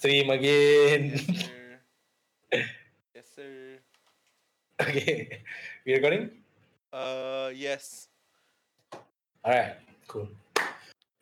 [0.00, 1.12] Stream again.
[1.12, 1.26] Yes,
[2.56, 2.64] sir.
[3.14, 3.78] yes, sir.
[4.80, 5.42] okay.
[5.84, 6.30] We recording?
[6.90, 8.08] Uh, yes.
[8.94, 9.02] All
[9.52, 9.74] right.
[10.08, 10.26] Cool.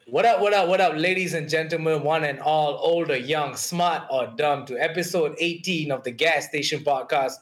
[0.06, 3.56] What up, what up, what up, ladies and gentlemen, one and all, old or young,
[3.56, 7.32] smart or dumb, to episode 18 of the Gas Station Podcast,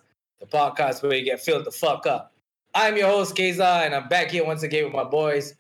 [0.41, 2.33] the podcast where you get filled the fuck up.
[2.75, 5.53] I'm your host, Keza, and I'm back here once again with my boys.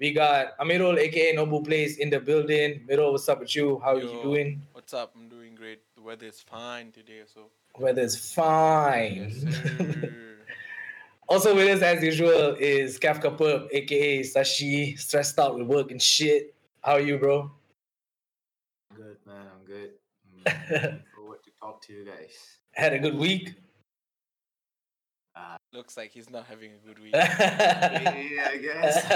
[0.00, 2.80] We got Amirul, aka Nobu Place, in the building.
[2.88, 3.78] Mirul, what's up with you?
[3.84, 4.62] How are you doing?
[4.90, 5.12] What's up?
[5.14, 5.82] I'm doing great.
[5.94, 7.42] The weather is fine today, so.
[7.78, 9.30] Weather's fine.
[9.30, 10.14] Yes, sir.
[11.28, 16.02] Also with us as usual is Kafka Purp, aka Sashi, stressed out with work and
[16.02, 16.56] shit.
[16.82, 17.52] How are you, bro?
[18.96, 19.90] Good man, I'm good.
[20.44, 22.34] I'm looking forward to talk to you guys.
[22.72, 23.54] Had a good week.
[25.36, 27.14] Uh, Looks like he's not having a good week.
[27.14, 29.08] Yeah, I guess.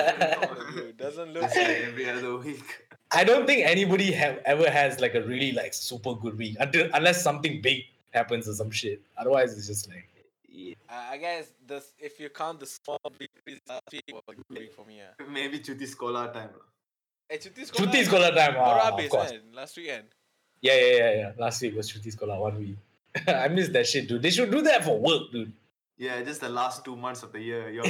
[0.96, 2.83] Doesn't look Just like like every other week.
[3.14, 6.88] I don't think anybody have ever has like a really like super good week until
[6.92, 9.00] unless something big happens or some shit.
[9.16, 10.08] Otherwise, it's just like
[10.54, 14.34] Yeah, I I guess the if you count the small victories last week was a
[14.34, 14.98] good week for me.
[14.98, 15.26] Yeah.
[15.26, 16.54] maybe cuti sekolah time.
[16.54, 16.68] lah.
[17.30, 17.90] Eh, cuti sekolah.
[17.90, 18.54] Cuti time.
[18.54, 19.30] Baru ah, habis of course.
[19.34, 20.06] kan last weekend.
[20.62, 21.30] Yeah, yeah, yeah, yeah.
[21.38, 22.78] Last week was cuti sekolah one week.
[23.26, 24.22] I miss that shit, dude.
[24.22, 25.50] They should do that for work, dude.
[25.98, 27.70] Yeah, just the last two months of the year.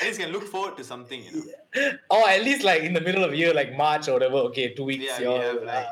[0.00, 1.92] You're at least can look forward to something, you know.
[2.10, 4.36] or at least like in the middle of the year, like March or whatever.
[4.50, 5.04] Okay, two weeks.
[5.04, 5.86] Yeah, we y'all, have like,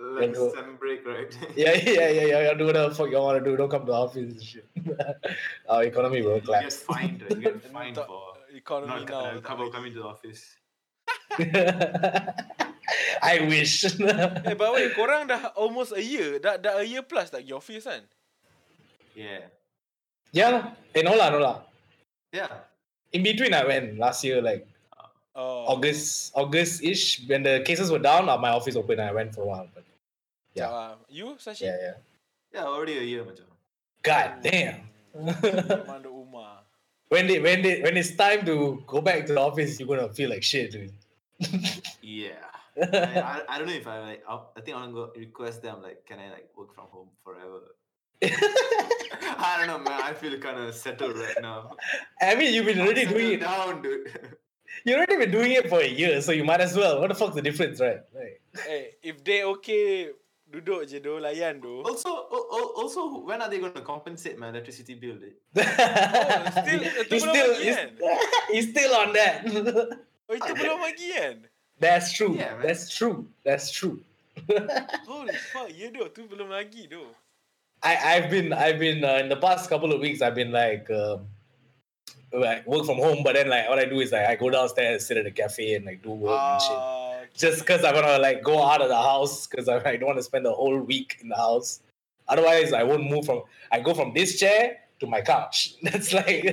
[0.00, 0.52] uh, like go.
[0.54, 1.30] sem break, right?
[1.56, 2.54] yeah, yeah, yeah, yeah, yeah.
[2.54, 3.56] Do whatever the fuck you want to do.
[3.56, 4.66] Don't come to office and shit.
[5.68, 6.76] Our economy will you get collapse.
[6.80, 7.30] fined, right?
[7.30, 9.20] You get fined for Economy not now.
[9.20, 9.70] co- tak come- bagi.
[9.72, 10.42] coming to the office.
[13.22, 13.84] I wish.
[13.84, 16.38] Eh, but wait, korang dah almost a year.
[16.38, 18.02] Dah, dah a year plus tak pergi office kan?
[19.14, 19.46] Yeah.
[20.34, 20.64] yeah, lah.
[20.94, 21.56] eh, no lah, no lah.
[22.34, 22.50] Yeah.
[23.14, 24.66] In between, I went last year, like
[25.36, 25.66] Oh.
[25.66, 28.28] August, August-ish, when the cases were down.
[28.28, 29.00] Uh, my office open.
[29.00, 29.82] I went for a while, but
[30.54, 30.70] Yeah.
[30.70, 31.62] Uh, you, Sashi?
[31.66, 31.96] yeah, yeah.
[32.54, 33.50] Yeah, already a year, macam.
[34.02, 34.86] God damn.
[37.08, 40.08] When they, when they, when it's time to go back to the office, you're gonna
[40.12, 40.94] feel like shit, dude.
[42.02, 42.42] Yeah.
[42.74, 44.22] I, I, I don't know if I like.
[44.28, 47.60] I'll, I think I'm gonna request them like, can I like work from home forever?
[49.38, 50.00] I don't know, man.
[50.02, 51.76] I feel kind of settled right now.
[52.20, 53.40] I mean, you've been already doing it.
[53.40, 54.08] down, dude.
[54.84, 57.00] You've already been doing it for a year, so you might as well.
[57.00, 58.00] What the fuck's the difference, right?
[58.14, 60.10] Like, Eh, if they okay,
[60.50, 61.82] duduk je do, layan do.
[61.82, 65.16] also, al- al- also, when are they going to compensate my electricity bill?
[65.18, 65.34] dude?
[65.58, 67.90] still, itu still, lagi
[68.54, 69.42] he's, still on that.
[70.30, 71.36] Oh, itu belum lagi kan?
[71.82, 72.38] That's true.
[72.38, 72.54] Yeah.
[72.62, 73.26] That's true.
[73.44, 74.00] That's true.
[75.10, 77.06] Holy fuck, ya do, tu belum lagi do.
[77.84, 80.90] I I've been I've been uh, in the past couple of weeks I've been like
[80.90, 81.26] um,
[82.32, 85.06] like work from home, but then like what I do is like I go downstairs,
[85.06, 86.72] sit at a cafe, and like do work and shit.
[86.72, 90.06] Ah, Just because I wanna like go out of the house because I, I don't
[90.06, 91.80] want to spend the whole week in the house.
[92.26, 93.42] Otherwise, I won't move from.
[93.70, 95.74] I go from this chair to my couch.
[95.82, 96.44] That's like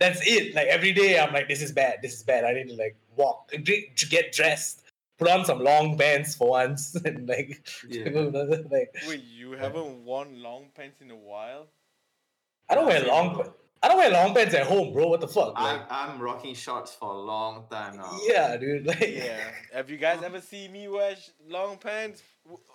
[0.00, 0.54] that's, it.
[0.54, 1.98] Like every day, I'm like, this is bad.
[2.02, 2.44] This is bad.
[2.44, 4.81] I need to like walk, to get dressed,
[5.22, 8.08] put on some long pants for once, and like, Yeah.
[8.70, 11.66] like wait, you haven't worn long pants in a while?
[12.68, 13.34] I don't wear long.
[13.34, 13.54] bro.
[13.84, 15.08] I don't wear long pants at home, bro.
[15.08, 15.54] What the fuck?
[15.56, 18.16] I'm, I'm rocking shorts for a long time now.
[18.28, 18.86] yeah, dude.
[18.86, 19.40] Like, Yeah.
[19.74, 22.22] Have you guys ever seen me wear sh- long pants?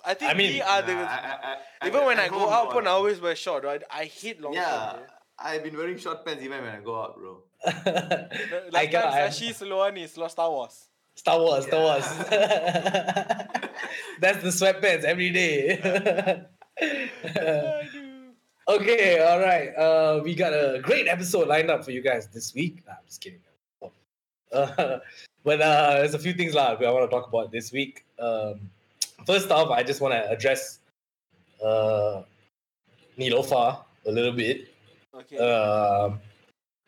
[0.06, 0.94] I think I mean, we are Nah, the.
[0.94, 3.64] I- I- I- even when I at go out, I always wear short.
[3.64, 3.82] Right?
[3.90, 5.12] I hate long Yeah, pants.
[5.40, 7.44] I've been wearing short pants even when I go out, bro.
[7.66, 10.90] like I Last got time Sashi seluar ni seluar Star Wars.
[11.18, 12.08] Star Wars, Star Wars.
[14.22, 16.46] That's the sweatpants every day.
[18.70, 19.70] Okay, all right.
[19.78, 22.84] Uh, we got a great episode lined up for you guys this week.
[22.86, 23.40] Nah, I'm just kidding.
[24.52, 25.00] Uh,
[25.46, 28.04] but uh, there's a few things lah I want to talk about this week.
[28.20, 28.70] Um,
[29.26, 30.80] first off, I just want to address
[31.64, 32.24] uh,
[33.18, 34.68] Neelofa a little bit.
[35.16, 35.38] Okay.
[35.38, 36.20] Um,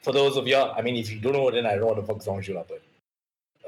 [0.04, 2.04] for those of y'all, I mean, if you don't know, then I know what the
[2.04, 2.82] fuck's wrong with you, but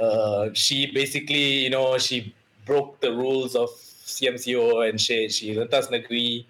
[0.02, 2.34] uh, she basically, you know, she
[2.66, 6.46] broke the rules of CMCO and she she rentas negeri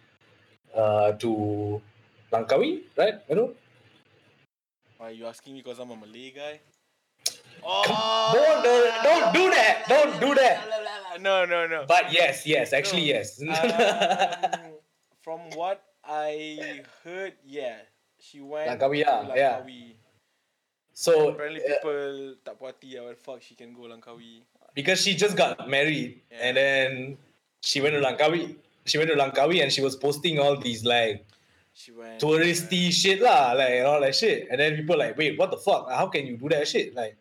[0.76, 1.82] uh, to
[2.32, 3.20] Langkawi, right?
[3.30, 3.50] You know,
[4.98, 6.60] Why are you asking me because I'm a Malay guy?
[7.64, 9.86] Oh, Don't, don't- don't do that.
[9.88, 10.58] Don't do that.
[11.22, 11.86] No, no, no.
[11.88, 13.20] but yes, yes, actually, No.
[13.20, 13.38] yes.
[13.46, 14.74] Um,
[15.22, 17.86] from what I heard, yeah,
[18.18, 19.62] she went Langkawi, to ah, yeah.
[20.94, 22.98] So Apparently, uh, people tak puas hati.
[23.00, 24.42] ah, fuck she can go Langkawi?
[24.76, 26.38] because she just got married Yeah.
[26.48, 27.18] and then
[27.62, 28.56] she went to Langkawi.
[28.86, 31.24] She went to Langkawi and she was posting all these like
[31.74, 34.48] She went touristy shit lah, like and all that shit.
[34.52, 35.90] And then people like, wait, what the fuck?
[35.90, 36.94] How can you do that shit?
[36.96, 37.16] Like,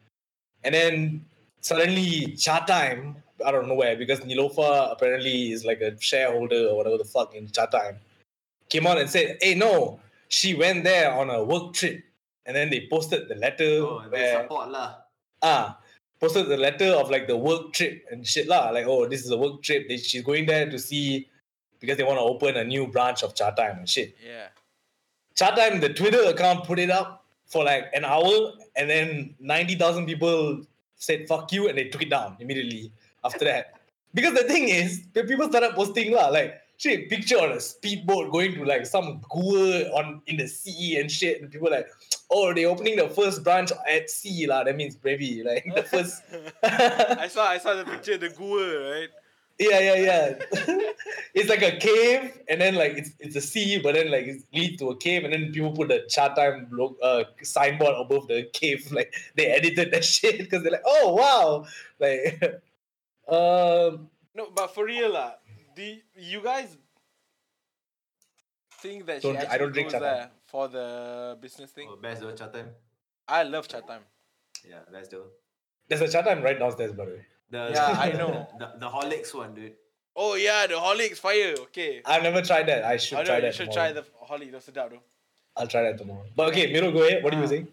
[0.65, 1.25] and then
[1.61, 6.99] suddenly Chatime I don't know where because Neelofa apparently is like a shareholder or whatever
[6.99, 7.97] the fuck in Chatime.
[8.69, 12.05] Came out and said, "Hey, no, she went there on a work trip."
[12.51, 15.07] And then they posted the letter Oh, where support lah.
[15.39, 15.79] ah
[16.19, 18.71] posted the letter of like the work trip and shit lah.
[18.75, 19.87] Like, oh, this is a work trip.
[19.87, 21.31] They, she's going there to see
[21.79, 24.17] because they want to open a new branch of Chatime and shit.
[24.19, 24.49] Yeah.
[25.39, 30.07] Chatime, the Twitter account put it up for like an hour, and then ninety thousand
[30.11, 30.61] people
[30.97, 32.91] said "fuck you" and they took it down immediately
[33.23, 33.75] after that.
[34.13, 38.33] Because the thing is, the people started posting lah, like shit, picture on a speedboat
[38.33, 41.87] going to like some goa on in the sea and shit, and people like,
[42.31, 44.65] oh, they opening the first branch at sea lah.
[44.65, 46.23] That means maybe like the first.
[46.63, 49.09] I saw I saw the picture the gua, right?
[49.61, 50.27] Yeah, yeah, yeah.
[51.35, 54.43] it's like a cave, and then like it's it's a sea, but then like it
[54.55, 58.49] leads to a cave, and then people put the Chatime lo- uh, signboard above the
[58.55, 58.91] cave.
[58.97, 61.67] Like they edited that shit because they're like, oh wow,
[62.01, 62.41] like
[63.29, 65.35] um, No, but for real lah.
[65.77, 66.77] Do you guys
[68.81, 70.01] think that Don't- I don't drink goes
[70.51, 71.89] for the business thing?
[71.91, 72.69] Oh, best though, Chatime.
[73.29, 74.03] I love Chatime.
[74.69, 75.27] Yeah, best though.
[75.89, 77.27] there's a Chatime right downstairs, by the way.
[77.51, 78.47] The, Yeah, I know.
[78.59, 79.75] The, the Horlicks one, dude.
[80.17, 81.55] Oh yeah, the Horlicks fire.
[81.67, 82.03] Okay.
[82.05, 82.85] I've never tried that.
[82.85, 83.55] I should I know try you that.
[83.55, 83.93] should tomorrow.
[83.93, 84.53] try the Horlicks.
[84.53, 85.03] That's sedap though.
[85.57, 86.25] I'll try that tomorrow.
[86.37, 87.23] But okay, Miro, go ahead.
[87.25, 87.55] What are you Ah.
[87.55, 87.69] saying?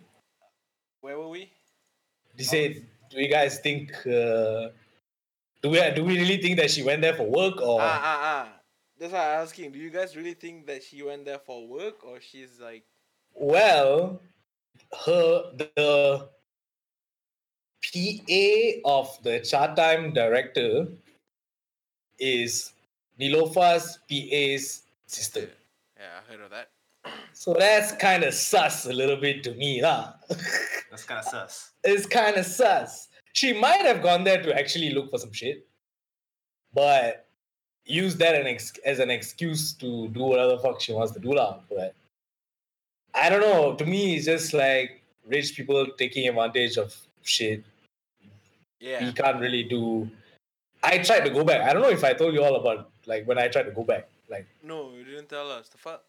[1.01, 1.51] Where were we?
[2.38, 3.91] You say, do you guys think?
[4.06, 4.69] Uh,
[5.62, 7.79] do we do we really think that she went there for work or?
[7.81, 8.56] Ah ah ah.
[9.00, 9.72] That's why I'm asking.
[9.72, 12.84] Do you guys really think that she went there for work or she's like?
[13.34, 14.20] Well,
[15.06, 16.28] her the
[17.84, 20.88] PA of the Chatime director
[22.20, 22.74] is
[23.20, 25.50] Neelofa's PA's sister.
[25.98, 26.70] Yeah, I heard of that.
[27.34, 30.14] So that's kind of sus a little bit to me, lah.
[30.90, 31.72] That's kind of sus.
[31.84, 33.08] it's kind of sus.
[33.34, 35.68] She might have gone there to actually look for some shit,
[36.74, 37.26] but
[37.88, 41.19] use that an ex- as an excuse to do whatever the fuck she wants to
[41.19, 41.60] do, lah.
[41.69, 41.95] But
[43.13, 43.75] I don't know.
[43.75, 47.63] To me, it's just like rich people taking advantage of shit.
[48.80, 49.06] Yeah.
[49.06, 50.10] We can't really do.
[50.84, 51.62] I tried to go back.
[51.62, 53.84] I don't know if I told you all about like when I tried to go
[53.84, 54.07] back.
[54.30, 55.69] Like No, you didn't tell us.
[55.69, 56.04] The fuck.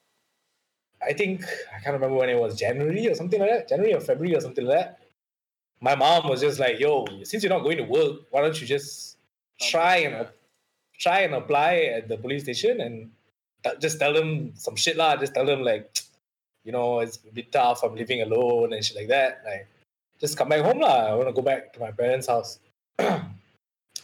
[1.00, 1.44] I think
[1.75, 3.69] I can't remember when it was January or something like that.
[3.69, 4.98] January or February or something like that.
[5.80, 8.66] My mom was just like, "Yo, since you're not going to work, why don't you
[8.66, 9.16] just
[9.60, 10.26] try and.
[10.98, 13.10] Try and apply at the police station and
[13.64, 15.16] t- just tell them some shit lah.
[15.16, 15.88] Just tell them like,
[16.64, 17.82] you know, it's a bit tough.
[17.82, 19.42] I'm living alone and shit like that.
[19.46, 19.66] Like,
[20.20, 21.08] just come back home lah.
[21.08, 22.58] I want to go back to my parents' house.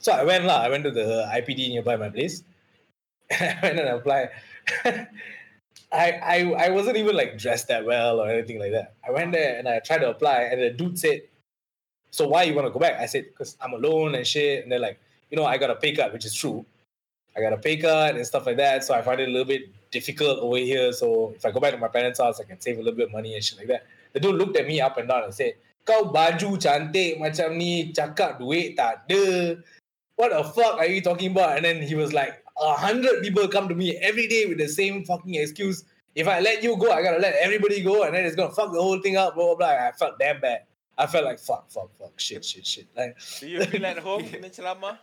[0.00, 0.62] so I went lah.
[0.62, 2.42] I went to the IPD nearby my place.
[3.30, 4.30] I went and applied.
[5.94, 8.94] I, I I wasn't even like dressed that well or anything like that.
[9.06, 11.22] I went there and I tried to apply, and the dude said,
[12.10, 14.72] "So why you want to go back?" I said, "Because I'm alone and shit." And
[14.72, 14.98] they're like,
[15.30, 16.66] "You know, I got a pay cut, which is true.
[17.36, 18.84] I got a pay cut and stuff like that.
[18.84, 20.92] So I find it a little bit difficult over here.
[20.92, 23.06] So if I go back to my parents' house, I can save a little bit
[23.08, 25.34] of money and shit like that." The dude looked at me up and down and
[25.34, 25.54] said,
[25.84, 29.58] "Kau baju cantik macam ni, cakap duit tak ada.
[30.14, 33.48] What the fuck are you talking about?" And then he was like, a hundred people
[33.48, 35.84] come to me every day with the same fucking excuse.
[36.14, 38.72] If I let you go, I gotta let everybody go, and then it's gonna fuck
[38.72, 39.34] the whole thing up.
[39.34, 39.88] Blah blah blah.
[39.88, 40.62] I felt damn bad.
[40.96, 42.86] I felt like fuck, fuck, fuck, shit, shit, shit.
[42.96, 44.98] Like Do you feel at home in Selama?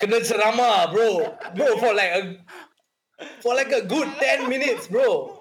[0.00, 2.36] Kena ceramah, bro, bro, for like a
[3.40, 5.38] for like a good ten minutes, bro.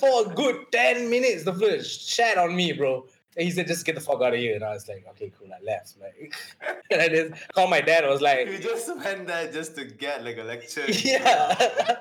[0.00, 3.06] For a good ten minutes, the fella shat on me, bro.
[3.36, 5.32] And he said, "Just get the fuck out of here." And I was like, "Okay,
[5.36, 5.94] cool." I left.
[6.00, 6.32] Like,
[6.90, 8.04] and I just called my dad.
[8.04, 10.84] I was like, You just went there just to get like a lecture.
[10.88, 11.54] "Yeah."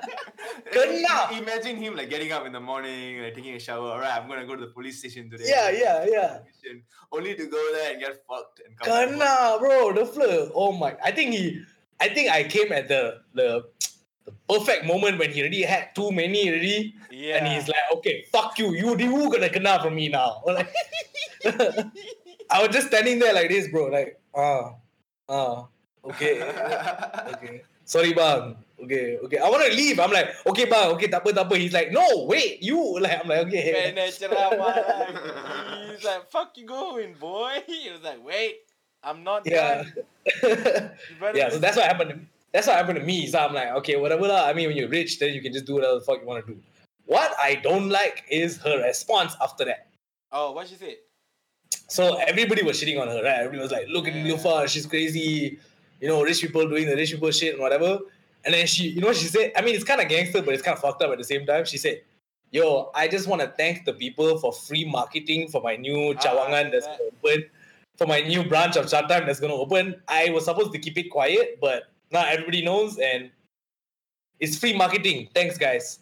[0.75, 3.91] I- Imagine him like getting up in the morning, like taking a shower.
[3.91, 5.45] All right, I'm gonna go to the police station today.
[5.47, 6.37] Yeah, yeah, yeah.
[7.11, 8.87] Only to go there and get fucked and come.
[9.19, 10.51] Kena, bro, the flirt.
[10.53, 10.95] Oh my!
[11.03, 11.61] I think he,
[11.99, 13.65] I think I came at the the,
[14.25, 17.37] the perfect moment when he already had too many already, Yeah.
[17.37, 20.41] and he's like, okay, fuck you, you you gonna kena from me now.
[20.47, 20.71] Like,
[22.49, 24.75] I was just standing there like this, bro, like, ah,
[25.27, 25.67] ah,
[26.05, 26.39] okay,
[27.35, 29.37] okay, sorry bang, okay, okay.
[29.39, 29.99] I want to leave.
[29.99, 31.55] I'm like, okay bang, okay, tak apa, tak apa.
[31.59, 32.79] He's like, no, wait, you.
[33.03, 33.91] Like, I'm like, okay.
[33.91, 35.91] Kena ceramah lagi.
[35.91, 37.63] He's like, fuck you going, boy.
[37.67, 38.63] He was like, wait,
[39.03, 39.83] I'm not Yeah.
[40.43, 42.09] Yeah, so that's what happened.
[42.11, 42.21] To, me.
[42.51, 43.27] that's what happened to me.
[43.27, 44.27] So I'm like, okay, whatever.
[44.27, 44.45] lah.
[44.47, 46.45] I mean, when you're rich, then you can just do whatever the fuck you want
[46.45, 46.59] to do.
[47.05, 49.87] What I don't like is her response after that.
[50.31, 50.95] Oh, what she said?
[51.89, 53.39] So everybody was shitting on her, right?
[53.39, 54.13] Everybody was like, look at.
[54.13, 55.59] Neelofa, she's crazy.
[55.99, 57.99] You know, rich people doing the rich people shit and whatever.
[58.45, 60.53] And then she, you know, what she said, I mean, it's kind of gangster, but
[60.53, 61.63] it's kind of fucked up at the same time.
[61.65, 62.01] She said,
[62.51, 66.21] yo, I just want to thank the people for free marketing for my new Ah,
[66.21, 67.45] Chawangan that's that- open,
[67.97, 70.01] for my new branch of Chatime that's going to open.
[70.07, 73.29] I was supposed to keep it quiet, but now everybody knows, and
[74.39, 75.29] it's free marketing.
[75.33, 75.99] Thanks, guys.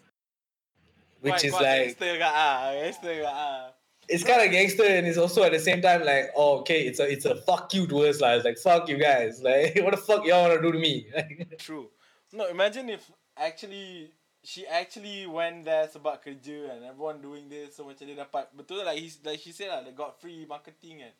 [1.20, 3.70] Which is like gangster ah, gangster ah.
[4.08, 6.98] it's kind of gangster, and it's also at the same time like, oh, okay, it's
[6.98, 9.92] a it's a fuck you to us, like, it's like fuck you guys, like what
[9.92, 11.06] the fuck y'all wanna do to me?
[11.58, 11.90] True.
[12.32, 14.10] No, imagine if actually
[14.42, 18.82] she actually went there sebab kerja and everyone doing this so macam dia dapat betul
[18.82, 21.14] like he's like she said lah they got free marketing and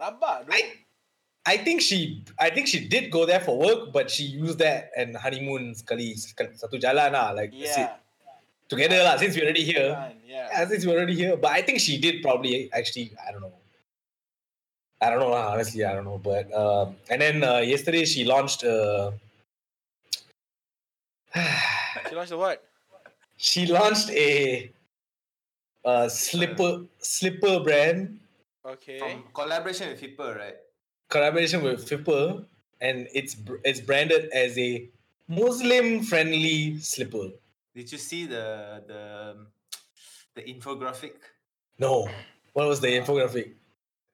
[0.00, 0.52] rabak doh.
[0.54, 0.86] I-
[1.46, 4.92] I think she I think she did go there for work, but she used that
[4.92, 7.96] and honeymoon sekali sekali- satu jalan lah, like yeah.
[8.68, 9.16] together lah.
[9.16, 9.96] Since we're already here,
[10.28, 10.52] yeah.
[10.52, 11.40] yeah, since we're already here.
[11.40, 13.16] But I think she did probably actually.
[13.16, 13.56] I don't know.
[15.00, 15.32] I don't know.
[15.32, 16.20] Honestly, I don't know.
[16.20, 18.60] But um, and then uh, yesterday she launched.
[18.62, 19.16] Uh,
[22.10, 22.58] She launched the what?
[23.40, 24.70] she launched a,
[25.84, 28.20] uh slipper slipper brand
[28.64, 28.98] Okay.
[28.98, 30.56] From collaboration with people, right?
[31.10, 32.46] collaboration with Flipper,
[32.80, 33.36] and it's
[33.66, 34.88] it's branded as a
[35.28, 37.34] Muslim friendly slipper.
[37.74, 39.02] Did you see the the
[40.34, 41.18] the infographic?
[41.78, 42.08] No,
[42.54, 43.58] what was the infographic?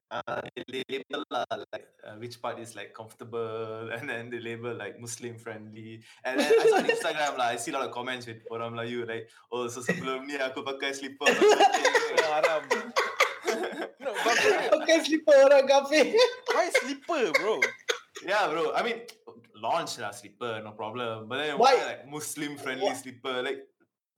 [0.07, 4.75] Uh, they label lah, like uh, which part is like comfortable, and then they label
[4.75, 6.01] like Muslim friendly.
[6.25, 8.75] And then I saw on Instagram lah, I see a lot of comments with orang
[8.75, 11.27] Melayu like, oh so sebelum ni aku pakai slipper.
[12.27, 12.63] Haram.
[14.45, 16.05] No, but bro, Okay, slipper orang kafir.
[16.53, 17.61] why slipper, bro?
[18.27, 18.73] yeah, bro.
[18.75, 19.01] I mean,
[19.57, 21.29] launch lah slipper, no problem.
[21.29, 23.43] But then Why- why, like Muslim friendly slipper?
[23.43, 23.65] Like,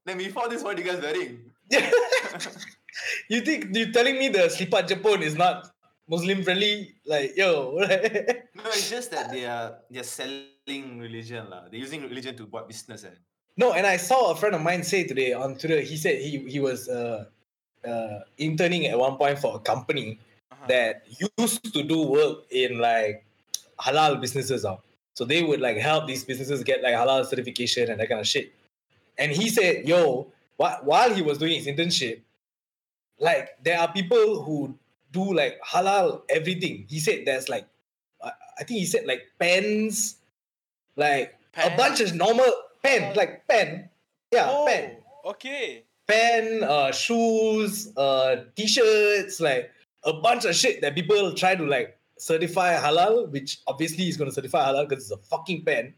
[0.04, 1.50] then before this, what you guys wearing?
[3.28, 5.68] you think you're telling me the slipper Japan is not
[6.08, 6.94] Muslim friendly?
[7.06, 11.68] Like yo, No, it's just that they are they're selling religion lah.
[11.70, 13.04] They're using religion to buat business.
[13.04, 13.14] Eh.
[13.56, 13.72] no.
[13.72, 15.80] And I saw a friend of mine say today on Twitter.
[15.80, 17.28] He said he he was uh,
[17.86, 20.18] uh, interning at one point for a company
[20.50, 20.66] Uh-huh.
[20.66, 21.06] that
[21.38, 23.24] used to do work in like
[23.78, 24.64] halal businesses.
[24.64, 24.76] Uh.
[25.14, 28.26] So they would like help these businesses get like halal certification and that kind of
[28.26, 28.52] shit.
[29.18, 30.26] And he said, yo,
[30.58, 32.20] wh- while he was doing his internship,
[33.18, 34.74] like there are people who
[35.12, 36.86] do like halal everything.
[36.88, 37.66] He said there's like,
[38.22, 40.16] I I think he said like pens,
[40.96, 42.50] like a bunch of normal
[42.82, 43.90] pen, like pen.
[44.32, 45.82] Yeah, oh, pen okay.
[46.08, 49.70] Pen, uh, shoes, uh, t-shirts, like
[50.04, 54.30] a bunch of shit that people try to like certify halal, which obviously is going
[54.30, 55.94] to certify halal because it's a fucking pen,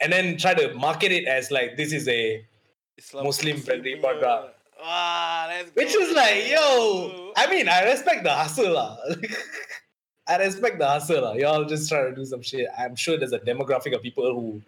[0.00, 2.44] and then try to market it as like this is a,
[2.98, 4.54] Islam Muslim friendly product.
[4.82, 7.32] Ah, let's which is like, yo.
[7.36, 8.96] I mean, I respect the hustle, lah.
[10.28, 11.32] I respect the hustle, lah.
[11.32, 12.66] Y'all just try to do some shit.
[12.78, 14.62] I'm sure there's a demographic of people who,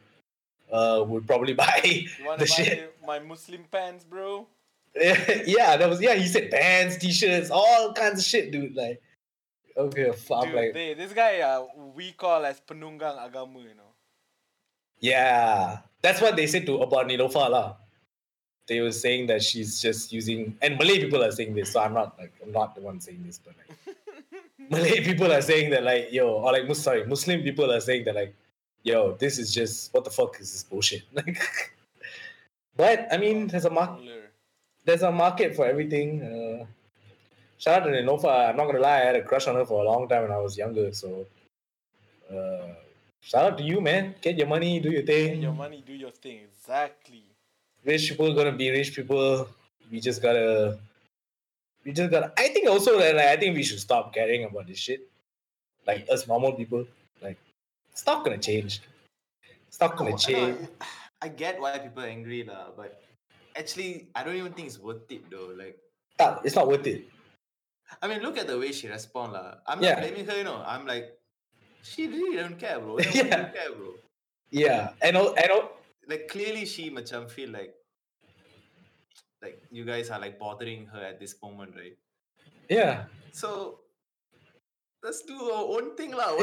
[0.74, 2.96] uh, would probably buy You the buy shit.
[3.06, 4.46] my Muslim pants, bro?
[5.46, 6.14] yeah, that was yeah.
[6.14, 8.74] He said pants, t-shirts, all kinds of shit, dude.
[8.74, 9.00] Like,
[9.76, 11.64] okay, fuck, Dude, like, they, this guy, uh,
[11.94, 13.94] we call as penunggang agama, you know.
[15.00, 17.76] yeah, that's what they said to about Neelofa lah.
[18.66, 21.94] They were saying that she's just using, and Malay people are saying this, so I'm
[21.94, 23.96] not like I'm not the one saying this, but like
[24.70, 28.14] Malay people are saying that like yo, or like sorry, Muslim people are saying that
[28.14, 28.34] like
[28.82, 31.02] yo, this is just what the fuck is this bullshit?
[31.12, 31.40] Like,
[32.76, 33.98] but I mean, there's a mark.
[34.88, 36.22] There's a market for everything.
[36.22, 36.64] Uh,
[37.58, 38.48] shout out to Neelofa.
[38.48, 40.32] I'm not gonna lie, I had a crush on her for a long time when
[40.32, 40.94] I was younger.
[40.94, 41.26] So,
[42.32, 42.68] uh,
[43.20, 44.14] shout out to you, man.
[44.22, 45.42] Get your money, do your Get thing.
[45.42, 46.40] your money, do your thing.
[46.48, 47.22] Exactly.
[47.84, 49.46] Rich people gonna be rich people.
[49.92, 50.78] We just gotta.
[51.84, 52.32] We just gotta.
[52.38, 55.06] I think also that like, I think we should stop caring about this shit.
[55.86, 56.86] Like us normal people,
[57.20, 57.36] like
[57.92, 58.80] it's not gonna change.
[59.66, 60.62] It's not gonna change.
[60.62, 60.68] know,
[61.20, 63.02] I get why people are angry lah, but
[63.56, 65.52] actually, I don't even think it's worth it though.
[65.56, 65.78] Like,
[66.44, 67.08] It's not worth it.
[68.02, 69.64] I mean, look at the way she respond lah.
[69.66, 69.94] I'm Yeah.
[69.96, 70.60] not blaming her, you know.
[70.66, 71.16] I'm like,
[71.80, 72.96] she really don't care, bro.
[73.00, 73.24] Why Yeah.
[73.48, 73.94] don't care, bro.
[74.50, 75.76] Yeah, and al- and al-
[76.08, 77.76] Like clearly, she macam feel like,
[79.44, 81.92] like you guys are like bothering her at this moment, right?
[82.72, 83.04] yeah.
[83.32, 83.80] So
[85.04, 86.32] let's do our own thing lah.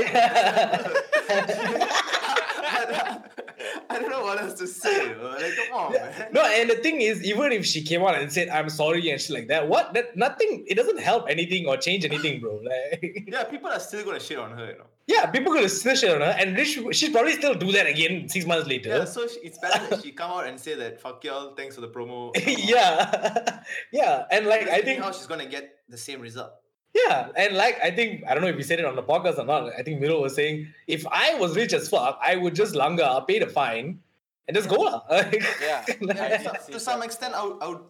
[3.90, 5.16] I, don't know what else to say.
[5.16, 6.28] Like, come on, man.
[6.32, 9.20] No, and the thing is, even if she came out and said I'm sorry and
[9.22, 9.94] shit like that, what?
[9.94, 10.66] That nothing.
[10.68, 12.60] It doesn't help anything or change anything, bro.
[12.66, 14.86] Like, Yeah, people are still gonna shit on her, you know.
[15.08, 18.28] yeah, people gonna still shit on her, and people, she'll probably still do that again
[18.30, 18.90] six months later.
[18.90, 21.76] Yeah, so she, it's better that she come out and say that fuck y'all, thanks
[21.76, 22.32] for the promo.
[22.74, 26.52] yeah, yeah, and like I think how she's gonna get the same result.
[26.96, 29.38] Yeah, and like I think I don't know if we said it on the podcast
[29.38, 29.68] or not.
[29.78, 33.28] I think Miro was saying if I was rich as fuck, I would just langa,
[33.28, 34.00] pay the fine,
[34.48, 35.02] and just go lah.
[35.12, 35.84] Like, Yeah.
[36.00, 37.82] like, So- to some extent, I would, I would,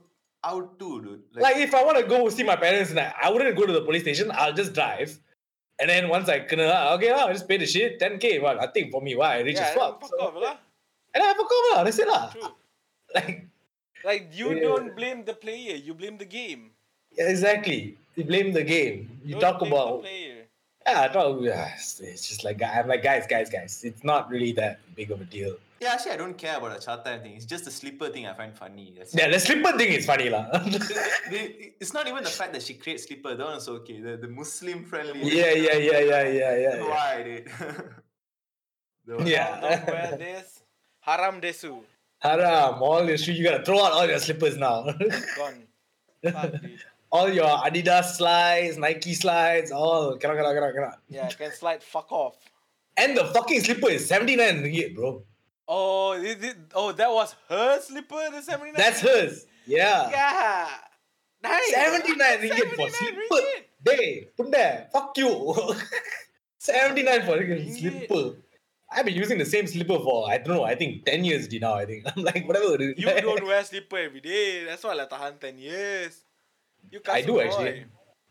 [0.44, 1.22] I would too, dude.
[1.38, 3.74] like, if I want to go see my parents, and I, I wouldn't go to
[3.74, 4.32] the police station.
[4.34, 5.14] I'll just drive,
[5.78, 8.42] And then once I can, ah, okay, ah, I just pay the shit, 10k.
[8.42, 9.38] Well, I think for me, why?
[9.38, 10.00] I rich yeah, as fuck.
[10.02, 10.56] fuck off lah.
[11.14, 12.32] And I fuck off lah, that's it lah.
[12.32, 12.50] True.
[13.16, 13.46] Like,
[14.08, 14.64] Like you Yeah.
[14.72, 16.72] don't blame the player, you blame the game.
[17.18, 17.98] yeah, exactly.
[18.16, 19.20] You blame the game.
[19.24, 20.32] You Don't talk blame about the player.
[20.88, 23.84] Yeah, I thought yeah, it's, it's just like I'm like guys, guys, guys.
[23.84, 25.56] It's not really that big of a deal.
[25.82, 27.34] Yeah, actually, I don't care about the Chatan thing.
[27.36, 28.94] It's just the slipper thing I find funny.
[28.98, 30.46] That's Yeah, the slipper thing is funny lah.
[30.52, 30.80] The-
[31.32, 33.36] the- it's not even the fact that she creates slipper.
[33.36, 34.00] That one's okay.
[34.00, 35.20] The, the Muslim friendly.
[35.36, 36.76] yeah, yeah, yeah, yeah, yeah, yeah.
[36.78, 36.90] yeah.
[36.90, 37.52] Why, dude?
[39.08, 39.60] The one- Yeah.
[39.62, 40.62] Don't wear this.
[41.02, 41.82] Haram desu.
[42.20, 43.38] Haram, all your shoes.
[43.38, 44.84] You gotta throw out all your slippers now.
[45.38, 45.64] Gone.
[46.24, 46.80] Fuck, dude.
[47.16, 50.98] All your Adidas slides, Nike slides, all cannot, cannot, cannot, cannot.
[51.10, 52.36] Yeah, can slide fuck off.
[52.98, 55.24] And the fucking slipper is 79 ringgit, bro.
[55.68, 58.74] Oh, is it, oh, that was her slipper, the 79?
[58.78, 59.46] That's hers.
[59.66, 60.10] Yeah.
[60.10, 60.68] Yeah.
[61.44, 61.74] Nice.
[61.74, 63.42] 79 ringgit for slipper.
[63.88, 65.30] Hey, Punda, fuck you.
[66.58, 67.80] 79 for Ringgit.
[67.80, 68.38] slipper.
[68.92, 71.76] I've been using the same slipper for, I don't know, I think 10 years now,
[71.76, 72.06] I think.
[72.16, 72.82] I'm like, whatever.
[72.82, 74.66] You don't wear slipper every day.
[74.66, 76.25] That's why like tahan 10 years.
[76.92, 77.46] You I do boy.
[77.46, 77.86] actually.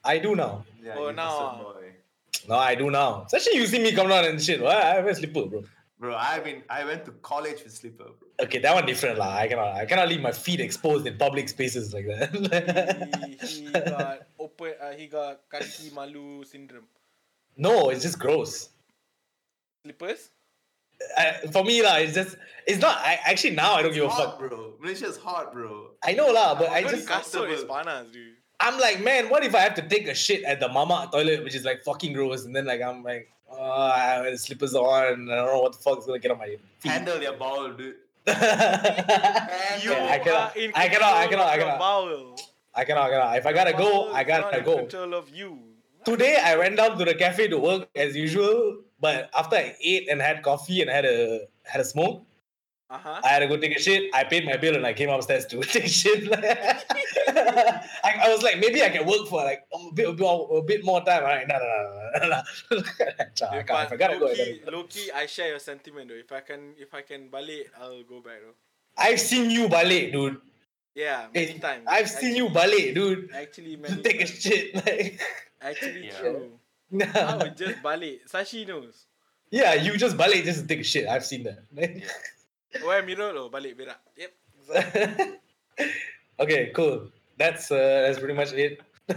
[0.04, 0.64] I do now.
[0.82, 1.62] Yeah, Oh, now, custom ah.
[1.62, 1.92] boy.
[2.48, 3.22] No, I do now.
[3.26, 4.60] Especially you see me come down and shit.
[4.60, 5.62] Well, I wear slipper, bro.
[5.98, 8.28] Bro, I've been I went to college with slipper, bro.
[8.42, 9.34] Okay, that one different lah.
[9.36, 9.74] I cannot.
[9.76, 13.38] I cannot leave my feet exposed in public spaces like that.
[13.40, 14.74] he, he got open.
[14.82, 16.84] Uh, he got kaki malu syndrome.
[17.56, 18.70] no, it's just gross.
[19.82, 20.30] Slippers?
[21.16, 22.36] I, for me lah, it's just.
[22.66, 22.96] It's not.
[22.98, 24.38] I actually now I don't give a fuck.
[24.38, 24.74] bro.
[24.80, 25.90] Malaysia's hot, bro.
[26.02, 27.08] I know lah, but I Even just.
[27.08, 27.74] kasut is comfortable.
[27.74, 28.36] panas, dude.
[28.60, 31.44] I'm like, man, what if I have to take a shit at the mama toilet,
[31.44, 35.12] which is like fucking gross, and then like I'm like, oh, I have slippers on,
[35.12, 36.90] and I don't know what the fuck's gonna get on my feet.
[36.92, 37.96] Handle your ball, dude.
[38.26, 41.78] You Yeah, I cannot- are I cannot- I cannot- I cannot.
[41.78, 42.36] bowel.
[42.74, 43.36] I cannot, I cannot.
[43.38, 44.78] If I gotta go, I gotta go.
[44.78, 45.58] control of you.
[46.04, 50.08] Today I went down to the cafe to work as usual, but after I ate
[50.08, 52.24] and had coffee and had a had a smoke,
[52.90, 53.20] Uh huh.
[53.24, 54.14] I had to go take a shit.
[54.14, 56.28] I paid my bill and I came upstairs to take shit.
[57.28, 57.80] I,
[58.24, 60.84] I was like, maybe I can work for like a bit, a bit, a bit
[60.84, 61.24] more time.
[61.24, 62.82] I'm like, no, no, no, no, no, no.
[63.50, 63.86] I can't.
[63.86, 64.76] If I gotta go, I Loki, gotta go.
[64.78, 66.14] Loki, I share your sentiment though.
[66.14, 68.54] If I can, if I can balik, I'll go back though.
[68.96, 70.36] I've seen you balik, dude.
[70.94, 71.84] Yeah, many times.
[71.88, 73.30] I've seen you balik, dude.
[73.34, 74.74] Actually, To many take a shit.
[74.76, 75.20] Like,
[75.60, 76.18] Actually, Yeah.
[76.20, 76.50] true.
[77.14, 78.30] I would just balik.
[78.30, 79.06] Sashi knows.
[79.50, 81.08] yeah, you just balik just to take a shit.
[81.08, 81.64] I've seen that.
[81.72, 81.88] Where
[82.82, 84.00] Mirul oh balik berak.
[84.16, 84.32] Yep.
[86.42, 87.10] okay, cool.
[87.36, 88.80] That's uh, that's pretty much it.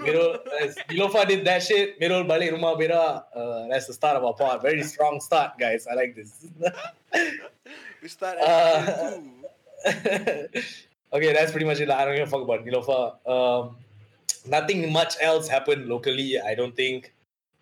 [0.00, 0.40] Mirul,
[0.88, 2.00] Neelofa did that shit.
[2.00, 3.28] Mirul balik rumah berak.
[3.36, 4.62] Uh, that's the start of our part.
[4.62, 5.86] Very strong start, guys.
[5.86, 6.48] I like this.
[8.04, 9.16] We start Uh,
[11.16, 11.88] okay, that's pretty much it.
[11.88, 13.16] I don't give a fuck about Neelofa.
[13.24, 13.76] Um,
[14.44, 16.36] nothing much else happened locally.
[16.36, 17.12] I don't think.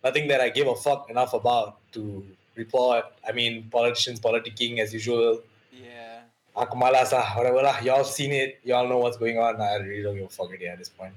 [0.02, 3.04] Nothing that I give a fuck enough about to report.
[3.26, 5.40] I mean, politicians politicking as usual.
[5.72, 6.20] Yeah.
[6.56, 7.80] Aku malas whatever lah.
[7.80, 8.60] Y'all seen it.
[8.64, 9.60] Y'all know what's going on.
[9.60, 11.14] I really don't give a fuck at this point.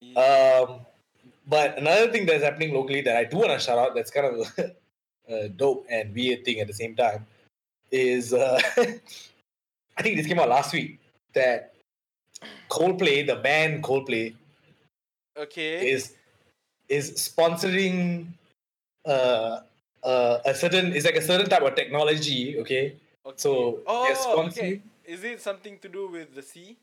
[0.00, 0.20] yeah.
[0.20, 0.80] Um,
[1.46, 4.26] but another thing that's happening locally that I do want to shout out that's kind
[4.26, 4.58] of
[5.28, 7.26] a dope and weird thing at the same time
[7.90, 10.98] is uh, I think this came out last week
[11.34, 11.74] that
[12.68, 14.34] Coldplay, the band Coldplay,
[15.38, 15.88] okay.
[15.88, 16.14] is
[16.88, 18.28] is sponsoring
[19.04, 19.60] uh,
[20.02, 22.58] uh, a certain it's like a certain type of technology.
[22.60, 23.36] Okay, okay.
[23.36, 24.80] so oh, they're sponsoring.
[24.80, 24.82] okay.
[25.06, 26.76] Is it something to do with the sea?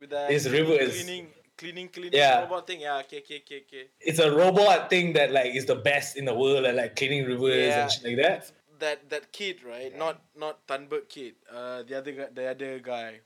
[0.00, 0.94] With the It's rivers.
[1.02, 1.26] cleaning,
[1.58, 2.42] cleaning, cleaning Yeah.
[2.42, 2.80] robot thing.
[2.80, 2.98] Yeah.
[3.06, 3.18] Okay.
[3.18, 3.42] Okay.
[3.46, 3.62] Okay.
[3.66, 3.84] Okay.
[4.00, 7.24] It's a robot thing that like is the best in the world at like cleaning
[7.26, 7.82] rivers Yeah.
[7.82, 8.36] and shit like that.
[8.38, 9.96] It's that that kid, right?
[9.96, 11.34] Not not Thunberg kid.
[11.50, 13.20] Uh, the other guy, the other guy.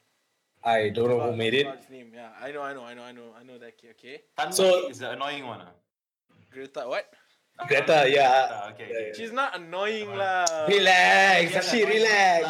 [0.65, 1.65] I don't know who made it.
[1.67, 2.11] forgot His name.
[2.13, 2.31] Yeah.
[2.41, 2.63] I know.
[2.63, 2.85] I know.
[2.85, 3.05] I know.
[3.05, 3.29] I know.
[3.39, 3.91] I know that kid.
[4.01, 4.23] Okay.
[4.39, 5.61] Thunberg So- is the annoying one.
[5.61, 5.73] ah.
[6.51, 6.89] Greta.
[6.89, 7.07] What?
[7.65, 8.49] Greta, yeah.
[8.53, 9.13] Ah, okay, okay.
[9.17, 10.45] She's not annoying lah.
[10.69, 12.43] Relax, Yeah, Sashi, annoying relax.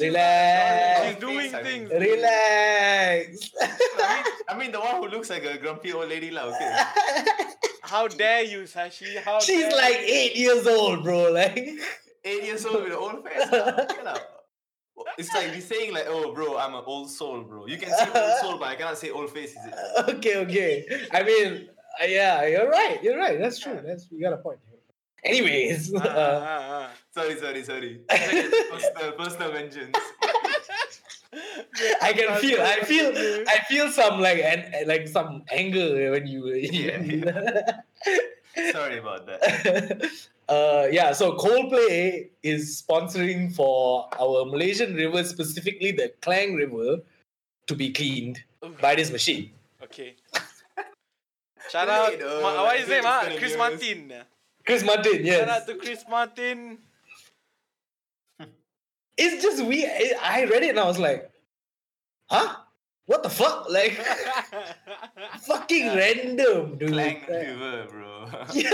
[0.00, 0.94] Relax.
[1.04, 1.64] She's doing I mean.
[1.64, 1.86] things.
[1.92, 3.50] Relax.
[3.60, 6.48] I mean, I mean the one who looks like a grumpy old lady lah.
[6.54, 6.70] Okay.
[7.82, 9.16] How dare you, Sashi?
[9.20, 10.12] How She's dare like you?
[10.12, 11.32] eight years old, bro.
[11.32, 11.56] Like,
[12.24, 13.48] Eight years old with an old face.
[13.52, 13.84] lah.
[13.88, 14.18] Okay lah.
[15.16, 17.64] It's like me saying like, oh bro, I'm an old soul, bro.
[17.66, 19.74] You can say old soul, but I cannot say old face, is it?
[20.18, 20.72] okay, okay.
[21.14, 21.70] I mean,
[22.06, 22.98] yeah, you're right.
[23.02, 23.38] You're right.
[23.38, 23.80] That's true.
[23.84, 24.58] That's you got a point.
[25.24, 26.90] Anyways, Ah, uh, ah, ah.
[27.14, 28.00] Sorry, sorry, sorry.
[28.08, 29.96] personal, personal vengeance.
[32.00, 32.62] I can feel.
[32.62, 33.12] I feel.
[33.48, 36.46] I feel some like and like some anger when you.
[36.54, 37.82] Yeah,
[38.72, 40.10] Sorry about that.
[40.48, 46.98] uh, yeah, so Coldplay is sponsoring for our Malaysian river, specifically the Klang River,
[47.66, 48.42] to be cleaned
[48.80, 49.50] by this machine.
[49.82, 50.16] Okay.
[51.70, 53.02] Shout out, Wait, Ma- what is his name?
[53.06, 53.24] ah?
[53.38, 54.12] Chris gonna Martin.
[54.66, 55.38] Chris Martin, yes.
[55.40, 56.78] Shout out to Chris Martin.
[59.20, 59.90] It's just weird.
[60.22, 61.28] I read it and I was like,
[62.30, 62.54] huh?
[63.06, 63.68] What the fuck?
[63.68, 63.92] Like,
[65.40, 66.90] fucking random, dude.
[66.92, 68.26] Klang Like, River, bro.
[68.54, 68.70] yeah.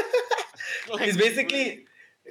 [1.01, 1.87] it's basically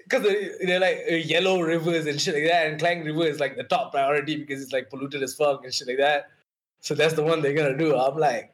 [0.07, 0.21] because
[0.63, 3.63] they're like uh, yellow rivers and shit like that, and Klang River is like the
[3.63, 6.29] top priority because it's like polluted as fuck and shit like that.
[6.81, 7.95] So that's the one they're gonna do.
[7.97, 8.52] I'm like,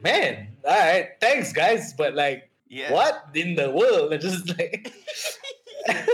[0.00, 2.92] man, all right, thanks guys, but like, yeah.
[2.92, 4.12] what in the world?
[4.16, 4.92] It's just like,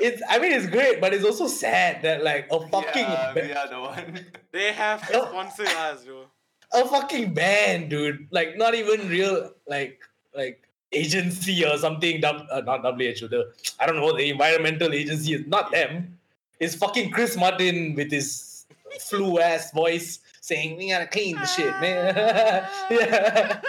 [0.00, 0.22] it's.
[0.28, 3.68] I mean, it's great, but it's also sad that like a fucking Yeah, we are
[3.68, 4.26] the one.
[4.52, 5.26] They have to Oh.
[5.28, 6.24] sponsor us, bro.
[6.72, 8.26] a fucking band, dude.
[8.30, 10.00] Like not even real like
[10.34, 12.24] like agency or something.
[12.24, 13.28] Uh, not WHO.
[13.28, 16.18] The I don't know the environmental agency is not them.
[16.58, 18.66] It's fucking Chris Martin with his
[19.08, 22.14] flu ass voice saying we gotta clean the shit, man.
[22.90, 23.60] yeah.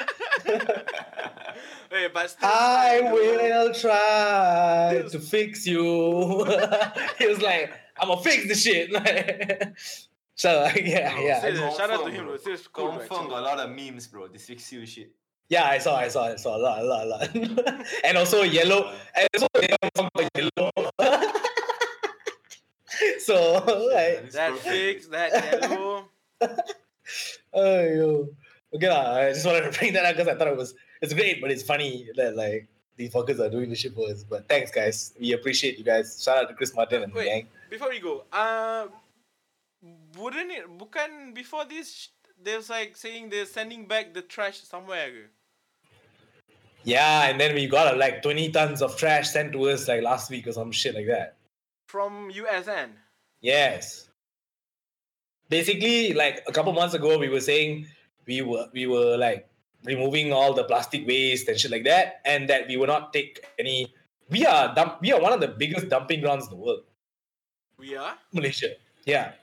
[1.91, 3.65] Hey, but still, I it's fine, bro.
[3.65, 5.83] will try to fix you.
[7.19, 8.89] he was like, I'm gonna fix the shit.
[10.35, 11.41] so yeah, Bro, yeah.
[11.41, 12.25] Serious, shout out to him, bro.
[12.27, 12.37] bro.
[12.37, 14.29] Serious, cool, bro, Confirm a lot of memes, bro.
[14.29, 15.11] This fix you shit.
[15.49, 17.85] Yeah, I saw, I saw, I saw a lot, a lot, a lot.
[18.05, 20.71] and also yellow, and also they have some like yellow.
[23.19, 23.55] so
[23.93, 26.05] like, That fix, that yellow.
[27.53, 28.29] Oh yo,
[28.73, 29.15] okay lah.
[29.15, 31.51] I just wanted to bring that up because I thought it was it's great, but
[31.51, 34.23] it's funny that like these fuckers are doing the shit for us.
[34.23, 35.13] But thanks, guys.
[35.19, 36.21] We appreciate you guys.
[36.21, 37.25] Shout out to Chris Martin and the Wait.
[37.25, 37.47] gang.
[37.69, 38.87] Before we go, uh,
[40.17, 40.65] wouldn't it?
[40.77, 42.09] Bukan before this,
[42.41, 45.31] there's like saying they're sending back the trash somewhere.
[46.83, 50.01] Yeah, and then we got uh, like 20 tons of trash sent to us like
[50.01, 51.37] last week or some shit like that.
[51.87, 52.89] From USN.
[53.41, 54.09] Yes.
[55.51, 57.85] Basically, like a couple months ago, we were saying
[58.25, 59.51] we were we were like
[59.83, 63.43] removing all the plastic waste and shit like that, and that we will not take
[63.59, 63.91] any.
[64.31, 65.03] We are dump.
[65.03, 66.87] We are one of the biggest dumping grounds in the world,
[67.75, 68.15] We are.
[68.31, 68.79] Malaysia.
[69.03, 69.35] Yeah,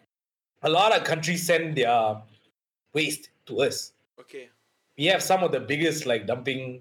[0.64, 2.24] a lot of countries send their
[2.94, 3.92] waste to us.
[4.18, 4.48] Okay.
[4.96, 6.80] We have some of the biggest like dumping,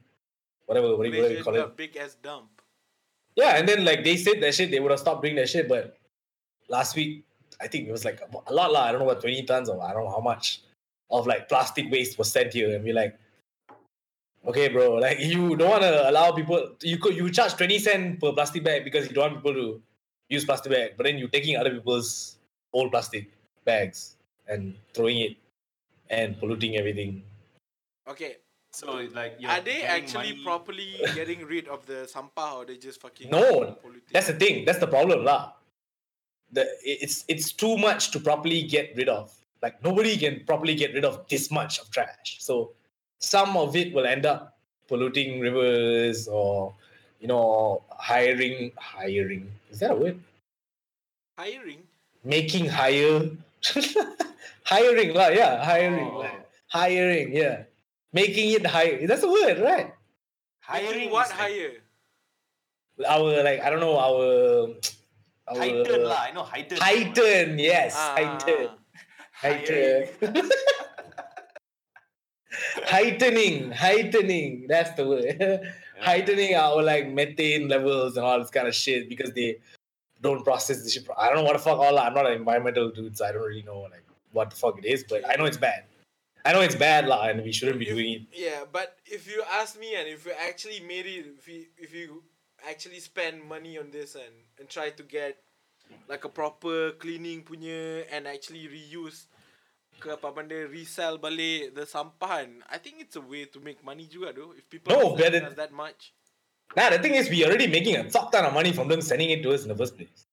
[0.65, 1.75] whatever what do you, call it?
[1.75, 2.61] big ass dump.
[3.35, 5.67] Yeah, and then like they said that shit, they would have stopped doing that shit.
[5.67, 5.99] But
[6.69, 7.27] last week,
[7.61, 8.83] I think it was like a lot, lah.
[8.85, 10.61] I don't know what twenty tons or I don't know how much
[11.09, 13.17] of like plastic waste was sent here, and we're like,
[14.45, 16.71] okay, bro, like you don't want to allow people.
[16.81, 19.81] You could you charge twenty cent per plastic bag because you don't want people to
[20.29, 22.37] use plastic bag, but then you're taking other people's
[22.73, 23.29] old plastic
[23.65, 24.17] bags
[24.47, 25.35] and throwing it
[26.09, 27.23] and polluting everything.
[28.07, 28.37] Okay.
[28.71, 32.77] So like you're Are they actually money- properly getting rid of the sampah or they
[32.77, 34.11] just fucking No, polluting?
[34.13, 34.65] That's the thing.
[34.65, 35.56] That's the problem, lah.
[36.51, 39.33] The it's it's too much to properly get rid of.
[39.61, 42.37] Like nobody can properly get rid of this much of trash.
[42.39, 42.71] So
[43.19, 44.57] some of it will end up
[44.87, 46.73] polluting rivers or
[47.19, 49.51] you know hiring hiring.
[49.71, 50.19] Is that a word?
[51.37, 51.83] hiring.
[52.23, 53.29] Making hire.
[54.63, 56.09] hiring lah, yeah, hiring.
[56.09, 56.25] Oh.
[56.67, 57.63] Hiring, yeah.
[58.11, 59.05] Making it higher.
[59.07, 59.93] That's a word, right?
[60.73, 61.73] Making Hiring what is like higher?
[63.07, 64.73] Our like I don't know our
[65.47, 66.21] our Heighten lah.
[66.27, 66.77] I know heighten.
[66.77, 68.69] Heighten, yes, Ah, heighten.
[69.31, 70.07] Hiring.
[70.21, 70.49] Heighten.
[72.85, 74.65] heightening, heightening.
[74.67, 75.71] That's the word.
[75.99, 79.59] heightening our like methane levels and all this kind of shit because they
[80.21, 81.07] don't process the shit.
[81.17, 81.97] I don't know what the fuck all.
[81.99, 84.85] I'm not an environmental dude, so I don't really know like what the fuck it
[84.85, 85.03] is.
[85.07, 85.83] But I know it's bad.
[86.45, 88.21] I know it's bad, lah, and we shouldn't be If- doing it.
[88.33, 91.93] Yeah, but if you ask me and if you actually made it, if you if
[91.93, 92.23] you
[92.65, 95.37] actually spend money on this and and try to get
[96.09, 99.29] like a proper cleaning punya and actually reuse
[99.97, 103.81] ke apa benda resell balik the sampah kan, I think it's a way to make
[103.81, 104.53] money juga though.
[104.53, 106.13] If people No, are but us that much.
[106.75, 109.31] Nah, the thing is, we already making a fuck ton of money from them sending
[109.31, 110.27] it to us in the first place.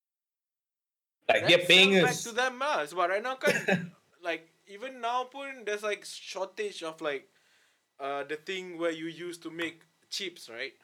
[1.28, 2.24] Like they're paying back us.
[2.28, 2.84] to them lah.
[2.84, 3.54] Sebab right now kan
[4.28, 7.30] like even now pun there's like shortage of like
[7.96, 9.80] uh the thing where you use to make
[10.12, 10.76] chips, right?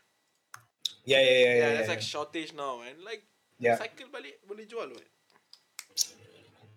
[1.05, 1.89] Yeah, yeah, yeah, Yeah, yeah.
[1.89, 3.23] like shortage now and like
[3.59, 3.77] Yeah.
[3.77, 4.93] cycle balik boleh jual?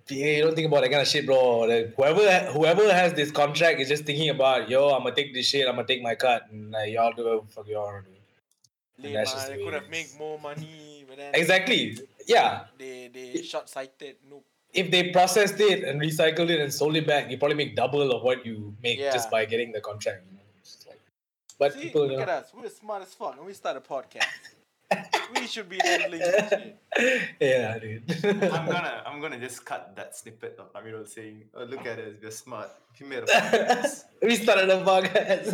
[0.09, 1.59] Yeah, you don't think about that kind of shit, bro.
[1.63, 5.47] Like, whoever whoever has this contract is just thinking about, yo, I'm gonna take this
[5.47, 8.01] shit, I'm gonna take my cut, and like, y'all do whatever the fuck y'all.
[8.99, 11.97] Lame that's ah, the could have made more money, but then Exactly.
[12.27, 12.65] Yeah.
[12.77, 14.17] they they short sighted.
[14.29, 17.75] No, If they processed it and recycled it and sold it back, you probably make
[17.75, 19.13] double of what you make Yeah.
[19.13, 20.23] just by getting the contract.
[20.29, 20.42] You know?
[21.53, 22.51] It's like, but see, people, look you at us.
[22.53, 24.25] We're smart as fuck, and we start a podcast.
[25.35, 26.79] we should be handling this shit.
[27.39, 28.03] yeah, dude.
[28.25, 32.15] I'm gonna I'm gonna just cut that snippet of Amirul saying, "Oh, look at us,
[32.21, 32.71] we're smart.
[32.99, 35.53] We made a podcast." we started a podcast.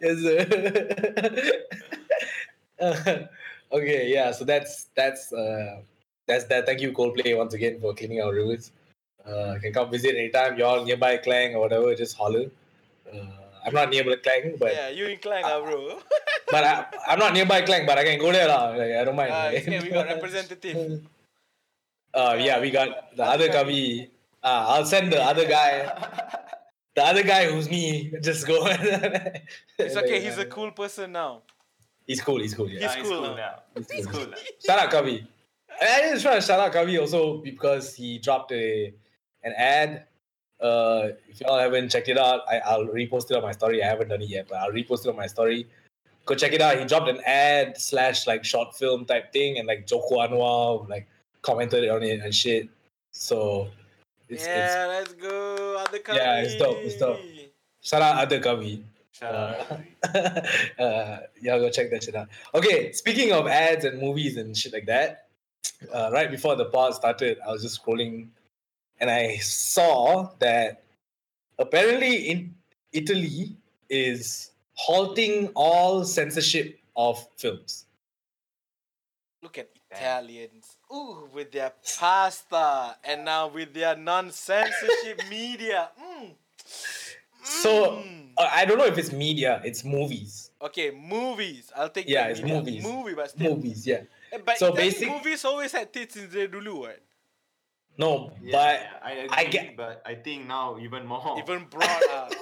[0.00, 0.18] yes,
[2.80, 3.28] sir.
[3.72, 4.32] Okay, yeah.
[4.32, 5.80] So that's that's uh,
[6.26, 6.66] that's that.
[6.66, 8.72] Thank you, Coldplay, once again for cleaning our rooms.
[9.26, 10.58] Uh, you can come visit anytime.
[10.58, 11.94] You're nearby Klang or whatever.
[11.94, 12.50] Just holler.
[13.12, 15.98] Uh, I'm not near nearby Klang, but yeah, you in Klang, ah, bro.
[16.50, 18.70] but I, I'm not nearby Klang, but I can go there lah.
[18.70, 19.32] Like, I don't mind.
[19.34, 21.02] Ah, okay, we got representative.
[22.16, 24.08] Uh, yeah, we got the other Kavi.
[24.42, 25.84] Uh, I'll send the other guy.
[26.94, 28.10] The other guy who's me.
[28.22, 28.66] Just go.
[29.78, 30.24] It's okay.
[30.24, 31.42] He's a cool person now.
[32.06, 32.40] He's cool.
[32.40, 32.70] He's cool.
[32.70, 32.88] Yeah.
[32.88, 33.34] Ah, He's cool now.
[33.36, 33.54] now.
[33.76, 34.20] He's He's cool.
[34.20, 34.36] cool now.
[34.64, 35.26] Shout out Kavi.
[35.78, 38.94] I just trying to shout out Kavi also because he dropped a
[39.44, 40.06] an ad.
[40.60, 43.82] Uh, if y'all haven't checked it out, I, I'll repost it on my story.
[43.82, 45.66] I haven't done it yet, but I'll repost it on my story.
[46.24, 46.78] Go check it out.
[46.78, 51.06] He dropped an ad slash like short film type thing, and like Joko Anwar like
[51.42, 52.68] commented on it and shit.
[53.12, 53.68] So
[54.28, 55.76] it's, yeah, let's go.
[55.78, 57.20] Other Yeah, it's dope, it's dope.
[57.22, 58.82] It's shout out other Kavi.
[59.12, 59.80] Shout out.
[60.14, 60.40] Uh,
[60.82, 62.28] uh, yeah, go check that shit out.
[62.54, 65.28] Okay, speaking of ads and movies and shit like that,
[65.92, 68.28] uh, right before the pod started, I was just scrolling
[69.00, 70.82] and I saw that
[71.58, 72.54] apparently in
[72.92, 73.56] Italy
[73.88, 77.84] is halting all censorship of films.
[79.42, 80.76] Look at Italians.
[80.92, 85.90] Ooh, with their pasta and now with their non-censorship media.
[86.00, 86.34] Mm.
[87.44, 88.32] So Mm.
[88.36, 90.50] uh, I don't know if it's media, it's movies.
[90.60, 91.70] Okay, movies.
[91.76, 92.58] I'll take Yeah, it's media.
[92.58, 92.82] movies.
[92.82, 93.54] Movie, but still.
[93.56, 94.02] Movies, yeah.
[94.44, 96.98] But So so basic- movies always had tits in there dulu, right?
[97.98, 101.64] No, Yeah, but yeah, I agree, I get- but I think now even more, Even
[101.70, 102.32] brought up.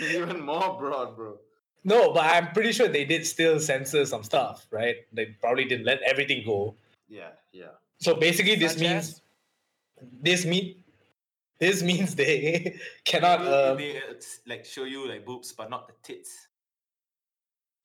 [0.00, 1.38] even more broad, bro.
[1.84, 4.96] no, but I'm pretty sure they did still censor some stuff, right?
[5.12, 6.74] They probably didn't let everything go.
[7.08, 7.74] Yeah, yeah.
[7.98, 9.22] So basically, this Such means as?
[10.22, 10.84] this mean
[11.58, 14.14] this means they cannot Maybe uh, they uh,
[14.46, 16.48] like show you like boobs, but not the tits.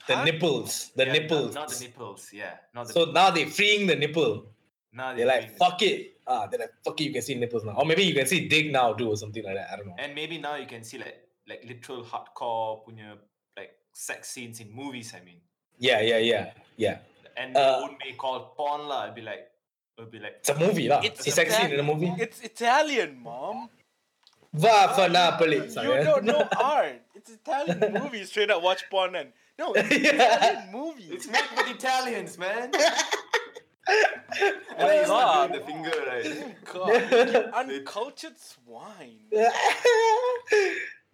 [0.08, 0.24] the Huh?
[0.24, 1.56] nipples, the Yeah, nipples.
[1.56, 2.30] Not, the nipples.
[2.32, 2.94] Yeah, not the.
[2.94, 4.46] So now they're freeing the nipple.
[4.94, 6.15] now They're they're like, doing- fuck it.
[6.28, 7.74] Ah, they're like, fuck it, you can see nipples now.
[7.78, 9.70] Or maybe you can see dick now too, or something like that.
[9.72, 9.96] I don't know.
[10.00, 13.18] And maybe now you can see like like literal hardcore punya
[13.56, 15.14] like sex scenes in movies.
[15.14, 15.38] I mean,
[15.78, 16.46] Yeah, yeah, yeah,
[16.78, 16.98] yeah.
[17.38, 19.04] and Uh, they won't be called porn lah.
[19.04, 19.46] It'd be like,
[20.00, 20.38] it'd be like.
[20.42, 21.02] It's a movie, lah.
[21.04, 22.10] It's It's, a sex Ita- scene in a movie.
[22.18, 23.70] It's Italian, mom.
[24.56, 25.58] Va fa Napoli.
[25.68, 27.02] You don't know art.
[27.14, 28.24] It's Italian movie.
[28.26, 30.16] Straight up watch porn and no, it's Yeah.
[30.16, 31.10] Italian movie.
[31.12, 32.72] It's made with Italians, man.
[33.88, 35.54] And you God.
[35.54, 36.56] the finger, right?
[36.66, 39.20] God, uncultured swine.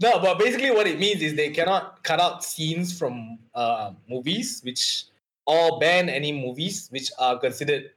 [0.01, 4.61] no, but basically what it means is they cannot cut out scenes from uh, movies,
[4.63, 5.05] which
[5.45, 7.91] or ban any movies which are considered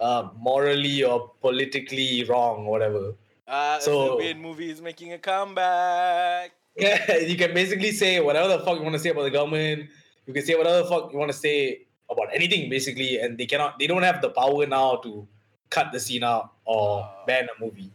[0.00, 3.14] uh, morally or politically wrong, or whatever.
[3.46, 6.52] Uh, So- Serbian movie is making a comeback.
[6.76, 9.88] Yeah, you can basically say whatever the fuck you want to say about the government.
[10.26, 13.46] You can say whatever the fuck you want to say about anything, basically, and they
[13.46, 13.78] cannot.
[13.78, 15.26] They don't have the power now to
[15.70, 17.24] cut the scene out or Ah.
[17.26, 17.90] ban a movie,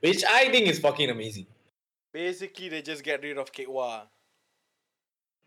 [0.00, 1.46] which I think is fucking amazing.
[2.12, 4.02] Basically, they just get rid of Kekwa.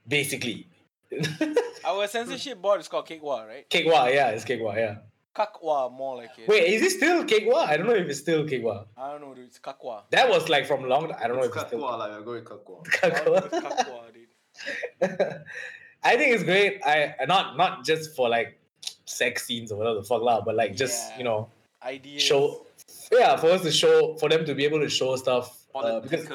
[0.07, 0.67] Basically,
[1.85, 3.69] Our censorship board is called Kekwa, right?
[3.69, 4.95] Kekwa, yeah, it's Kekwa, yeah.
[5.35, 6.47] Kakwa, more like it.
[6.47, 7.67] Wait, is it still Kekwa?
[7.67, 8.85] I don't know if it's still Kekwa.
[8.97, 9.45] I don't know, dude.
[9.45, 10.03] It's Kakwa.
[10.11, 11.11] That was like from long.
[11.13, 12.05] I don't know It's if it's still kakwa lah.
[12.15, 12.85] I'll go with kakwa.
[13.03, 13.85] I don't know if it's Kakwa.
[13.85, 15.41] Kakwa, dude.
[16.03, 16.81] I think it's great.
[16.85, 18.59] I not not just for like
[19.05, 21.17] sex scenes or whatever the fuck lah, but like just Yeah.
[21.17, 21.49] you know
[21.83, 22.21] Ideas.
[22.23, 22.65] show
[23.11, 26.27] yeah for us to show for them to be able to show stuff uh, because.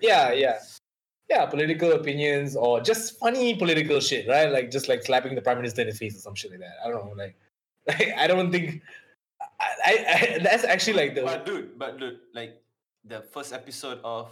[0.00, 0.58] Yeah, yeah.
[1.30, 5.56] yeah political opinions or just funny political shit right like just like slapping the prime
[5.56, 7.34] minister in the face or some shit like that i don't know like,
[7.88, 8.82] like i don't think
[9.60, 9.94] I, I,
[10.34, 12.60] I that's actually like the But dude, but dude, like
[13.04, 14.28] the first episode of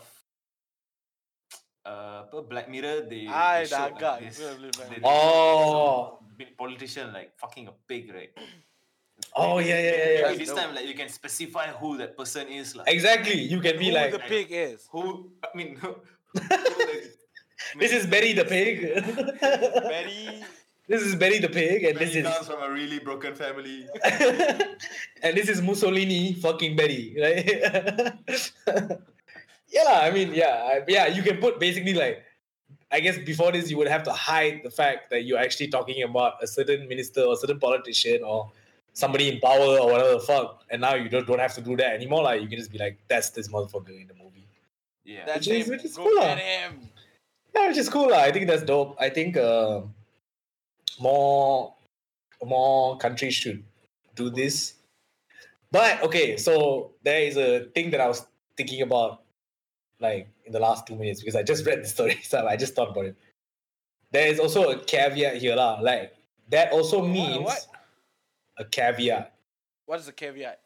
[1.85, 4.11] uh apa, Black Mirror, they, Ay, they showed daga.
[4.21, 6.19] like this, they- they Oh.
[6.23, 8.31] some big politician like fucking a pig, right?
[9.39, 10.23] oh yeah yeah yeah, yeah.
[10.31, 10.59] Maybe this dope.
[10.59, 13.99] time like you can specify who that person is, like exactly you can be Who
[13.99, 14.87] like the pig is.
[14.91, 15.95] who I mean who,
[16.35, 16.41] who
[16.87, 17.11] the-
[17.79, 18.83] this is Betty the pig
[19.87, 20.43] Very.
[20.91, 23.87] this is Betty the pig and this Benny is comes from a really broken family.
[25.23, 27.47] and this is Mussolini fucking Betty, right?
[29.73, 31.07] Yeah, I mean, yeah, I- yeah.
[31.09, 32.23] You can put basically like,
[32.91, 36.03] I guess before this you would have to hide the fact that you're actually talking
[36.03, 38.51] about a certain minister or certain politician or
[38.93, 41.77] somebody in power or whatever the fuck, and now you don't don't have to do
[41.77, 42.23] that anymore.
[42.23, 44.47] Like you can just be like, that's this motherfucker in the movie.
[45.05, 45.25] Yeah.
[45.27, 45.71] That's Which is- him.
[45.73, 46.89] which is Go cool, get him.
[47.55, 48.11] Yeah, which is cool.
[48.11, 48.19] lah.
[48.29, 48.97] I think that's dope.
[49.01, 49.83] I think uh,
[51.01, 51.75] more
[52.45, 53.63] more countries should
[54.15, 54.75] do this.
[55.71, 59.22] But okay, so there is a thing that I was thinking about
[60.03, 62.75] like in the last two minutes because I just read the story, so I just
[62.75, 63.17] thought about it.
[64.11, 65.81] There is also a caveat here, lah.
[65.81, 66.13] Like
[66.51, 67.67] that also means what?
[68.59, 69.33] a caveat
[69.87, 70.61] What is the caveat?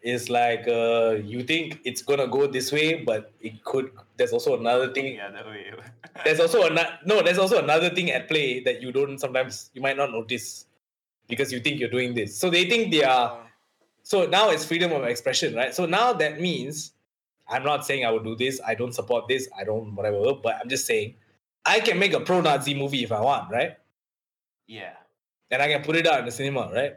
[0.00, 4.58] It's like uh you think it's gonna go this way, but it could there's also
[4.58, 5.70] another thing Yeah, that way.
[6.24, 9.82] there's also another no there's also another thing at play that you don't sometimes you
[9.82, 10.66] might not notice
[11.28, 13.44] because you think you're doing this so they think they are Uh,
[14.02, 16.94] so now it's freedom of expression right so now that means
[17.48, 18.60] i'm not saying i would do this.
[18.66, 19.48] I don't support this.
[19.58, 20.34] I don't whatever.
[20.42, 21.14] But i'm just saying
[21.64, 23.76] i can make a pro-nazi movie if i want right?
[24.66, 24.92] Yeah,
[25.50, 26.96] and i can put it out in the cinema right?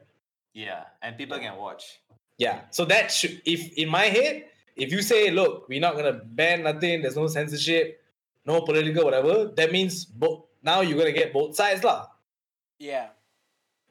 [0.54, 2.00] Yeah, and people can watch.
[2.38, 2.62] yeah.
[2.72, 6.64] So that should if in my head if you say look we're not gonna ban
[6.64, 8.02] nothing there's no censorship
[8.46, 12.08] no political whatever that means both now you're gonna get both sides lah.
[12.80, 13.10] Yeah.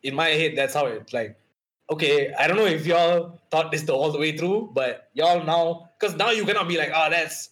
[0.02, 1.36] in my head, that's how it like.
[1.90, 5.42] Okay, I don't know if y'all thought this the all the way through, but y'all
[5.44, 7.50] now, because now you cannot be like, oh, that's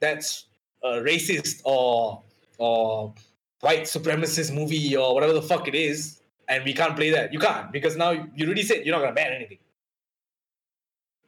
[0.00, 0.44] that's
[0.84, 2.22] a racist or
[2.58, 3.14] or
[3.60, 7.32] white supremacist movie or whatever the fuck it is, and we can't play that.
[7.32, 9.58] You can't because now you already said you're not gonna ban anything.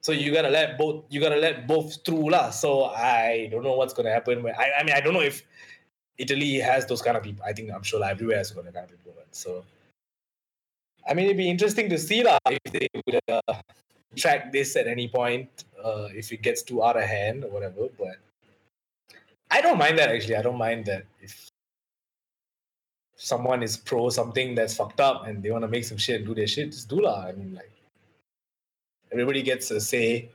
[0.03, 2.51] So you gotta let both you gotta let both through lah.
[2.51, 4.45] So I don't know what's gonna happen.
[4.47, 5.43] I I mean I don't know if
[6.19, 7.45] Italy has those kind of people.
[7.47, 9.15] I think I'm sure like, everywhere has that kind of people.
[9.31, 9.65] So
[11.09, 13.55] I mean, it'd be interesting to see lah if they would uh,
[14.17, 17.89] track this at any point, uh, if it gets too out of hand or whatever.
[17.99, 18.19] But
[19.51, 20.37] I don't mind that actually.
[20.37, 21.49] I don't mind that if
[23.17, 26.27] someone is pro something that's fucked up and they want to make some shit and
[26.27, 27.27] do their shit, just do lah.
[27.27, 27.73] I mean, like
[29.11, 30.31] everybody gets a say.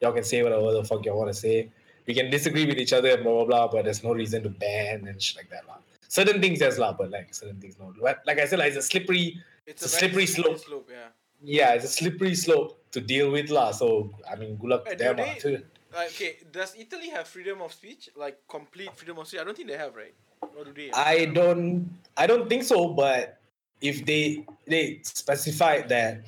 [0.00, 1.70] Y'all can say whatever the fuck y'all want to say.
[2.06, 4.50] We can disagree with each other and blah blah blah, but there's no reason to
[4.50, 5.78] ban and shit like that lah.
[6.08, 7.92] Certain things yes lah, but like certain things no.
[8.00, 10.88] Like I said, like, it's a slippery It's, It's a very slippery slope.
[10.90, 11.08] Yeah.
[11.42, 13.72] yeah, it's a slippery slope to deal with lah.
[13.72, 15.16] So I mean, good luck to them.
[15.16, 15.62] they- too.
[15.96, 18.10] Uh, okay, does Italy have freedom of speech?
[18.14, 19.40] Like complete freedom of speech?
[19.40, 20.12] I don't think they have, right?
[20.56, 20.92] Or do they?
[20.92, 22.88] I don't, I don't think so.
[22.92, 23.40] But
[23.80, 26.20] if they they specified that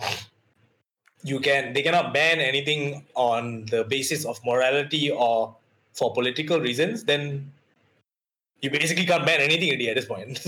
[1.23, 5.55] you can, they cannot ban anything on the basis of morality or
[5.93, 7.53] for political reasons, then
[8.63, 10.41] you basically can't ban anything at this point.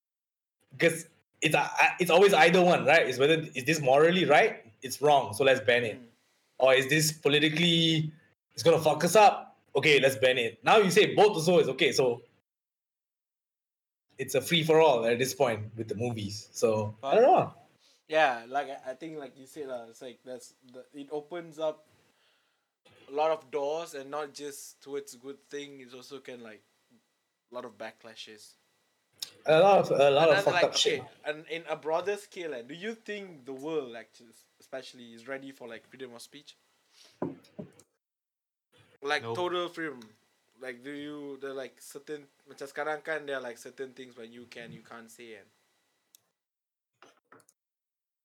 [0.72, 1.06] because
[1.40, 1.70] it's a,
[2.00, 3.06] it's always either one, right?
[3.08, 4.64] It's whether is this morally right?
[4.82, 6.00] It's wrong, so let's ban it.
[6.00, 6.06] Mm.
[6.58, 8.10] or is this politically
[8.54, 11.68] it's gonna fuck us up okay let's ban it now you say both also is
[11.68, 12.22] okay so
[14.18, 17.52] it's a free for all at this point with the movies so i don't know
[18.08, 21.58] Yeah, like I I think, like you said, uh, it's like that's the, it opens
[21.58, 21.90] up
[23.10, 25.80] a lot of doors, and not just towards good thing.
[25.82, 26.62] It also can like
[27.50, 28.54] a lot of backlashes.
[29.46, 32.16] A lot of a lot of fucked like up shit okay, and in a broader
[32.16, 36.22] scale, uh, do you think the world actually, especially, is ready for like freedom of
[36.22, 36.56] speech?
[39.02, 39.36] Like Nope.
[39.36, 40.00] total freedom.
[40.60, 44.32] Like do you there like certain macam sekarang kan there are like certain things when
[44.32, 45.48] you can you can't say and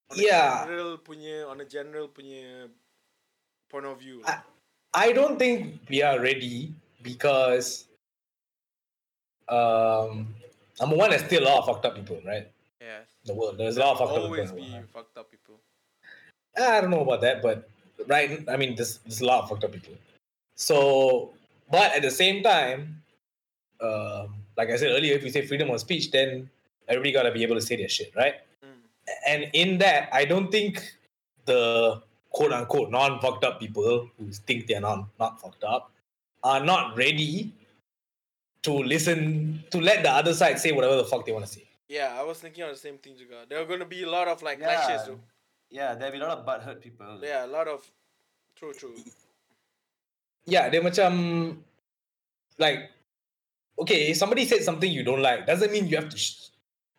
[0.09, 0.63] on a Yeah.
[0.65, 2.71] general punya on a general punya
[3.69, 4.23] point of view.
[4.25, 4.43] I-
[4.91, 7.87] I don't think we are ready because
[9.47, 10.27] um
[10.79, 12.47] number one there's still a lot of fucked up people right
[12.79, 12.99] Yeah.
[13.25, 15.55] the world there's a lot of fucked up people Always be fucked up people.
[16.57, 17.69] I don't know about that, but
[18.07, 19.93] right, I mean, there's, there's a lot of fucked up people.
[20.55, 21.31] So,
[21.69, 23.01] but at the same time,
[23.79, 26.49] um, like I said earlier, if you say freedom of speech, then
[26.87, 28.35] everybody gotta be able to say their shit, right?
[28.63, 28.69] Mm.
[29.27, 30.93] And in that, I don't think
[31.45, 35.91] the quote unquote non fucked up people who think they're not not fucked up
[36.43, 37.53] are not ready
[38.63, 41.65] to listen to let the other side say whatever the fuck they want to say.
[41.89, 43.47] Yeah, I was thinking of the same thing juga.
[43.49, 44.75] There are gonna be a lot of like Yeah.
[44.75, 45.07] clashes.
[45.07, 45.19] though.
[45.69, 47.19] Yeah, there'll be a lot of butthurt people.
[47.23, 47.83] Yeah, a lot of
[48.55, 48.95] true true.
[50.45, 51.57] yeah, dia macam
[52.57, 52.89] like
[53.79, 56.17] okay, if somebody said something you don't like, doesn't mean you have to.
[56.17, 56.49] Sh-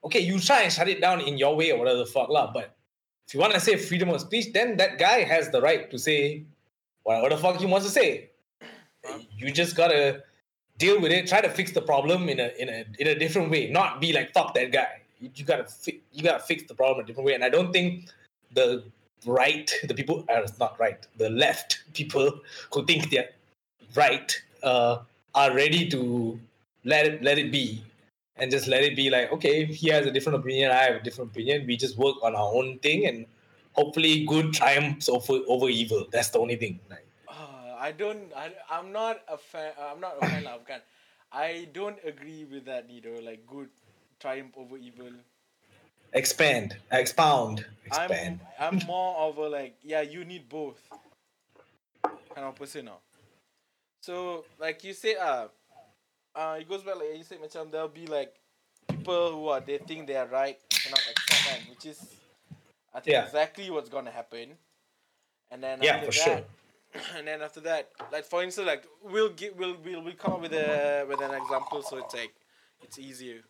[0.05, 2.51] okay, you try and shut it down in your way or whatever the fuck lah.
[2.53, 2.75] But
[3.29, 5.99] if you want to say freedom of speech, then that guy has the right to
[5.99, 6.45] say
[7.05, 8.31] whatever the fuck he wants to say.
[9.39, 10.23] You just gotta
[10.79, 11.27] deal with it.
[11.27, 13.71] Try to fix the problem in a in a in a different way.
[13.71, 15.01] Not be like fuck that guy.
[15.21, 17.35] You, you gotta fi- you gotta fix the problem a different way.
[17.35, 18.09] And I don't think
[18.53, 18.85] the
[19.27, 22.41] right, the people, uh, not right, the left people
[22.73, 23.31] who think they're
[23.95, 24.99] right uh,
[25.35, 26.39] are ready to
[26.85, 27.83] let it let it be
[28.37, 31.03] and just let it be like okay he has a different opinion i have a
[31.03, 33.27] different opinion we just work on our own thing and
[33.75, 37.02] hopefully good triumphs over over evil that's the only thing like
[37.83, 38.33] I don't.
[38.35, 39.73] I, I'm not a fan.
[39.81, 40.81] I'm not a fan of kan.
[41.33, 43.21] I don't agree with that either.
[43.21, 43.71] Like good
[44.21, 45.13] triumph over evil.
[46.15, 48.41] expand, expound, I'm expand.
[48.59, 50.81] I'm more of a like yeah you need both
[52.35, 53.01] kind of person now.
[54.03, 55.49] So like you said ah,
[56.35, 58.35] uh, it goes back like you said macam there'll be like
[58.91, 62.21] people who are they think they are right cannot accept kan, which is
[62.95, 63.25] I think Yeah.
[63.25, 64.59] exactly what's gonna happen.
[65.51, 66.43] And then Yeah, after for sure.
[67.17, 70.43] and then after that, like for instance, like we'll get we'll we'll, we'll come up
[70.43, 72.35] with a with an example so it's like
[72.83, 73.41] it's easier.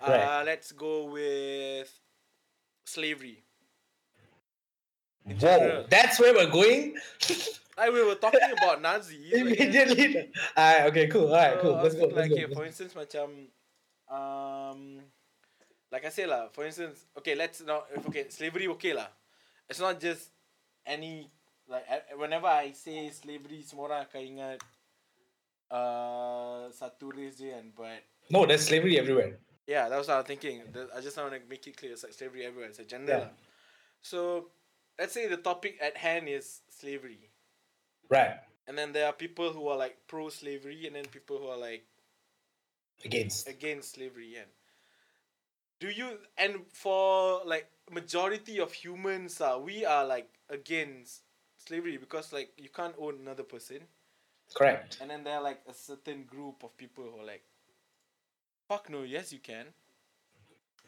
[0.00, 0.42] Uh, Right.
[0.44, 1.88] let's go with
[2.84, 3.44] slavery.
[5.26, 5.84] In Whoa, general.
[5.88, 6.96] that's where we're going.
[7.76, 9.32] Like we were talking about Nazis.
[9.32, 10.30] like, Immediately.
[10.56, 11.26] Alright, okay, cool.
[11.26, 11.72] Alright, so cool.
[11.82, 12.06] Let's go.
[12.06, 12.54] thinking, Let's like, go.
[12.54, 13.26] for instance, macam,
[14.06, 15.00] um,
[15.90, 16.46] like I say lah.
[16.54, 17.86] For instance, okay, let's not.
[18.06, 19.10] Okay, slavery, okay lah.
[19.68, 20.30] It's not just
[20.86, 21.26] any
[21.68, 21.84] like
[22.16, 24.58] whenever I say slavery, semua orang akan ingat
[25.70, 28.00] uh, satu race je kan, but
[28.30, 29.36] No, there's slavery everywhere.
[29.66, 30.62] yeah, that was what I was thinking.
[30.72, 31.92] The- I just want to make it clear.
[31.92, 32.68] It's like slavery everywhere.
[32.68, 33.28] It's a gender.
[33.28, 33.36] Yeah.
[34.00, 34.48] So,
[34.98, 37.28] let's say the topic at hand is slavery,
[38.08, 38.36] Right.
[38.68, 41.84] and then there are people who are like pro-slavery, and then people who are like
[43.04, 43.48] Against.
[43.48, 44.36] against slavery.
[44.36, 44.48] Yeah.
[45.80, 51.20] Do you and for like majority of humans, uh, we are like against
[51.66, 53.80] slavery because like you can't own another person,
[54.54, 54.98] Correct.
[55.00, 57.44] and then there are like a certain group of people who are like,
[58.68, 59.66] fuck no, yes you can.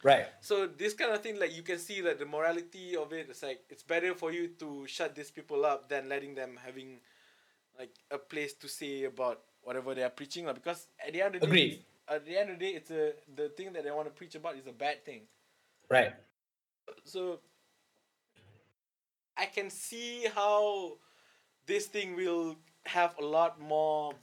[0.03, 0.27] Right.
[0.41, 3.27] So this kind of thing, like you can see that the morality of it.
[3.29, 6.59] it is like it's better for you to shut these people up than letting them
[6.65, 7.01] having
[7.79, 10.53] like a place to say about whatever they are preaching, lah.
[10.53, 11.71] Because at the end of the Agreed.
[11.71, 14.15] day, at the end of the day, it's a the thing that they want to
[14.15, 15.23] preach about is a bad thing.
[15.91, 16.13] Right.
[17.05, 17.41] So
[19.37, 20.97] I can see how
[21.67, 22.57] this thing will
[22.87, 24.15] have a lot more.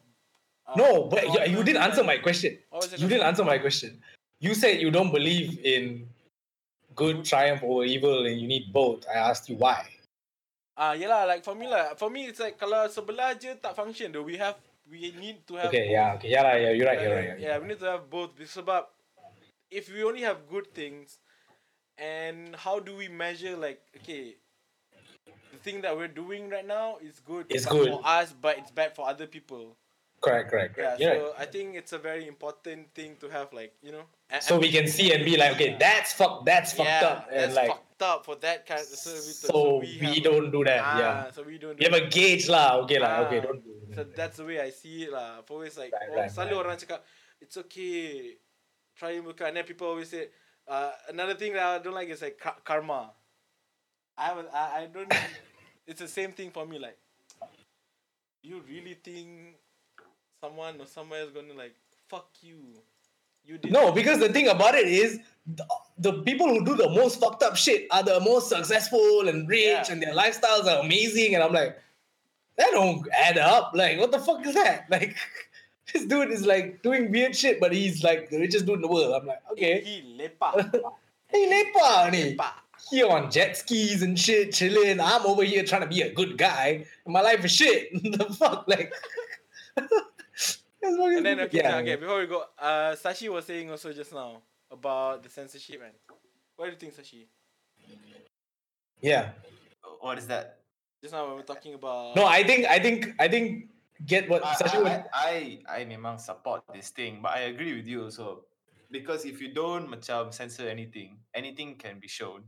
[0.67, 2.57] uh, No, but you, you didn't answer my question.
[2.69, 4.01] What was it You didn't answer my question.
[4.39, 6.09] You said you don't believe in
[6.95, 9.05] good triumph over evil and you need both.
[9.07, 9.87] I asked you why.
[10.75, 11.93] Ah, yelah, like for me lah.
[11.93, 14.57] For me, it's like kalau sebelah je tak function, though we have
[14.89, 15.69] we need to have.
[15.69, 15.93] Okay, both.
[15.93, 16.29] yeah, okay.
[16.33, 17.37] Yeah, lah, yeah, you're right, you're Yeah, right.
[17.37, 18.33] Yeah, we need to have both.
[18.41, 18.89] Sebab
[19.69, 21.21] if we only have good things,
[22.01, 24.41] and how do we measure like okay,
[25.63, 27.47] thing that we're doing right now is good.
[27.49, 27.89] It's good.
[27.89, 29.77] for us, but it's bad for other people.
[30.23, 30.99] Correct, correct, Yeah, correct.
[31.03, 31.43] You're so right.
[31.43, 34.07] I think it's a very important thing to have like you know.
[34.31, 37.51] a- So we can see and be like, okay, that's fucked, that's fucked up, and
[37.51, 38.79] that's like, fucked up for that kind.
[38.79, 40.79] Of, so we, so we, have- don't do that.
[40.79, 41.75] Ah, yeah, So we don't.
[41.75, 42.79] we have a gauge lah.
[42.87, 43.59] Okay lah, okay, don't.
[43.63, 45.43] do So that's the way I see it lah.
[45.43, 46.65] I've always like, Right, oh, right, selalu right.
[46.71, 46.99] orang cakap,
[47.43, 48.39] it's okay,
[48.95, 49.43] try work.
[49.43, 50.31] And then people always say,
[50.71, 53.11] uh, another thing that I don't like is like ka- karma.
[54.15, 55.11] I haven't, I, I don't,
[55.87, 56.79] it's the same thing for me.
[56.79, 56.97] Like,
[58.41, 59.55] you really think
[60.41, 61.75] someone or somewhere is gonna like,
[62.09, 62.57] fuck you.
[63.45, 65.65] You did No, because the thing about it is, the,
[65.97, 69.61] the people who do the most fucked up shit are the most successful and rich,
[69.65, 69.83] Yeah.
[69.89, 71.35] and their lifestyles are amazing.
[71.35, 71.77] And I'm like,
[72.57, 73.71] that don't add up.
[73.75, 74.85] Like, what the fuck is that?
[74.89, 75.15] Like,
[75.91, 78.87] this dude is like doing weird shit, but he's like the richest dude in the
[78.87, 79.13] world.
[79.13, 80.71] I'm like, okay, He lepa.
[81.31, 82.37] he lepa ni.
[82.93, 83.05] Lepak.
[83.05, 84.99] Here on jet skis and shit, chilling.
[84.99, 86.85] I'm over here trying to be a good guy.
[87.05, 87.93] My life is shit.
[88.17, 88.93] the fuck, like.
[90.81, 91.59] That's fucking And then stupid.
[91.59, 94.41] okay, yeah, okay, before we go, uh, Sashi was saying also just now
[94.71, 95.91] about the censorship, man.
[96.57, 97.27] What do you think, Sashi?
[99.01, 99.31] yeah.
[100.01, 100.59] What is that?
[101.01, 103.69] Just now when we we're talking about No, I think I think I think
[104.05, 107.41] get what I, Sashi I, would I, I, I memang support this thing, but I
[107.51, 108.45] agree with you also.
[108.91, 112.43] Because if you don't macam censor anything, anything can be shown.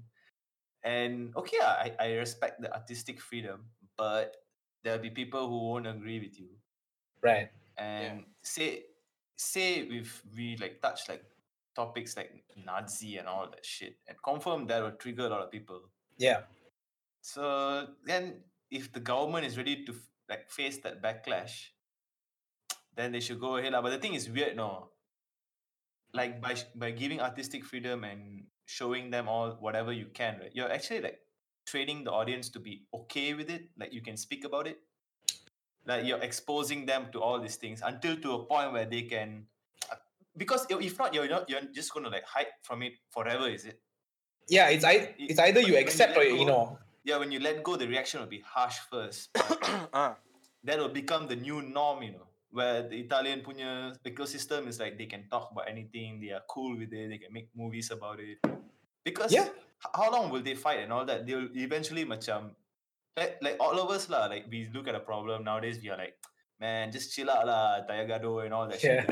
[0.86, 3.66] And okay, ah, I, I respect the artistic freedom,
[3.98, 4.38] but
[4.86, 6.50] there'll be people who won't agree with you.
[7.22, 7.50] right.
[7.78, 8.86] And say
[9.36, 11.26] say if we like touch like
[11.76, 15.52] topics like Nazi and all that shit, and confirm that will trigger a lot of
[15.52, 15.90] people.
[16.18, 16.48] Yeah.
[17.22, 21.74] So then, if the government is ready to f- like face that backlash,
[22.96, 23.74] then they should go ahead.
[23.74, 23.82] lah.
[23.82, 24.90] But the thing is weird, no.
[26.14, 30.52] Like by by giving artistic freedom and showing them all whatever you can, right?
[30.54, 31.20] You're actually like
[31.66, 33.70] training the audience to be okay with it.
[33.78, 34.80] Like you can speak about it.
[35.86, 39.46] Like you're exposing them to all these things until to a point where they can.
[39.92, 39.96] uh,
[40.36, 43.80] Because if not, you're not you're just gonna like hide from it forever, is it?
[44.50, 46.80] Yeah, it's I it's either you When you accept or you ignore.
[47.04, 49.30] Yeah, when you let go, the reaction will be harsh first.
[49.94, 50.18] ah,
[50.64, 52.25] that will become the new norm, you know,
[52.56, 56.80] where the Italian punya ecosystem is like they can talk about anything, they are cool
[56.80, 58.40] with it, they can make movies about it.
[59.04, 59.52] Because Yeah.
[59.92, 61.28] how long will they fight and all that?
[61.28, 62.56] They'll eventually macam
[63.20, 66.00] like, like all of us lah, like we look at a problem nowadays, we are
[66.00, 66.16] like,
[66.64, 69.04] man, just chill out lah, tayagado and all that shit.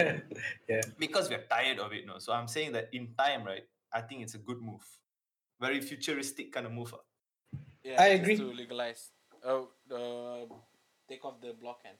[0.72, 0.80] Yeah.
[1.04, 2.18] Because we're tired of it, no.
[2.24, 4.84] So I'm saying that in time, right, I think it's a good move.
[5.64, 6.92] very futuristic kind of move.
[6.92, 7.04] ah.
[7.88, 8.36] Yeah, I agree.
[8.36, 9.16] To legalize.
[9.48, 10.44] Oh, the
[11.08, 11.96] take off the block hand.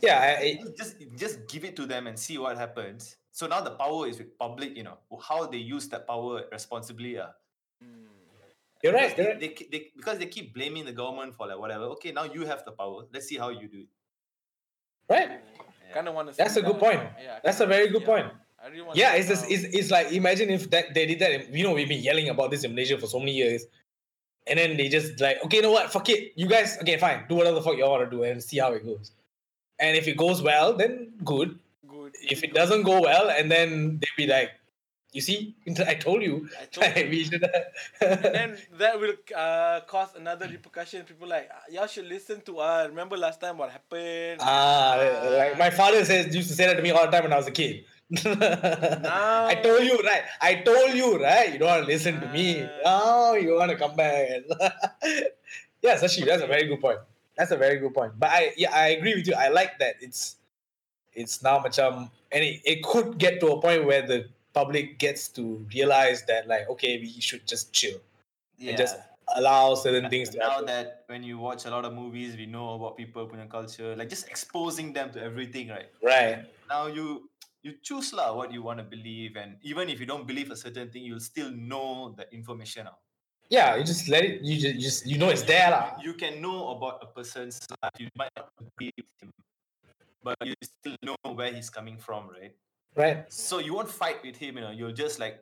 [0.00, 3.16] Yeah, I, I- just just give it to them and see what happens.
[3.32, 7.18] So now the power is with public, you know, how they use that power responsibly.
[7.18, 7.26] Uh.
[7.82, 8.06] Mm.
[8.82, 9.16] you're right.
[9.16, 9.58] Because You're they, right.
[9.58, 11.84] they, they, because they keep blaming the government for like whatever.
[11.96, 13.04] Okay, now you have the power.
[13.12, 13.88] Let's see how you do it.
[15.08, 15.40] Right.
[15.92, 16.36] Kind of want to.
[16.36, 17.00] That's a good point.
[17.20, 18.06] Yeah, That's a very good yeah.
[18.06, 18.26] point.
[18.62, 18.96] I really want.
[18.96, 21.52] Yeah, it's just it's, it's like imagine if that they did that.
[21.52, 23.66] You know, we've been yelling about this in Malaysia for so many years,
[24.46, 25.90] and then they just like, okay, you know what?
[25.90, 26.78] Fuck it, you guys.
[26.78, 27.24] Okay, fine.
[27.28, 29.12] Do whatever the fuck you want to do and see how it goes.
[29.80, 31.58] And if it goes well, then good.
[31.88, 32.14] good.
[32.22, 34.50] If it doesn't go well, and then they'll be like,
[35.12, 35.56] you see,
[35.86, 36.48] I told you.
[36.60, 37.10] I told you.
[37.10, 37.42] we should.
[38.00, 41.04] and then that will uh, cause another repercussion.
[41.04, 42.88] People like "Ah, y'all should listen to us.
[42.88, 44.40] Remember last time what happened?
[44.40, 44.96] Ah,
[45.36, 47.36] like my father says used to say that to me all the time when I
[47.36, 47.84] was a kid.
[48.24, 50.22] I told you right.
[50.40, 51.52] I told you right.
[51.52, 52.68] You don't want to listen to me.
[52.84, 54.28] Oh, you want to come back.
[55.82, 56.98] yeah, Sashi, that's a very good point.
[57.40, 58.20] That's a very good point.
[58.20, 59.32] But I yeah, I agree with you.
[59.32, 60.36] I like that it's
[61.16, 65.32] it's now macam and it, it could get to a point where the public gets
[65.40, 67.96] to realize that like okay, we should just chill
[68.60, 69.00] and just
[69.40, 70.68] allow certain things to now happen.
[70.68, 74.12] that when you watch a lot of movies, we know about people, punya culture, like
[74.12, 75.88] just exposing them to everything, right?
[76.04, 76.44] Right.
[76.68, 77.24] Now you
[77.64, 80.60] you choose lah what you want to believe, and even if you don't believe a
[80.60, 82.84] certain thing, you'll still know the information.
[82.84, 83.00] ah.
[83.50, 85.98] Yeah, you just let it you just, you just you know it's there lah.
[86.00, 87.92] You can know about a person's life.
[87.98, 89.32] You might not agree with him,
[90.22, 92.54] but you still know where he's coming from, right?
[92.94, 93.26] Right.
[93.32, 94.70] So you won't fight with him, you know.
[94.70, 95.40] You'll just like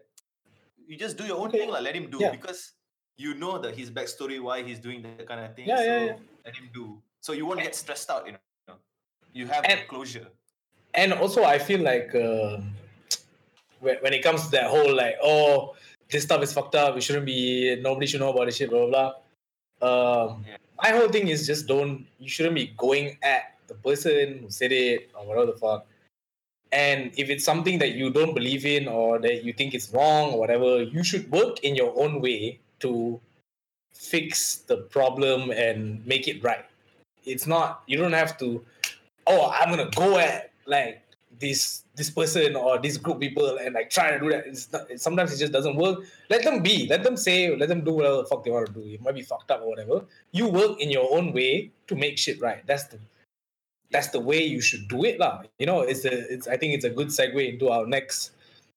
[0.89, 1.59] you just do your own Okay.
[1.61, 2.31] thing, like let him do Yeah.
[2.33, 2.73] because
[3.19, 5.69] you know that his backstory, why he's doing that kind of thing.
[5.69, 6.17] Yeah, so yeah, yeah.
[6.49, 7.03] let him do.
[7.21, 8.77] So you won't get stressed out, you know.
[9.37, 10.29] You have And- closure.
[10.95, 12.73] and also I feel like um
[13.85, 15.77] when, when it comes to that whole like oh
[16.11, 16.95] this stuff is fucked up.
[16.95, 19.13] We shouldn't be nobody should know about this shit blah blah
[19.81, 20.27] blah.
[20.27, 20.57] Um Yeah.
[20.83, 24.73] my whole thing is just don't you shouldn't be going at the person who said
[24.73, 25.87] it or whatever the fuck.
[26.73, 30.33] And if it's something that you don't believe in or that you think is wrong
[30.33, 33.21] or whatever you should work in your own way to
[33.93, 36.65] fix the problem and make it right.
[37.25, 38.65] It's not you don't have to
[39.29, 41.03] oh i'm gonna go at like
[41.41, 44.47] this this person or this group of people and like try to do that.
[44.47, 46.01] It's not, it, sometimes it just doesn't work.
[46.31, 46.87] Let them be.
[46.89, 48.83] Let them say let them do whatever the fuck they want to do.
[48.87, 50.05] It might be fucked up or whatever.
[50.33, 52.67] You work in your own way to make shit right.
[52.67, 52.99] That's the
[53.91, 55.43] that's the way you should do it lah.
[55.59, 58.33] you know it's a it's i think it's a good segue into our next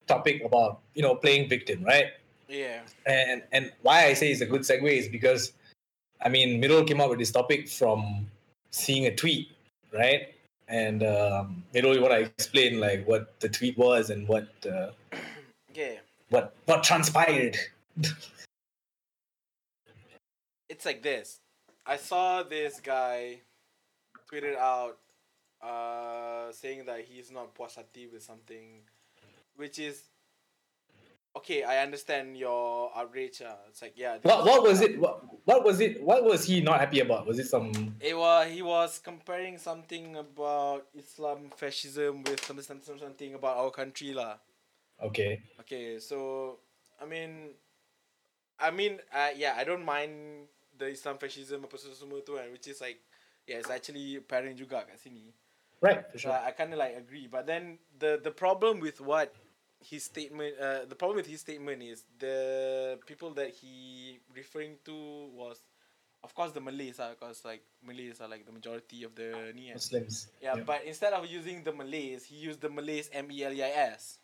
[0.08, 2.12] topic about you know playing victim right?
[2.48, 2.82] Yeah.
[3.06, 5.54] and and why I say it's a good segue is because
[6.22, 8.28] I mean Mirul came up with this topic from
[8.72, 9.50] seeing a tweet,
[9.94, 10.34] right?
[10.72, 11.64] And um,
[11.94, 14.92] you want to explain like what the tweet was and what uh,
[15.76, 15.96] Yeah.
[16.30, 17.58] what what transpired?
[20.70, 21.42] It's like this.
[21.86, 23.42] I saw this guy
[24.32, 24.98] tweeted out
[25.62, 28.82] uh saying that he's not hati with something
[29.58, 30.11] which is
[31.36, 33.42] okay, I understand your outrage.
[33.42, 33.56] Uh.
[33.70, 34.18] It's like yeah.
[34.22, 35.00] what what was it?
[35.00, 36.04] What, what was it?
[36.04, 37.28] What was he not happy about?
[37.28, 37.72] Was it some?
[38.00, 43.72] It was he was comparing something about Islam fascism with something something, something about our
[43.72, 44.38] country lah.
[45.02, 46.60] Okay, Okay, so
[47.02, 47.58] I mean,
[48.62, 50.46] I mean, uh, yeah, I don't mind
[50.78, 53.02] the Islam fascism apa semua tu which is like,
[53.50, 55.34] yeah, it's actually apparent juga kat sini.
[55.82, 56.38] right for So sure.
[56.38, 59.34] I, I kind of like agree, but then the the problem with what
[59.82, 64.94] his statement, uh, the problem with his statement is the people that he referring to
[65.34, 65.62] was,
[66.24, 69.68] of course, the Malays ah, because like Malays are like the majority of the ni.
[69.68, 69.76] kan.
[69.76, 70.28] Muslims.
[70.42, 73.64] Yeah, but instead of using the Malays, he used the Malays M E L E
[73.64, 74.20] I S.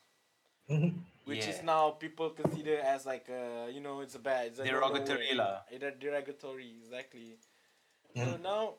[1.28, 4.64] Which is now people consider as like uh you know it's a bad it's a
[4.64, 5.38] Derogatory word.
[5.44, 5.60] lah.
[5.76, 7.36] Der- derogatory exactly
[8.16, 8.76] so now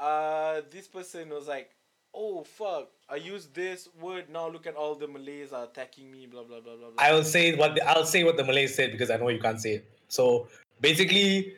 [0.00, 1.70] uh this person was like
[2.14, 6.26] oh fuck I used this word now look at all the Malays are attacking me
[6.26, 8.74] blah blah blah blah blah I will say what the, I'll say what the Malays
[8.74, 9.90] said because I know you can't say it.
[10.08, 10.48] So
[10.80, 11.54] basically,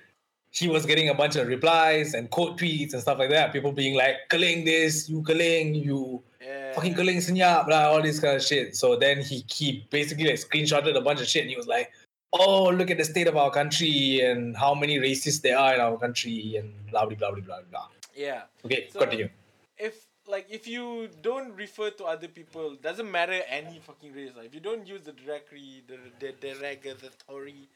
[0.50, 3.52] he was getting a bunch of replies and quote tweets and stuff like that.
[3.52, 6.72] People being like, "Keling this, you keling, you yeah.
[6.74, 10.36] fucking keling senyap, blah, all this kind of shit." So then he he basically like
[10.36, 11.90] screenshotted a bunch of shit and he was like,
[12.32, 15.80] "Oh, look at the state of our country and how many racists there are in
[15.80, 19.28] our country and blah blah blah blah blah blah." yeah Okay, So- continue.
[19.76, 24.46] if like if you don't refer to other people doesn't matter any fucking race like,
[24.46, 27.68] if you don't use the derogatory the, the derogatory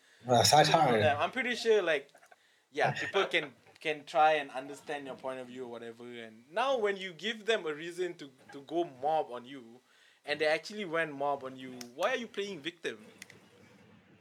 [0.71, 1.03] hard.
[1.19, 2.09] I'm pretty sure like
[2.73, 3.47] yeah, people can
[3.81, 6.05] can try and understand your point of view or whatever.
[6.05, 9.63] And now when you give them a reason to to go mob on you,
[10.27, 12.99] and they actually went mob on you, why are you playing victim?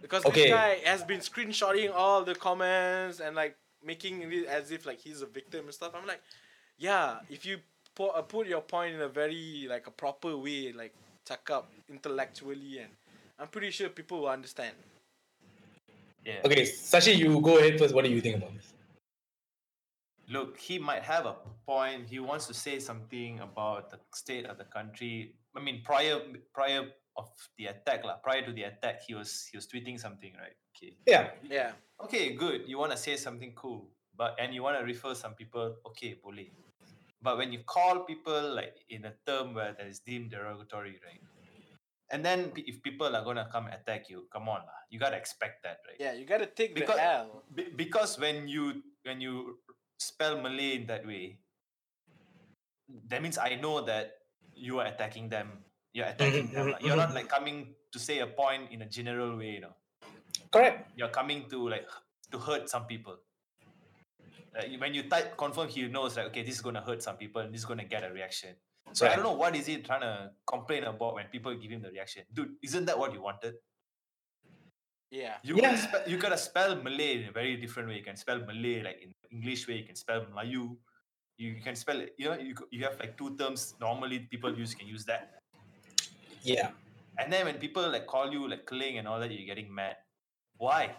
[0.01, 0.43] Because Okay.
[0.43, 4.99] this guy has been screenshotting all the comments and like making it as if like
[4.99, 5.93] he's a victim and stuff.
[5.95, 6.21] I'm like,
[6.78, 7.59] yeah, if you
[7.97, 10.93] put, uh, put your point in a very like a proper way, like
[11.25, 12.93] tuck up intellectually, and
[13.39, 14.75] I'm pretty sure people will understand.
[16.23, 16.45] Yeah.
[16.45, 17.95] Okay, Sashi, you go ahead first.
[17.95, 18.73] What do you think about this?
[20.29, 21.35] Look, he might have a
[21.65, 22.05] point.
[22.05, 25.33] He wants to say something about the state of the country.
[25.55, 26.19] I mean, prior
[26.53, 26.85] prior
[27.15, 28.21] of the attack, lah.
[28.21, 30.53] Prior to the attack, he was he was tweeting something, right?
[30.75, 30.93] Okay.
[31.07, 31.71] Yeah, Yeah.
[31.97, 32.69] Okay, good.
[32.69, 35.81] You want to say something cool, but and you want to refer some people.
[35.89, 36.53] Okay, boleh.
[37.22, 41.22] But when you call people like in a term where that is deemed derogatory, right?
[42.09, 44.80] And then if people are gonna come attack you, come on, lah.
[44.89, 45.97] You gotta expect that, right?
[45.99, 47.43] Yeah, you gotta take Because- the L.
[47.53, 49.59] Be- because when you when you
[49.99, 51.39] spell Malay in that way,
[53.11, 54.24] that means I know that
[54.55, 55.63] you are attacking them.
[55.91, 56.68] You're attacking them.
[56.68, 56.80] mhm, lah.
[56.80, 57.20] You're not mhm.
[57.20, 59.76] like coming to say a point in a general way, you know.
[60.51, 60.91] correct.
[60.95, 61.88] You're coming to like
[62.32, 63.20] to hurt some people.
[64.57, 67.41] Like, when you type confirm, he knows like okay, this is gonna hurt some people
[67.41, 68.55] and this is gonna get a reaction.
[68.93, 71.81] So I don't know what is he trying to complain about when people give him
[71.81, 72.23] the reaction.
[72.33, 73.55] Dude, isn't that what you wanted?
[75.11, 75.37] Yeah.
[75.43, 75.87] You gotta Yeah.
[75.87, 77.97] spell, you gotta spell Malay in a very different way.
[77.97, 79.77] You can spell Malay like in English way.
[79.77, 80.77] You can spell Melayu.
[81.37, 82.15] You can spell it.
[82.17, 84.71] You know, you you have like two terms normally people use.
[84.71, 85.43] You can use that.
[86.41, 86.71] Yeah,
[87.19, 89.97] And then when people like call you like keling and all that, you're getting mad.
[90.57, 90.95] Why?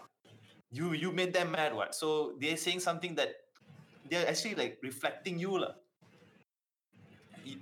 [0.71, 1.73] You you made them mad.
[1.73, 1.95] What?
[1.95, 3.35] So they're saying something that
[4.09, 5.73] they're actually like reflecting you lah.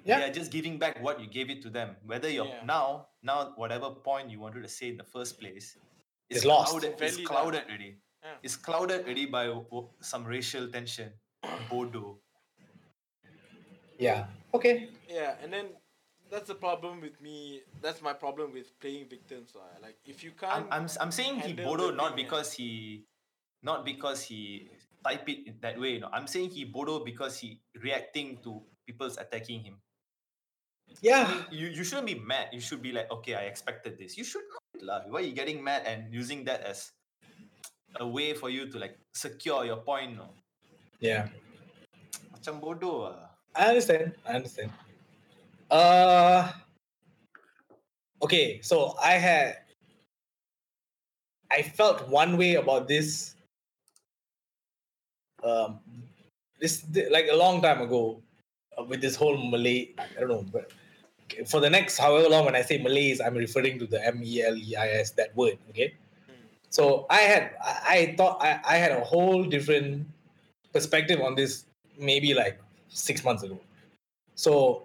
[0.04, 0.20] Yeah.
[0.20, 1.96] They are just giving back what you gave it to them.
[2.06, 2.64] Whether you're Yeah.
[2.66, 5.78] now now whatever point you wanted to say in the first place
[6.30, 6.72] It's lost.
[6.76, 7.30] Clouded, it's Valid lah.
[7.32, 7.92] clouded already.
[8.24, 8.36] Yeah.
[8.44, 11.14] It's clouded already by w- w- some racial tension.
[11.72, 12.20] Bodo.
[14.00, 14.28] yeah.
[14.54, 14.90] Okay.
[15.08, 15.72] Yeah, and then
[16.30, 17.62] that's the problem with me.
[17.82, 19.56] That's my problem with playing victims.
[19.56, 19.72] lah.
[19.82, 20.68] Like if you can't.
[20.68, 22.24] I'm s- I'm I'm saying he handle bodo not thing, yeah.
[22.28, 22.70] because he
[23.64, 24.68] not because he
[25.08, 26.00] type it in that way.
[26.00, 29.82] No, I'm saying he bodo because he reacting to people's attacking him.
[31.20, 32.50] I Yeah, mean, you, you shouldn't be mad.
[32.54, 34.18] You should be like, okay, I expected this.
[34.18, 35.00] You should not lah.
[35.08, 36.92] Why you getting mad and using that as
[38.00, 40.16] a way for you to like secure your point?
[40.16, 40.36] No,
[41.00, 41.30] yeah.
[42.32, 43.36] macam bodoh ah.
[43.56, 44.16] I understand.
[44.26, 44.72] I understand.
[45.70, 46.52] Uh
[48.22, 49.58] okay, so I had
[51.52, 53.37] I felt one way about this
[55.48, 55.80] um
[56.62, 58.02] this th- like a long time ago
[58.78, 60.72] uh, with this whole Malay I don't know but
[61.52, 64.42] for the next however long when I say Malays I'm referring to the M E
[64.44, 65.90] L E I S that word okay
[66.28, 66.46] Hmm.
[66.70, 70.08] so I had I, I thought I, I had a whole different
[70.74, 71.66] perspective on this
[71.98, 73.60] maybe like six months ago.
[74.36, 74.84] So,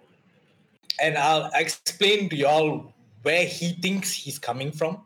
[1.01, 5.01] and I'll explain to y'all where he thinks he's coming from.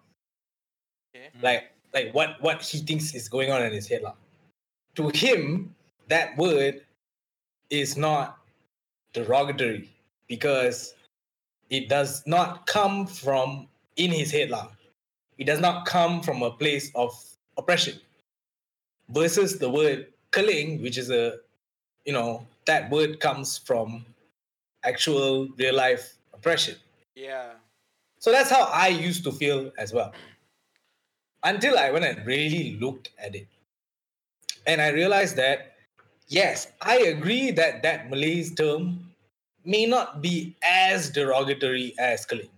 [1.16, 1.30] Okay.
[1.42, 4.02] Like, like what what he thinks is going on in his head.
[4.04, 4.16] lah.
[4.98, 5.76] To him,
[6.10, 6.82] that word
[7.70, 8.38] is not
[9.14, 9.90] derogatory
[10.28, 10.94] because
[11.70, 14.50] it does not come from in his head.
[14.50, 14.70] lah.
[15.38, 17.14] It does not come from a place of
[17.58, 18.00] oppression.
[19.10, 21.38] Versus the word keling, which is a
[22.08, 24.06] you know, that word comes from
[24.84, 26.76] actual real life oppression.
[27.16, 27.52] Yeah.
[28.20, 30.14] So that's how I used to feel as well.
[31.44, 33.48] Until I went and really looked at it.
[34.68, 35.74] And I realized that,
[36.28, 39.10] yes, I agree that that Malays term
[39.64, 42.52] may not be as derogatory as keling.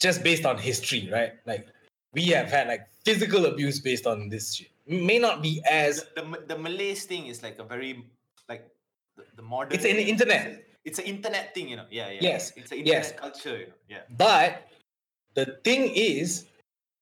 [0.00, 1.34] Just based on history, right?
[1.46, 1.68] Like,
[2.12, 4.68] we have had like physical abuse based on this shit.
[4.86, 8.04] May not be as the, the, the Malays thing is like a very
[8.48, 8.68] like
[9.16, 9.74] the, the modern.
[9.74, 10.64] It's an internet.
[10.84, 11.86] It's an internet thing, you know.
[11.90, 12.20] Yeah, yeah.
[12.22, 13.12] Yes, It's an internet yes.
[13.12, 13.72] culture, you know.
[13.88, 14.02] Yeah.
[14.16, 14.68] But
[15.34, 16.46] the thing is,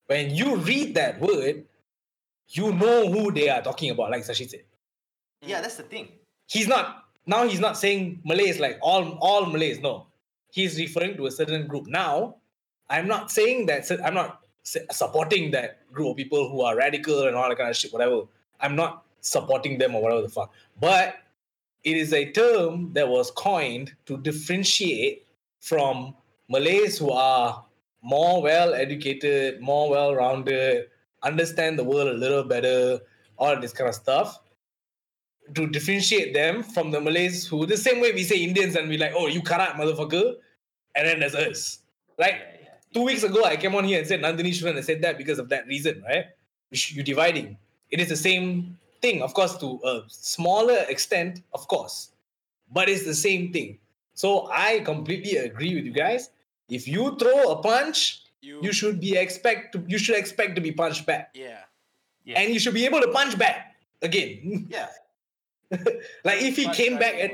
[0.07, 1.65] when you read that word,
[2.49, 4.65] you know who they are talking about, like Sashi said.
[5.43, 6.09] Yeah, that's the thing.
[6.47, 10.07] He's not now he's not saying Malays like all all Malays, no.
[10.51, 11.87] He's referring to a certain group.
[11.87, 12.37] Now,
[12.89, 17.37] I'm not saying that I'm not supporting that group of people who are radical and
[17.37, 18.23] all that kind of shit, whatever.
[18.61, 20.53] I'm not supporting them or whatever the fuck.
[20.81, 21.17] But
[21.83, 25.27] it is a term that was coined to differentiate
[25.61, 26.15] from
[26.49, 27.65] Malays who are
[28.03, 30.87] more well educated, more well rounded,
[31.25, 33.01] understand the world a little better,
[33.39, 34.41] all this kind of stuff.
[35.55, 38.97] To differentiate them from the Malays who, the same way we say Indians and we
[38.97, 40.37] like, oh, you karat motherfucker,
[40.95, 41.81] and then there's us.
[42.19, 42.37] Like
[42.95, 45.39] two weeks ago, I came on here and said Nandini shouldn't have said that because
[45.39, 46.27] of that reason, right?
[46.71, 47.59] You You're dividing.
[47.91, 52.11] It is the same thing, of course, to a smaller extent, of course,
[52.73, 53.79] but it's the same thing.
[54.15, 56.31] So I completely agree with you guys.
[56.71, 60.61] If you throw a punch, You, you should be expect to you should expect to
[60.61, 61.33] be punched back.
[61.33, 61.65] yeah.
[62.25, 62.41] Yeah.
[62.41, 64.69] And you should be able to punch back again.
[64.73, 64.89] yeah.
[66.25, 67.33] like if he Punch came back back and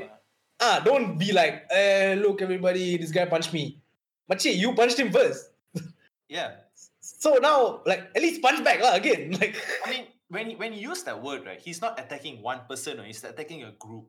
[0.59, 3.79] ah, don't be like, eh, look, everybody, this guy punched me.
[4.27, 5.51] Machi, you punched him first.
[6.31, 6.63] Yeah.
[7.03, 9.35] So now, like, at least punch back lah again.
[9.39, 9.51] Like,
[9.83, 12.99] I mean, when you- when you use that word, right, he's not attacking one person,
[12.99, 14.07] or he's attacking a group.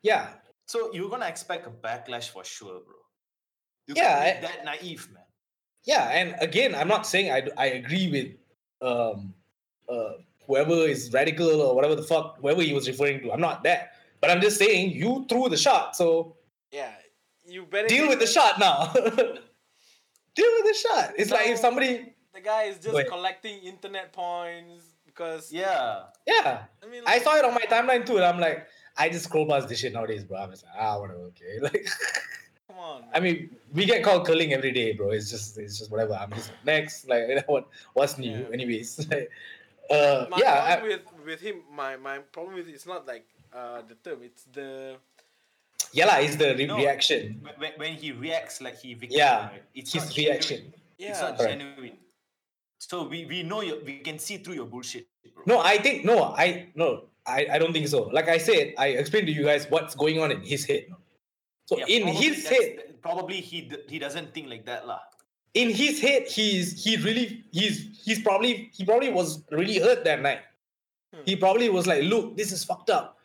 [0.00, 2.96] yeah, So you're gonna expect a backlash for sure, bro.
[3.84, 5.27] You Yeah, can't be I- that naive, man.
[5.88, 6.10] Yeah.
[6.10, 8.28] And again, I'm not saying I, I agree with
[8.86, 9.34] um
[9.88, 10.12] uh
[10.46, 13.32] whoever is radical or whatever the fuck, whoever he was referring to.
[13.32, 13.92] I'm not that.
[14.20, 16.36] But I'm just saying you threw the shot, so
[16.70, 16.92] Yeah.
[17.46, 18.92] You better deal with the shot now.
[18.92, 21.14] deal with the shot.
[21.16, 26.02] It's like if somebody The guy is just Go collecting internet points because Yeah.
[26.26, 26.64] yeah.
[26.84, 28.66] I mean I saw it on my timeline too, and I'm like,
[28.98, 30.38] I just scroll past this shit nowadays, bro.
[30.38, 31.58] I'm just like, ah, whatever, okay.
[31.62, 31.88] Like,
[32.78, 33.04] come on.
[33.14, 35.10] I mean, we get called keling every day, bro.
[35.10, 36.14] It's just, it's just whatever.
[36.14, 38.52] I'm just next, like, you know, what, what's new, Yeah.
[38.52, 39.06] anyways.
[39.10, 39.30] Like,
[39.90, 43.06] uh, my yeah, problem I, with with him, my my problem with it is not
[43.06, 43.24] like
[43.56, 44.20] uh the term.
[44.22, 44.96] It's the
[45.96, 46.76] yeah, lah, it's the re- No.
[46.76, 50.28] reaction, When- When, when he reacts like he victim, Yeah, right, it's his not genuine.
[50.36, 50.60] reaction.
[50.98, 51.08] yeah.
[51.08, 51.56] It's not Correct.
[51.56, 51.96] genuine.
[52.76, 55.44] So we, we know your, we can see through your bullshit, bro.
[55.46, 58.12] No, I think no, I no, I, I don't think so.
[58.12, 60.92] Like I said, I explained to you guys what's going on in his head.
[61.68, 65.00] So Yeah, in his head, probably he d- he doesn't think like that, lah.
[65.52, 70.22] in his head, he's he really he's he's probably he probably was really hurt that
[70.22, 70.40] night.
[71.12, 71.24] Hmm.
[71.28, 73.18] He probably was like, look, this is fucked up.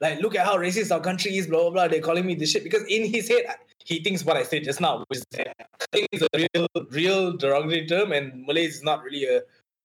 [0.00, 1.88] Like, look at how racist our country is, blah blah blah.
[1.92, 3.44] They're calling me this shit because in his head,
[3.84, 7.36] he thinks what I said just now, which is I think it's a real real
[7.36, 9.42] derogatory term, and Malay is not really a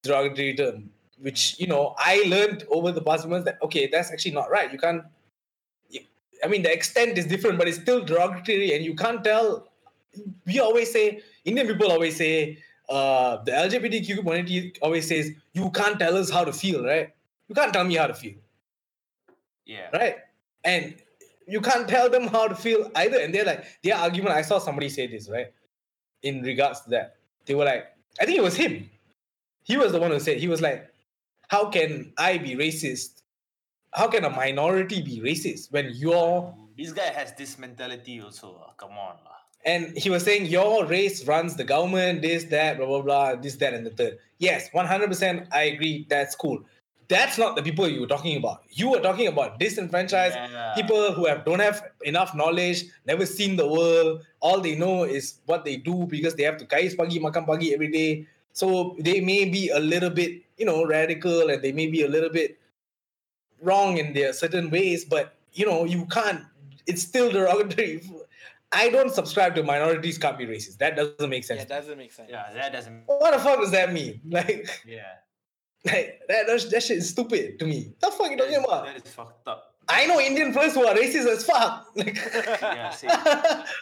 [0.08, 0.90] derogatory term.
[1.20, 4.72] Which you know, I learned over the past months that okay, that's actually not right.
[4.72, 5.04] You can't.
[6.44, 9.68] I mean, the extent is different, but it's still derogatory, and you can't tell.
[10.46, 12.58] We always say Indian people always say
[12.90, 17.10] uh, the LGBTQ community always says you can't tell us how to feel, right?
[17.48, 18.36] You can't tell me how to feel,
[19.66, 19.90] Yeah.
[19.94, 20.16] right?
[20.64, 20.96] And
[21.48, 23.20] you can't tell them how to feel either.
[23.20, 24.34] And they're like, their argument.
[24.36, 25.48] I saw somebody say this, right?
[26.24, 27.86] In regards to that, they were like,
[28.20, 28.90] I think it was him.
[29.64, 30.90] He was the one who said he was like,
[31.50, 33.15] how can I be racist?
[33.96, 38.60] How can a minority be racist when you're This guy has this mentality also.
[38.60, 38.76] lah.
[38.76, 39.40] Come on, lah.
[39.66, 43.56] and he was saying your race runs the government, this, that, blah, blah, blah, this,
[43.64, 44.20] that, and the third.
[44.38, 46.06] Yes, 100% I agree.
[46.12, 46.60] That's cool.
[47.08, 48.62] That's not the people you were talking about.
[48.70, 50.74] You were talking about disenfranchised Yeah.
[50.76, 54.22] people who have don't have enough knowledge, never seen the world.
[54.42, 57.74] All they know is what they do because they have to kais pagi, makan pagi
[57.74, 58.28] every day.
[58.54, 62.10] So they may be a little bit, you know, radical and they may be a
[62.10, 62.58] little bit
[63.62, 66.42] wrong in their certain ways, but you know, you can't.
[66.88, 68.02] It's still derogatory.
[68.72, 70.80] I don't subscribe to minorities can't be racist.
[70.80, 71.60] That doesn't make sense.
[71.62, 72.30] Yeah, doesn't make sense.
[72.30, 73.04] Yeah, that doesn't.
[73.06, 74.20] what the fuck does that mean?
[74.30, 75.04] Like, Yeah.
[75.86, 77.94] like that, that, that shit is stupid to me.
[78.00, 78.86] What The fuck you talking is, about?
[78.86, 79.76] that is fucked up.
[79.88, 81.86] I know Indian friends who are racist as fuck.
[81.96, 82.16] Like,
[82.62, 83.10] Yeah, same.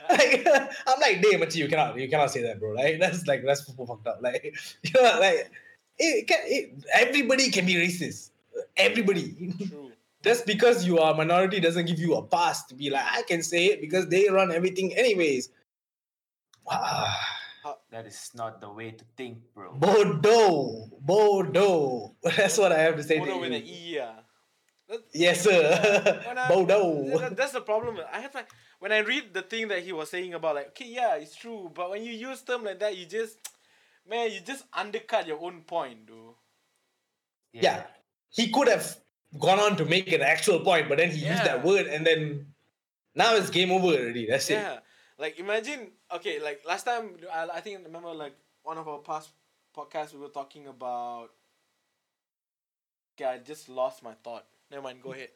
[0.09, 0.45] like
[0.85, 2.71] I'm like, damn, Machi, you cannot, you cannot say that, bro.
[2.73, 4.19] Like that's like that's super fucked up.
[4.21, 4.43] Like,
[4.83, 5.49] you know, like
[5.97, 8.31] it can, it, everybody can be racist.
[8.77, 9.53] Everybody.
[10.23, 13.23] Just because you are a minority doesn't give you a pass to be like, I
[13.23, 15.49] can say it because they run everything anyways.
[17.65, 19.71] Ah, That is not the way to think, bro.
[19.73, 22.15] Bordeaux, Bordeaux.
[22.23, 23.19] That's what I have to say.
[23.19, 23.55] Bodo to with you.
[23.57, 24.13] an E, yeah.
[24.89, 25.63] That- Yes, sir.
[26.27, 27.29] I- Bordeaux.
[27.31, 27.99] that's the problem.
[28.11, 28.49] I have like
[28.79, 31.71] when I read the thing that he was saying about like okay yeah it's true
[31.73, 33.37] but when you use term like that you just
[34.09, 36.35] man you just undercut your own point dude.
[37.53, 37.83] yeah,
[38.33, 38.97] he could have
[39.39, 42.47] gone on to make an actual point, but then he used that word, and then
[43.15, 44.25] now it's game over already.
[44.25, 44.57] That's it.
[44.57, 44.79] Yeah,
[45.17, 48.99] like imagine okay, like last time I, I think I remember like one of our
[48.99, 49.29] past
[49.77, 51.29] podcasts we were talking about.
[53.13, 54.45] Okay, I just lost my thought.
[54.69, 55.01] Never mind.
[55.01, 55.29] Go ahead.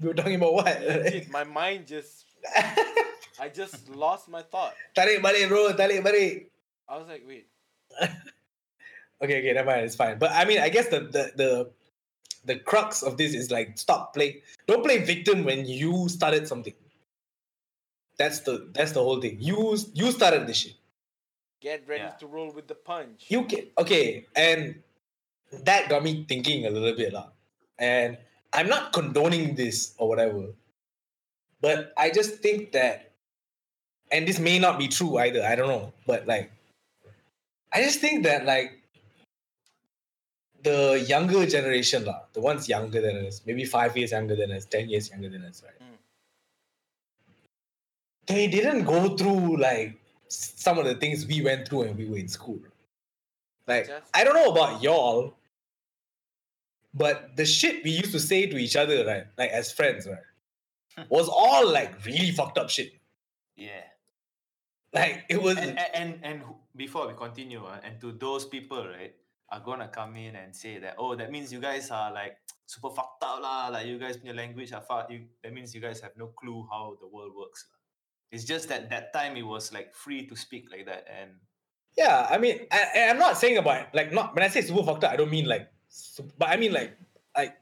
[0.00, 0.82] We were talking about what?
[0.82, 2.26] Legit, my mind just
[3.38, 4.74] I just lost my thought.
[4.94, 5.70] tarik balik, bro.
[5.78, 6.50] Tarik balik.
[6.90, 7.46] I was like, wait.
[9.22, 9.86] Okay, okay, never mind.
[9.86, 10.18] It's fine.
[10.18, 11.50] But I mean, I guess the the the
[12.44, 14.40] the crux of this is like stop playing.
[14.66, 16.74] Don't play victim when you started something.
[18.18, 19.36] That's the that's the whole thing.
[19.40, 20.74] You you started this shit.
[21.60, 22.10] Get ready Yeah.
[22.18, 23.26] to roll with the punch.
[23.28, 24.82] You can okay, and
[25.64, 27.28] that got me thinking a little bit, lah.
[27.78, 28.18] And
[28.52, 30.52] I'm not condoning this or whatever,
[31.60, 33.12] but I just think that,
[34.10, 35.42] and this may not be true either.
[35.42, 36.50] I don't know, but like,
[37.72, 38.81] I just think that like
[40.62, 44.64] the younger generation, lah, the ones younger than us, maybe five years younger than us,
[44.64, 45.80] ten years younger than us, right?
[45.80, 45.98] Mm.
[48.26, 52.18] They didn't go through like some of the things we went through when we were
[52.18, 52.60] in school.
[53.66, 55.34] Like Just- I don't know about y'all,
[56.94, 61.06] but the shit we used to say to each other, right, like as friends, right,
[61.08, 62.92] was all like really fucked up shit.
[63.56, 63.84] Yeah.
[64.92, 65.56] Like it was.
[65.56, 66.42] And and and, and
[66.76, 69.14] before we continue, uh, and to those people, right,
[69.52, 72.88] are gonna come in and say that, oh, that means you guys are like super
[72.90, 73.68] fucked up lah.
[73.68, 75.12] Like you guys, your language are fucked.
[75.12, 77.68] You, that means you guys have no clue how the world works.
[77.70, 77.76] lah.
[78.32, 81.36] It's just that that time it was like free to speak like that, and
[81.92, 85.04] Yeah, I mean, I, I'm not saying about like not when I say super fucked
[85.04, 86.96] up, I don't mean like, sup- but I mean like,
[87.36, 87.52] like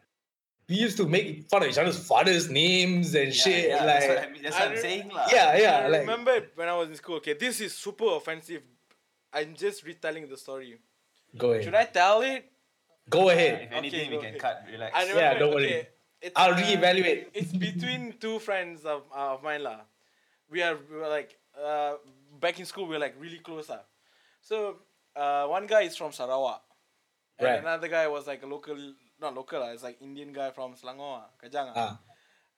[0.70, 3.68] we used to make fun of each other's fathers' names and yeah, shit.
[3.74, 4.43] yeah, like, that's what I mean.
[4.47, 5.26] That's I what I'm re- saying lah.
[5.34, 7.16] yeah, yeah, I like, remember when I was in school.
[7.18, 8.62] Okay, this is super offensive.
[9.34, 10.78] I'm just retelling the story.
[11.37, 12.51] Go ahead, Should I tell it?
[13.09, 13.68] go If ahead.
[13.72, 14.41] anything, Okay, we can ahead.
[14.41, 14.64] cut.
[14.70, 14.91] Relax.
[14.97, 15.20] I remember.
[15.20, 15.66] Yeah, don't worry.
[15.66, 15.89] okay,
[16.22, 17.26] it's, I'll uh, reevaluate.
[17.35, 19.81] It's between two friends of uh, of mine lah.
[20.51, 21.95] We are we were like uh,
[22.39, 22.87] back in school.
[22.87, 23.83] We were like really close lah.
[24.43, 24.78] So
[25.16, 26.62] uh, one guy is from Sarawak,
[27.39, 27.59] and Right.
[27.61, 28.76] another guy was like a local,
[29.20, 29.72] not local lah.
[29.74, 31.72] It's like Indian guy from Selangor, Kajang.
[31.74, 31.76] ah.
[31.76, 31.95] Ah,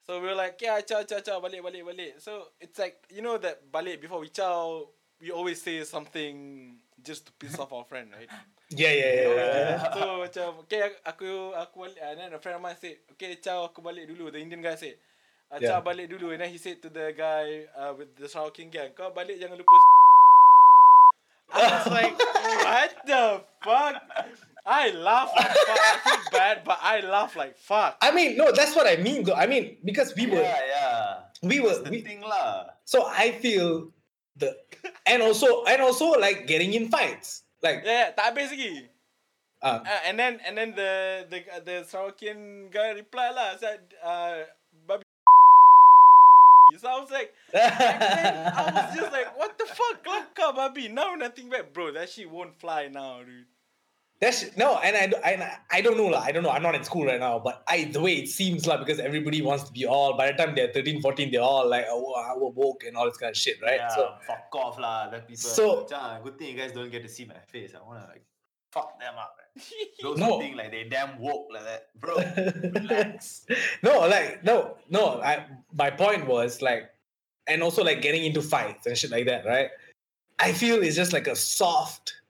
[0.03, 2.13] So we were like, yeah, chow, chow, chow, balik, balik, balik.
[2.19, 4.91] So it's like, you know that balik before we chow,
[5.23, 8.27] we always say something just to piss off our friend, right?
[8.77, 9.29] Yeah, yeah, yeah.
[9.29, 9.95] yeah, yeah.
[9.95, 12.01] so macam, okay, aku aku balik.
[12.01, 14.33] And then a friend of mine said, okay, chow, aku balik dulu.
[14.33, 14.97] The Indian guy said,
[15.53, 15.77] uh, Yeah.
[15.77, 16.33] chow, balik dulu.
[16.33, 19.37] And then he said to the guy uh, with the Sarawak King gang, kau balik
[19.39, 19.77] jangan lupa
[21.53, 22.17] I was like,
[22.65, 23.25] what the
[23.61, 23.95] fuck?
[24.65, 25.69] I laugh like fuck.
[25.69, 27.99] I feel bad, but I laugh like fuck.
[28.01, 29.25] I mean, no, that's what I mean.
[29.25, 31.07] Though I mean, because we were, yeah, yeah.
[31.43, 32.73] we were, That's the we, thing lah.
[32.89, 33.93] so I feel
[34.39, 34.57] the,
[35.05, 38.89] and also, and also like getting in fights, like, Yeah, yeah, tak habis lagi.
[39.63, 44.43] uh, Uh, and then and then the the the Sarawakian guy reply lah said uh
[44.87, 45.07] babi
[46.83, 50.03] so I was like I was just like what the fuck?
[50.03, 53.47] Kelakar babi now nothing back bro that shit won't fly now dude
[54.23, 56.23] That's no, and I, I, I don't know lah.
[56.23, 56.51] I don't know.
[56.55, 59.43] I'm not in school right now, but I the way it seems like because everybody
[59.43, 60.17] wants to be all.
[60.17, 63.05] By the time they're 13, 14, they're all like, oh, I will woke and all
[63.07, 63.81] this kind of shit, right?
[63.83, 65.11] Yeah, So fuck off lah.
[65.11, 65.43] That people.
[65.43, 67.75] So- Macam, ah, good thing you guys don't get to see my face.
[67.75, 68.23] I wanna like
[68.71, 69.35] fuck them up.
[69.43, 69.65] Man.
[70.03, 70.39] Those No.
[70.39, 72.15] who think like they damn woke like that, bro.
[72.79, 73.45] relax.
[73.83, 75.21] no, like no, no.
[75.21, 76.85] I my point was like,
[77.49, 79.71] and also like getting into fights and shit like that, right?
[80.39, 82.22] I feel it's just like a soft.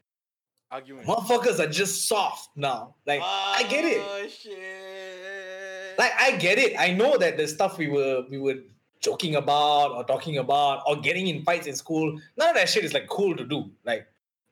[0.72, 2.94] Argument Motherfuckers are just soft now.
[3.06, 4.00] Like I get it.
[4.00, 6.74] oh shit like I get it.
[6.78, 8.56] I know that the stuff we were we were
[9.00, 12.84] joking about or talking about or getting in fights in school, none of that shit
[12.84, 13.70] is like cool to do.
[13.84, 14.06] Like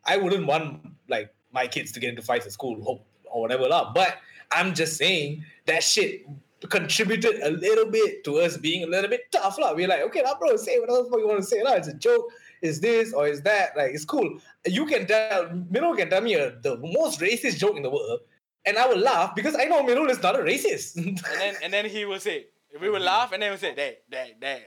[0.05, 3.69] I wouldn't want like my kids to get into fights in school hope, or whatever
[3.69, 3.93] lah.
[3.93, 4.19] But
[4.53, 6.27] I'm just saying that shit
[6.69, 9.73] contributed a little bit to us being a little bit tough lah.
[9.73, 11.73] We're like, okay, lah, bro, say whatever the fuck you want to say lah.
[11.73, 12.31] It's a joke.
[12.63, 13.77] Is this or is that?
[13.77, 14.39] Like it's cool.
[14.67, 18.21] You can tell Mirul can tell me uh, the most racist joke in the world,
[18.67, 20.97] and I will laugh because I know Mirul is not a racist.
[20.97, 22.47] and then and then he will say
[22.81, 24.63] we will laugh and then we'll say day day day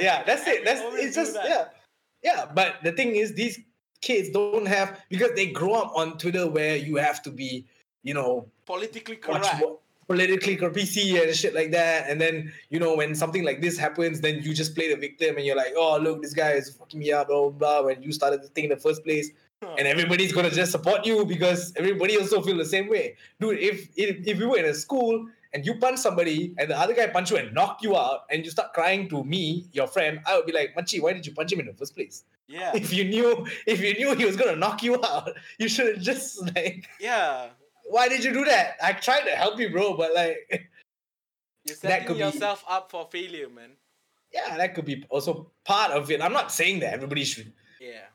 [0.00, 0.64] yeah, that's it.
[0.64, 1.44] That's it's just that.
[1.48, 1.64] yeah,
[2.22, 2.46] yeah.
[2.52, 3.60] But the thing is, these
[4.00, 7.66] kids don't have because they grow up on Twitter where you have to be,
[8.02, 9.62] you know, politically correct
[10.06, 12.08] politically PC and shit like that.
[12.08, 15.36] And then you know when something like this happens, then you just play the victim
[15.36, 17.82] and you're like, oh look, this guy is fucking me up, blah blah blah.
[17.82, 19.30] When you started the thing in the first place,
[19.78, 23.58] and everybody's gonna just support you because everybody also feel the same way, dude.
[23.58, 26.94] If if if you were in a school and you punch somebody and the other
[26.94, 30.20] guy punch you and knock you out and you start crying to me, your friend,
[30.26, 32.24] I would be like, Machi, why did you punch him in the first place?
[32.48, 35.94] yeah If you knew if you knew he was gonna knock you out, you should
[35.94, 37.48] have just like, yeah
[37.88, 38.76] why did you do that?
[38.82, 40.38] I tried to help you, bro, but like,
[41.64, 43.70] you're That setting could be- yourself up for failure man
[44.32, 46.22] yeah, that could be also part of it.
[46.22, 48.08] I'm not saying that everybody should yeah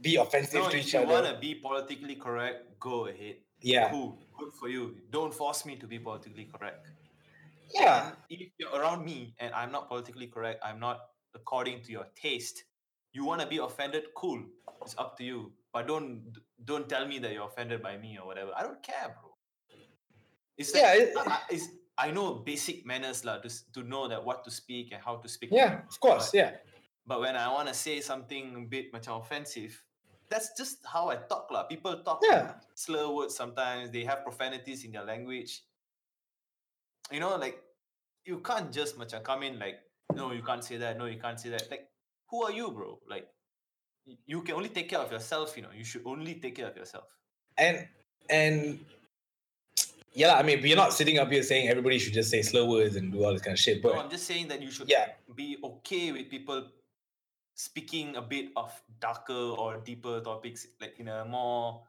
[0.00, 1.02] be offensive No, to each other.
[1.04, 3.36] if you wanna be politically correct, go ahead.
[3.60, 4.16] Yeah, Cool.
[4.38, 4.94] Good for you.
[5.10, 6.86] Don't force me to be politically correct.
[7.74, 11.00] yeah, If you're around me and I'm not politically correct, I'm not
[11.34, 12.64] according to your taste.
[13.12, 14.04] You wanna be offended?
[14.16, 14.44] Cool.
[14.82, 15.52] It's up to you.
[15.74, 16.22] But don't
[16.62, 18.52] don't tell me that you're offended by me or whatever.
[18.56, 19.34] I don't care, bro.
[20.56, 21.66] It's like, Yeah, it- I, it's,
[21.98, 25.28] I know basic manners lah to, to know that what to speak and how to
[25.28, 25.50] speak.
[25.50, 25.82] yeah.
[25.90, 26.50] Of course, But- yeah.
[27.06, 29.76] But when I want to say something a bit much offensive,
[30.30, 31.64] that's just how I talk lah.
[31.68, 32.54] People talk Yeah.
[32.78, 33.90] slur words sometimes.
[33.90, 35.66] They have profanities in their language.
[37.12, 37.60] You know, like
[38.24, 39.82] you can't just much come in like,
[40.16, 40.96] no, you can't say that.
[40.96, 41.68] No, you can't say that.
[41.68, 41.90] Like,
[42.30, 42.98] who are you, bro?
[43.10, 43.28] Like,
[44.26, 45.56] you can only take care of yourself.
[45.56, 47.04] You know, you should only take care of yourself.
[47.56, 47.86] and
[48.28, 48.80] and
[50.14, 52.94] yeah, I mean, we're not sitting up here saying everybody should just say slow words
[52.94, 53.82] and do all this kind of shit.
[53.82, 56.70] No, But I'm just saying that you should yeah, be okay with people
[57.54, 61.82] speaking a bit of darker or deeper topics, like in a more.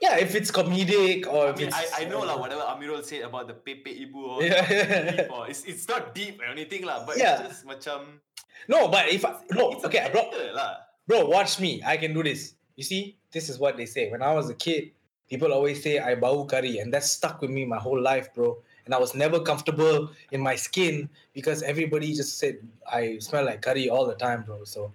[0.00, 2.36] Yeah, if it's comedic or I if mean, it's I, I know lah.
[2.42, 4.64] Whatever Amirul said about the Pepe Ibu or Yeah.
[5.12, 7.40] deep or it's it's not deep or anything lah, but Yeah.
[7.44, 8.20] it's just macam.
[8.68, 10.85] No, but if I, no, okay, bro, banter lah.
[11.06, 11.82] Bro, watch me.
[11.84, 12.54] I can do this.
[12.74, 14.10] You see, this is what they say.
[14.10, 14.90] When I was a kid,
[15.30, 18.58] people always say I bau curry, and that stuck with me my whole life, bro.
[18.84, 22.58] And I was never comfortable in my skin because everybody just said
[22.90, 24.64] I smell like curry all the time, bro.
[24.64, 24.92] So,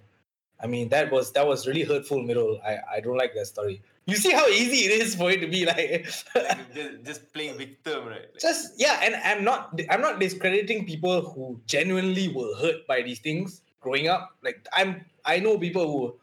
[0.61, 2.61] I mean, that was that was really hurtful, Mirul.
[2.63, 3.81] I I don't like that story.
[4.05, 6.05] You see how easy it is for it to be like.
[6.73, 8.27] Just, just playing victim, right?
[8.39, 13.19] Just yeah and i'm not i'm not discrediting people who genuinely were hurt by these
[13.19, 16.15] things growing up like i'm i know people who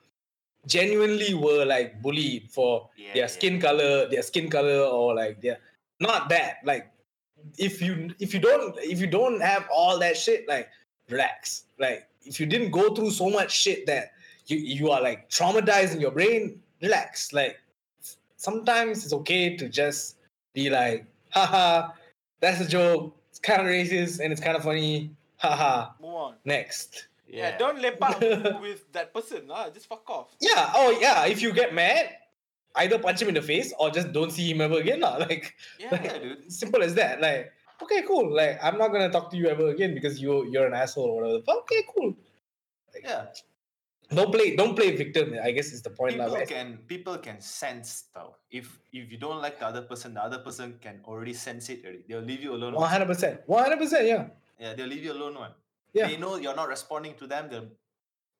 [0.66, 3.26] genuinely were like bullied for Yeah, their yeah.
[3.26, 5.58] skin color their skin color or like their
[6.00, 6.90] not that like
[7.56, 10.68] if you if you don't if you don't have all that shit like
[11.08, 11.64] relax.
[11.78, 14.12] Like if you didn't go through so much shit that
[14.46, 17.32] you you are like traumatized in your brain relax.
[17.32, 17.56] Like
[18.36, 20.16] sometimes it's okay to just
[20.54, 21.90] be like haha
[22.40, 23.16] that's a joke.
[23.30, 25.10] It's kind of racist and it's kind of funny.
[25.38, 25.90] Haha.
[26.00, 26.34] Move on.
[26.44, 28.18] next Yeah, don't lepak
[28.64, 29.46] with that person.
[29.48, 29.68] lah.
[29.68, 30.32] Just fuck off.
[30.40, 32.08] yeah oh yeah if you get mad
[32.80, 35.16] either punch him in the face or just don't see him ever again lah.
[35.28, 35.92] like Yeah.
[35.92, 36.48] Yeah, dude.
[36.52, 37.52] simple as that like
[37.84, 40.74] okay cool like i'm not gonna talk to you ever again because you you're an
[40.74, 42.10] asshole or whatever but okay cool
[43.04, 43.30] Yeah.
[44.10, 46.16] don't play don't play victim i guess is the point.
[46.16, 48.34] People can people can sense though.
[48.50, 51.84] If if you don't like the other person, the other person can already sense it
[51.84, 52.02] already.
[52.08, 52.72] They'll leave you alone.
[52.72, 55.52] 100% 100% yeah Yeah, they'll leave you alone one.
[55.94, 56.08] Yeah.
[56.08, 57.68] They know you're not responding to them, they'll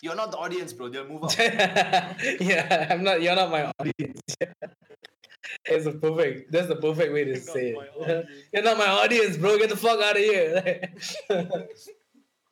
[0.00, 0.88] you're not the audience, bro.
[0.88, 1.36] They'll move out.
[2.40, 4.20] yeah i'm not you're not my audience
[5.64, 9.36] it's a perfect that's the perfect way to Not say it you're not my audience
[9.36, 10.92] bro get the fuck out of here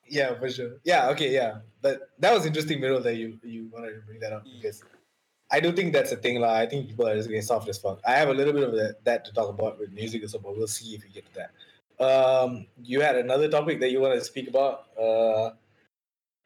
[0.08, 3.94] yeah for sure yeah okay yeah but that was interesting Mirul, that you you wanted
[3.94, 4.60] to bring that up Mm.
[4.62, 4.82] because
[5.50, 6.54] I do think that's a thing lah.
[6.54, 8.00] I think people are just getting soft as fuck.
[8.04, 10.56] I have a little bit of that, that to talk about with music also, but
[10.56, 11.50] we'll see if we get to that.
[11.98, 14.86] Um, you had another topic that you want to speak about.
[14.98, 15.50] Uh,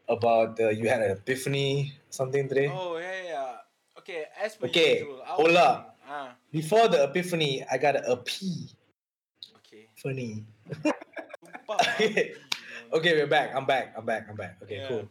[0.09, 2.71] about uh, you had an epiphany something today.
[2.73, 3.57] Oh yeah, yeah.
[3.99, 5.23] Okay, as per Okay, usual.
[5.39, 5.57] Was
[6.11, 8.67] Ah, Before the epiphany, I got a P.
[9.59, 9.87] okay.
[9.97, 10.45] Funny.
[11.69, 12.35] Okay.
[12.93, 13.55] Okay, we're back.
[13.55, 13.95] I'm back.
[13.97, 14.27] I'm back.
[14.29, 14.59] I'm back.
[14.65, 14.89] Okay, Yeah.
[14.89, 15.09] cool.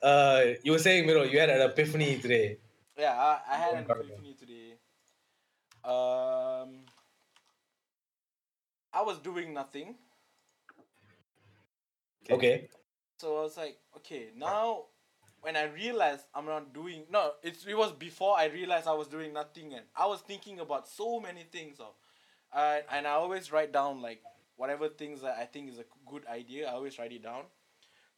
[0.00, 2.58] Uh, you were saying, Mirul, you had an epiphany today.
[2.96, 4.78] Yeah, I, I had an Don't talk about epiphany today.
[5.82, 6.86] Um,
[8.92, 9.96] I was doing nothing,
[12.30, 12.68] Okay.
[13.18, 14.84] so I was like, okay, now
[15.40, 19.08] when I realized I'm not doing no, it's it was before I realized I was
[19.08, 21.78] doing nothing, and I was thinking about so many things.
[21.80, 21.94] Of,
[22.52, 24.22] uh, and I always write down like
[24.56, 26.68] whatever things that I think is a good idea.
[26.68, 27.44] I always write it down.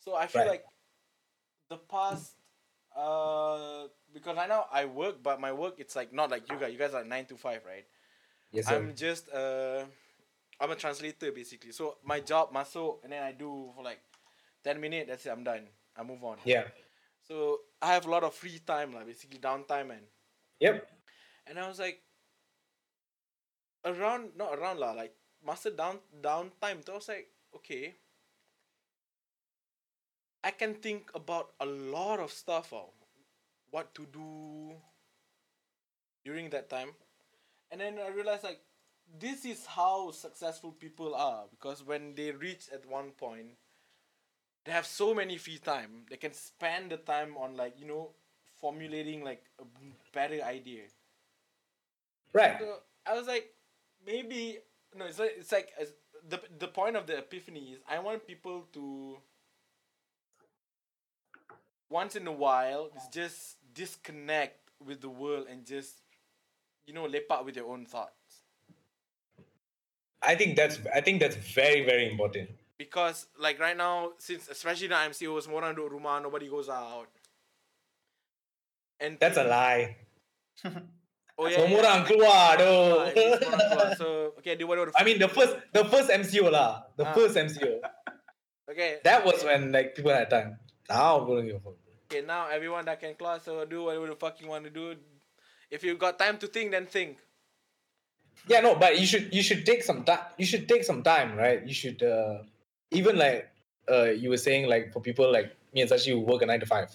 [0.01, 0.51] So I feel Right.
[0.51, 0.65] like
[1.69, 2.33] the past
[2.97, 6.73] uh because right now I work but my work it's like not like you guys
[6.73, 7.85] you guys are nine to five right
[8.53, 8.81] Yes, Sir.
[8.81, 9.85] I'm just uh
[10.61, 11.73] I'm a translator basically.
[11.73, 14.01] So my job masuk and then I do for like
[14.65, 15.67] 10 minutes that's it I'm done.
[15.97, 16.37] I move on.
[16.45, 16.65] Yeah.
[17.23, 20.05] so I have a lot of free time like basically downtime and
[20.61, 20.87] Yep.
[21.47, 22.03] and I was like
[23.85, 27.95] around not around lah like master down downtime so I was like okay.
[30.43, 32.93] I can think about a lot of stuff oh,
[33.71, 34.73] what to do
[36.25, 36.93] during that time.
[37.71, 38.61] And then I realized like
[39.19, 43.57] this is how successful people are because when they reach at one point
[44.65, 48.11] they have so many free time they can spend the time on like you know
[48.61, 49.65] formulating like a
[50.13, 50.83] better idea
[52.33, 52.57] Right.
[52.59, 53.51] so I was like,
[54.07, 54.59] maybe
[54.97, 55.07] no.
[55.07, 55.93] It's like it's like as
[56.29, 59.19] the the point of the epiphany is I want people to
[61.89, 66.01] once in a while just disconnect with the world and just
[66.87, 68.20] you know lepak with your own thoughts
[70.23, 72.51] I think that's I think that's very very important.
[72.81, 77.09] because like right now since especially the MCO semua orang duduk rumah nobody goes out
[79.01, 79.97] and That's a lie.
[81.41, 83.05] oh yeah, Semua orang keluar doh.
[83.09, 83.91] at least semua orang keluar.
[83.97, 84.07] so
[84.41, 86.85] okay do whatever the I mean the first the first MCO lah.
[86.97, 87.13] The Ah.
[87.17, 87.81] first MCO.
[88.69, 90.57] okay That was when like people had time.
[90.89, 91.77] Now we don't give a fuck.
[92.11, 94.99] Okay, now everyone that can class, so do whatever the fuck you want to do.
[95.71, 97.23] If you got time to think, then think.
[98.49, 100.21] Yeah, no, but you should you should take some time.
[100.39, 101.65] You should take some time, right?
[101.67, 102.43] You should uh
[102.91, 103.51] even like
[103.91, 106.61] uh you were saying like for people like me and Sashi who work a nine
[106.61, 106.91] to five.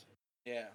[0.45, 0.65] Yeah.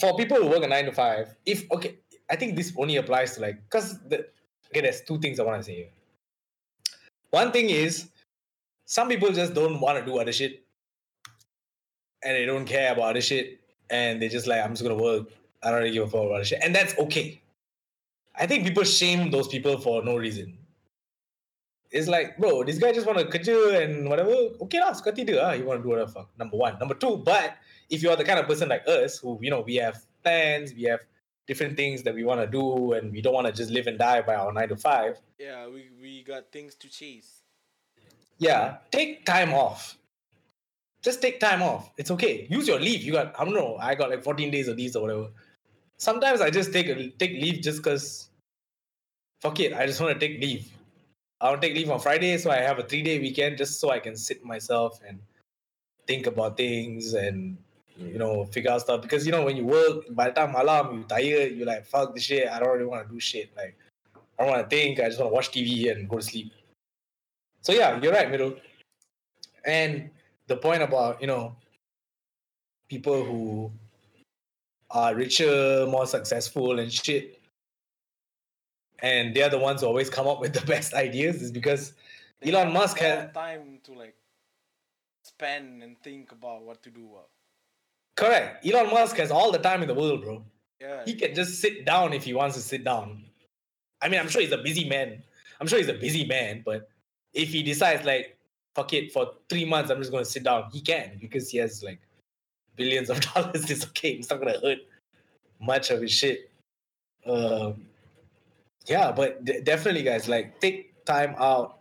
[0.00, 1.96] For people who work a nine to five, if okay,
[2.30, 4.26] I think this only applies to like because the
[4.70, 5.88] okay, there's two things I want to say here.
[7.30, 8.08] One thing is
[8.86, 10.62] some people just don't want to do other shit.
[12.22, 13.60] and they don't care about other shit,
[13.90, 15.28] and they're just like, I'm just gonna work.
[15.62, 17.40] I don't really give a fuck about other shit, and that's okay.
[18.38, 20.58] I think people shame those people for no reason.
[21.90, 24.34] It's like, bro, this guy just want to kerja and whatever.
[24.60, 25.52] Okay lah, suka tidak ah.
[25.52, 26.28] You want to do whatever fuck.
[26.38, 26.78] Number one.
[26.78, 27.56] Number two, but
[27.88, 30.74] if you are the kind of person like us who, you know, we have plans,
[30.74, 31.00] we have
[31.46, 33.98] different things that we want to do, and we don't want to just live and
[33.98, 35.18] die by our nine to five.
[35.38, 37.42] Yeah, we, we got things to chase.
[38.36, 39.96] Yeah, take time off.
[41.02, 41.90] Just take time off.
[41.96, 42.46] It's okay.
[42.50, 43.02] Use your leave.
[43.02, 45.28] You got, I don't know, I got like 14 days of these or whatever.
[45.96, 48.27] Sometimes I just take a, take leave just because,
[49.40, 50.70] fuck it, I just want to take leave.
[51.40, 53.80] I want to take leave on Friday, so I have a three day weekend just
[53.80, 55.18] so I can sit myself and
[56.06, 57.56] think about things and
[57.96, 59.02] you know figure out stuff.
[59.02, 62.14] Because you know when you work, by the time malam you tired, you're like fuck
[62.14, 62.48] this shit.
[62.48, 63.50] I don't really want to do shit.
[63.56, 63.76] Like
[64.16, 64.98] I don't want to think.
[64.98, 66.52] I just want to watch TV and go to sleep.
[67.62, 68.58] So yeah, you're right, Mirul.
[69.64, 70.10] And
[70.48, 71.54] the point about you know
[72.88, 73.70] people who
[74.90, 77.37] are richer, more successful, and shit
[79.00, 81.92] and they're the ones who always come up with the best ideas is because
[82.40, 84.14] They Elon Musk has time to like
[85.24, 87.08] spend and think about what to do.
[87.16, 87.20] uh.
[88.16, 88.66] correct.
[88.66, 90.42] Elon Musk has all the time in the world, bro.
[90.80, 93.24] Yeah, He can just sit down if he wants to sit down.
[94.00, 95.22] I mean, I'm sure he's a busy man.
[95.60, 96.88] I'm sure he's a busy man, but
[97.34, 98.36] if he decides like
[98.76, 101.82] fuck it for three months, I'm just gonna sit down, he can because he has
[101.82, 101.98] like
[102.76, 103.68] billions of dollars.
[103.68, 104.10] It's okay.
[104.12, 104.78] It's not gonna hurt
[105.60, 106.48] much of his shit.
[107.26, 107.86] Um,
[108.88, 111.78] yeah, but de- definitely, guys, like take time out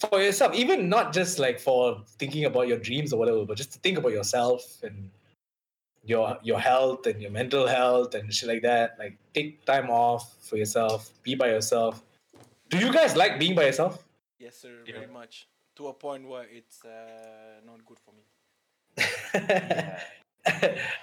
[0.00, 3.72] for yourself, even not just like for thinking about your dreams or whatever, but just
[3.72, 5.10] to think about yourself and
[6.04, 8.96] your your health and your mental health and shit like that.
[8.98, 12.02] Like take time off for yourself, be by yourself.
[12.70, 14.02] Do you guys like being by yourself?
[14.38, 15.00] yes, sir, Yeah.
[15.00, 15.46] very much
[15.76, 18.24] to a point where it's uh, not good for me.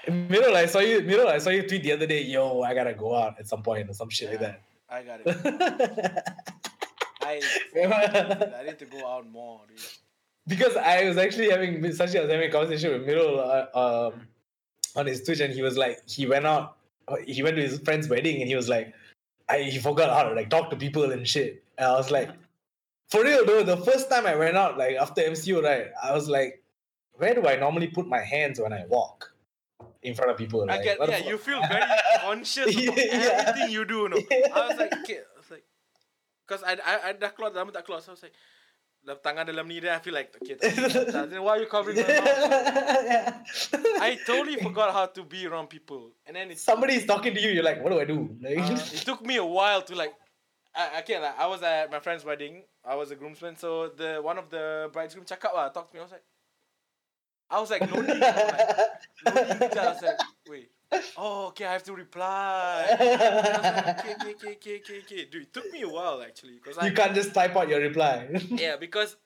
[0.08, 1.02] Mirul, I saw you.
[1.02, 2.22] Mirul, I saw you tweet the other day.
[2.22, 4.56] Yo, I gotta go out at some point or some shit Yeah.
[4.92, 6.24] I got it.
[7.24, 7.42] I
[8.60, 9.62] I need to go out more.
[9.68, 9.80] Dude.
[10.48, 14.28] because I was actually having Sashi was having a conversation with Mirul uh, um,
[14.96, 16.78] on his Twitch, and he was like, he went out,
[17.08, 18.94] uh, he went to his friend's wedding, and he was like,
[19.50, 21.64] I he forgot how to like talk to people and shit.
[21.78, 22.30] And I was like,
[23.10, 26.28] for real though, the first time I went out, like after MCO, right, I was
[26.28, 26.62] like,
[27.14, 29.31] where do I normally put my hands when I walk
[30.04, 30.62] in front of people?
[30.66, 31.24] I Like, get what yeah.
[31.30, 31.84] You feel very
[32.26, 33.46] conscious about Yeah.
[33.46, 34.10] everything you do.
[34.10, 34.18] No,
[34.54, 35.66] I was like, okay, I was like,
[36.50, 38.36] cause I I I dah keluar, lama tak keluar, so I was like,
[39.02, 42.06] dalam tangan dalam ni, then I feel like, okay, then why are you covering my
[42.06, 43.42] mouth?
[44.02, 47.50] I totally forgot how to be around people, and then it's Somebody's talking to you,
[47.50, 48.30] you're like, what do I do?
[48.42, 50.14] Like, Uh, it took me a while to like.
[50.72, 51.36] I, I can't like.
[51.36, 52.64] I was at my friend's wedding.
[52.86, 56.00] I was a groomsman, so the one of the bridegroom cakap lah, talked to me.
[56.00, 56.24] I was like,
[57.52, 58.12] I was like nodding.
[58.12, 58.68] I'm like,
[59.26, 59.78] nodding kejap.
[59.78, 60.70] I was like, wait.
[61.18, 61.66] Oh, okay.
[61.66, 62.88] I have to reply.
[62.90, 65.22] And I was like, okay, okay, okay, okay, okay, okay.
[65.32, 67.80] Dude, it took me a while actually, because you I can't just type out your
[67.80, 68.28] reply.
[68.50, 69.18] yeah, because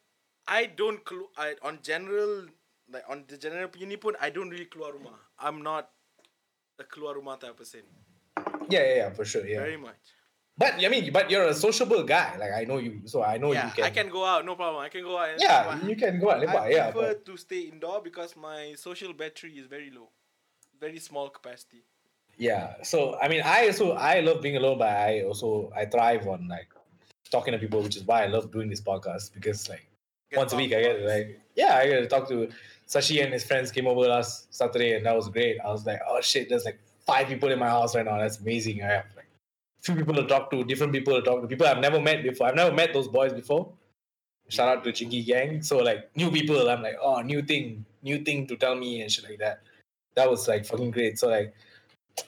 [0.48, 2.46] I don't clu- I on general
[2.92, 5.18] like on the general punya ni pun I don't really keluar rumah.
[5.38, 5.90] I'm not
[6.82, 7.82] a keluar rumah type of person.
[8.70, 9.46] yeah, yeah, yeah, for sure.
[9.46, 9.62] Yeah.
[9.62, 10.15] Very much.
[10.58, 12.38] But I mean, but you're a sociable guy.
[12.38, 13.84] Like I know you, so I know yeah, you can.
[13.84, 14.82] I can go out, no problem.
[14.82, 15.30] I can go out.
[15.30, 16.40] And Yeah, you can go out.
[16.40, 20.10] I lepak, yeah, prefer but, to stay indoor because my social battery is very low,
[20.80, 21.84] very small capacity.
[22.38, 22.76] yeah.
[22.84, 26.48] So I mean, I also I love being alone, but I also I thrive on
[26.48, 26.70] like
[27.32, 29.86] talking to people, which is why I love doing this podcast because like
[30.32, 32.50] Get once a week I get like yeah, I get to talk to
[32.88, 35.60] Sashi and his friends came over last Saturday and that was great.
[35.60, 38.18] I was like, oh shit, there's like five people in my house right now.
[38.20, 38.84] That's amazing.
[38.84, 39.06] I have
[39.86, 42.48] few people to talk to, different people to talk to, people I've never met before.
[42.48, 43.72] I've never met those boys before.
[44.50, 45.62] Shout out to Chinky Gang.
[45.62, 49.12] So like new people, I'm like, oh new thing, new thing to tell me and
[49.12, 49.62] shit like that.
[50.16, 51.20] That was like fucking great.
[51.20, 51.54] So like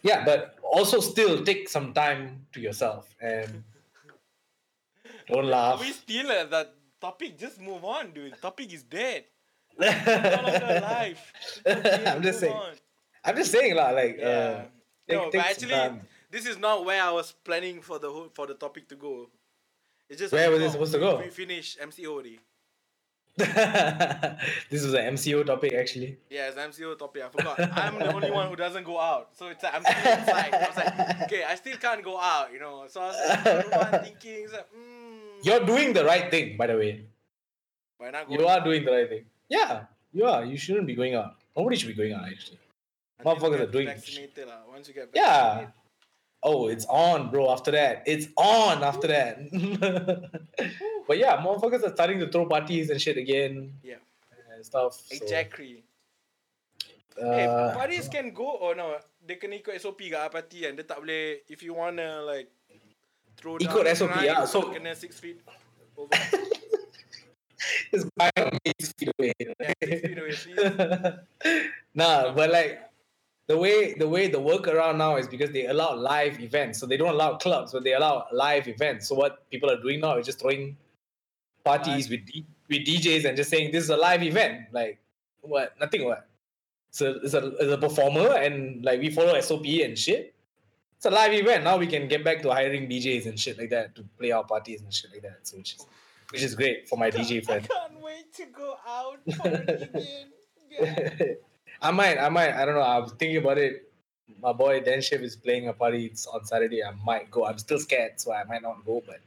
[0.04, 3.64] yeah, but also still take some time to yourself and
[5.28, 5.80] don't laugh.
[5.80, 7.38] We still at that topic.
[7.38, 8.40] Just move on, dude.
[8.42, 9.26] Topic is dead.
[9.80, 11.20] No longer alive.
[11.66, 12.54] Okay, I'm just move saying.
[12.54, 12.74] on.
[13.24, 14.66] I'm just saying lah, like Yeah.
[15.10, 16.02] uh, no, but actually, time.
[16.30, 19.30] This is not where I was planning for the whole for the topic to go.
[20.10, 21.18] It's just Where was it supposed to go?
[21.18, 22.40] We finished MCO already.
[23.38, 26.18] this was an MCO topic actually.
[26.30, 27.22] Yeah, it's MCO topic.
[27.24, 27.60] I forgot.
[27.78, 30.54] I'm the only one who doesn't go out, so it's like I'm still inside.
[30.54, 32.86] I was like, okay, I still can't go out, you know.
[32.88, 36.58] So I was like, know, I'm thinking, it's like, mm, You're doing the right thing,
[36.58, 37.06] by the way.
[38.00, 39.26] why not You are out doing the right thing.
[39.50, 40.44] Yeah, you are.
[40.44, 41.36] You shouldn't be going out.
[41.56, 42.58] Nobody should be going out actually.
[43.24, 44.62] motherfuckers are doing- vaccinated lah.
[44.68, 45.68] Once you get Yeah.
[46.48, 47.52] Oh, it's on, bro.
[47.52, 48.80] After that, it's on.
[48.80, 49.36] After that.
[51.08, 53.76] but yeah, motherfuckers are starting to throw parties and shit again.
[53.84, 54.00] Yeah.
[54.56, 54.96] And stuff.
[54.96, 55.84] so- exactly.
[57.20, 58.96] Uh, parties can go or no?
[59.20, 60.80] Dia kena ikut SOP ah, party kan.
[60.80, 62.48] Dia tak boleh if you wanna like
[63.36, 65.44] throw Ikut down SOP, tonight, ah, so- kena six feet
[66.00, 66.14] over.
[67.92, 68.32] this guy
[68.64, 69.34] makes feet away.
[69.36, 70.38] yeah, six feet away,
[71.98, 72.87] nah, but like
[73.48, 76.80] the way the way the workaround now is because they allow live events.
[76.80, 79.08] So they don't allow clubs, but they allow live events.
[79.08, 80.78] So what people are doing now is just throwing
[81.64, 84.68] parties with D- with DJs and just saying this is a live event.
[84.74, 85.00] Like
[85.42, 85.74] what?
[85.80, 86.06] Nothing.
[86.06, 86.28] What?
[86.92, 90.34] So it's a it's a performer and like we follow SOP and shit.
[90.98, 91.64] It's a live event.
[91.64, 94.44] Now we can get back to hiring DJs and shit like that to play our
[94.44, 95.40] parties and shit like that.
[95.48, 95.86] So which is
[96.32, 97.64] which is great for my DJ friend.
[97.64, 100.28] I can't wait to go out party again.
[100.70, 101.10] Yeah.
[101.82, 102.82] I might, I might, I don't know.
[102.82, 103.84] I was thinking about it.
[104.42, 106.84] My boy Dan Shiv is playing a party it's on Saturday.
[106.84, 107.46] I might go.
[107.46, 109.20] I'm still scared, so I might not go, but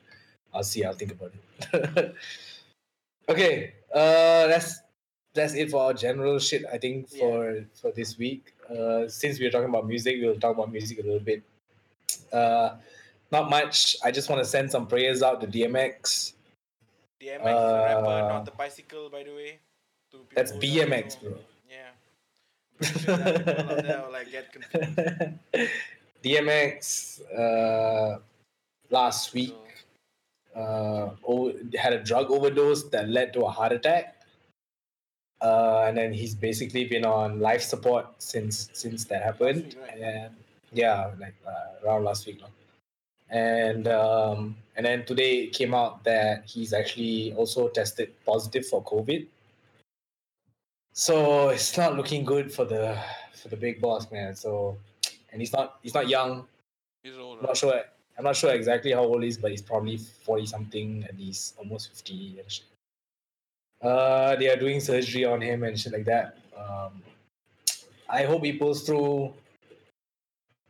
[0.52, 0.85] I'll see.
[0.85, 1.32] I'll think about
[1.72, 2.14] it.
[3.28, 4.81] okay, uh, that's
[5.35, 6.64] that's it for our general shit.
[6.72, 7.20] I think Yeah.
[7.20, 8.52] for for this week.
[8.68, 11.43] Uh, since we are talking about music, we'll talk about music a little bit.
[12.32, 12.77] Uh,
[13.32, 13.97] not much.
[14.05, 16.35] I just want to send some prayers out to DMX.
[17.20, 19.59] DMX is a rapper, Uh, not the bicycle, by the way.
[20.35, 21.35] That's BMX, bro.
[22.81, 22.89] Yeah.
[22.89, 25.39] Pretty sure that people will like get confused.
[26.24, 28.19] DMX uh,
[28.90, 29.55] last week
[30.57, 34.16] uh, o- had a drug overdose that led to a heart attack.
[35.40, 39.65] Uh, and then he's basically been on life support since since that happened.
[39.65, 39.98] week, right?
[40.01, 40.35] And
[40.73, 42.40] yeah, like uh, around last week.
[42.40, 42.47] no?
[43.31, 48.82] And um, and then today it came out that he's actually also tested positive for
[48.85, 49.27] COVID.
[50.93, 52.99] So it's not looking good for the
[53.35, 54.35] for the big boss man.
[54.35, 54.77] So
[55.33, 56.47] and he's not he's not young.
[57.03, 57.39] he's old.
[57.39, 57.83] I'm not sure.
[58.19, 61.55] I'm not sure exactly how old he is, but he's probably forty something, at least
[61.59, 62.67] almost fifty and shit.
[63.81, 66.37] Uh, they are doing surgery on him and shit like that.
[66.55, 67.03] Um,
[68.09, 69.33] I hope he pulls through.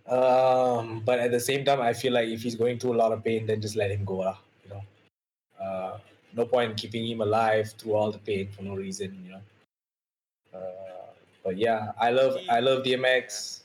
[0.07, 3.13] Um, but at the same time, I feel like if he's going through a lot
[3.13, 4.39] of pain, then just let him go, lah.
[4.65, 4.83] You know,
[5.65, 5.99] uh,
[6.35, 9.19] no point keeping him alive through all the pain for no reason.
[9.25, 9.41] You know.
[10.55, 10.59] Uh,
[11.45, 13.61] but yeah, I love I love DMX.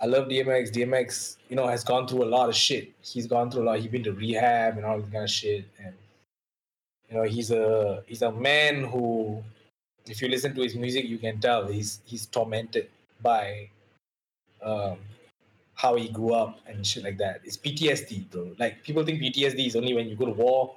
[0.00, 0.70] I love DMX.
[0.70, 2.92] DMX, you know, has gone through a lot of shit.
[3.00, 3.78] He's gone through a lot.
[3.78, 5.64] He's been to rehab and all this kind of shit.
[5.82, 5.94] And
[7.08, 9.42] you know, he's a he's a man who,
[10.06, 12.90] if you listen to his music, you can tell he's he's tormented
[13.22, 13.70] by
[14.62, 14.98] um,
[15.74, 17.40] how he grew up and shit like that.
[17.44, 18.52] It's PTSD, bro.
[18.58, 20.74] Like people think PTSD is only when you go to war.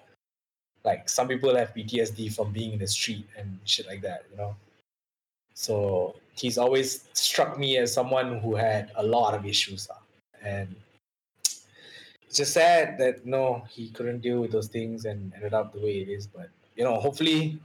[0.88, 4.38] Like some people have PTSD from being in the street and shit like that, you
[4.38, 4.55] know.
[5.53, 9.89] So he's always struck me as someone who had a lot of issues.
[9.91, 9.99] ah.
[10.41, 10.73] And
[12.26, 15.80] it's just sad that no, he couldn't deal with those things and ended up the
[15.80, 16.26] way it is.
[16.26, 17.59] But you know, hopefully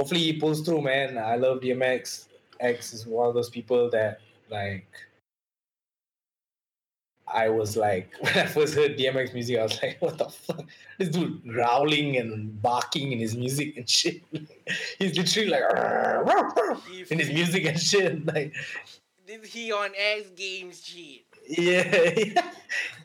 [0.00, 1.16] hopefully he pulls through, man.
[1.16, 2.26] I love DMX.
[2.58, 4.20] X is one of those people that
[4.50, 4.90] like
[7.34, 10.64] I was like when I first heard DMX music, I was like, what the fuck?
[10.98, 14.22] This dude growling and barking in his music and shit.
[14.98, 15.62] He's literally like
[16.92, 18.26] If in his he- music and shit.
[18.26, 18.54] Like
[19.26, 21.26] Did he on X Games cheat?
[21.48, 21.82] yeah,
[22.16, 22.52] yeah,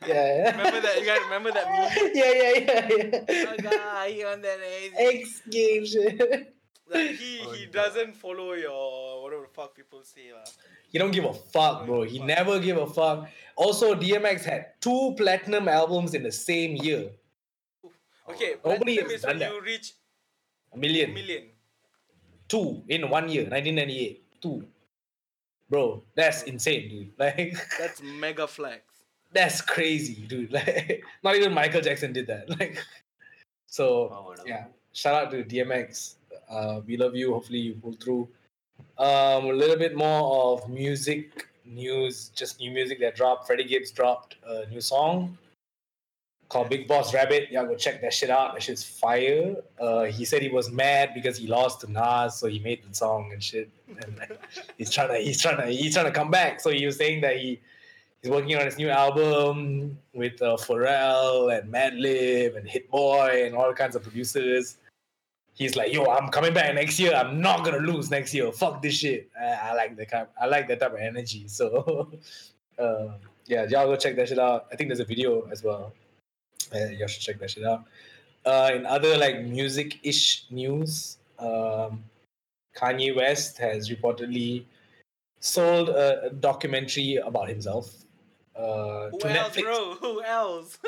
[0.06, 0.50] yeah.
[0.56, 1.00] Remember that?
[1.00, 2.10] You guys remember that meme?
[2.14, 3.44] yeah, yeah, yeah, yeah.
[3.50, 4.94] Oh god, he on that X.
[4.98, 5.96] X Games.
[6.90, 7.72] Like, he Oh, he God.
[7.72, 10.44] doesn't follow your whatever the fuck people say lah.
[10.88, 12.02] He don't give a fuck, bro.
[12.02, 13.28] He never give a fuck.
[13.56, 17.10] Also, DMX had two platinum albums in the same year.
[18.28, 19.52] Okay, Nobody platinum has is when done that.
[19.54, 19.92] you reach
[20.72, 21.14] A a million.
[21.14, 21.44] million.
[22.48, 24.40] Two in one year, 1998.
[24.40, 24.64] Two.
[25.70, 27.12] Bro, that's insane, dude.
[27.18, 28.82] Like, That's mega flex.
[29.32, 30.52] that's crazy, dude.
[30.56, 32.48] Like, not even Michael Jackson did that.
[32.58, 32.78] Like,
[33.66, 34.44] so Wow, wow.
[34.46, 36.14] yeah, shout out to DMX.
[36.48, 37.32] Uh, we love you.
[37.34, 38.28] Hopefully, you pull through.
[38.98, 43.46] Um, a little bit more of music news, just new music that dropped.
[43.46, 45.38] Freddie Gibbs dropped a new song
[46.48, 47.50] called Big Boss Rabbit.
[47.50, 48.54] Y'all go check that shit out.
[48.54, 49.56] That shit's fire.
[49.78, 52.94] Uh, he said he was mad because he lost to Nas, so he made the
[52.94, 53.70] song and shit.
[54.02, 54.40] And like,
[54.78, 56.60] he's trying to, he's trying to, he's trying to come back.
[56.60, 57.60] So he was saying that he
[58.22, 63.54] he's working on his new album with uh, Pharrell and Madlib and Hit Boy and
[63.54, 64.78] all kinds of producers.
[65.58, 67.12] He's like, yo, I'm coming back next year.
[67.12, 68.50] I'm not gonna lose next year.
[68.52, 69.28] Fuck this shit.
[69.38, 70.28] I, I like the kind.
[70.40, 71.48] I like that type of energy.
[71.48, 72.10] So,
[72.78, 73.08] uh,
[73.46, 74.66] yeah, y'all go check that shit out.
[74.72, 75.92] I think there's a video as well.
[76.72, 77.84] Uh, y'all should check that shit out.
[78.46, 82.04] Uh, in other like music-ish news, um,
[82.76, 84.64] Kanye West has reportedly
[85.40, 88.04] sold a, a documentary about himself
[88.58, 89.62] uh, Who to else, Netflix.
[89.62, 89.94] bro?
[90.00, 90.78] Who else?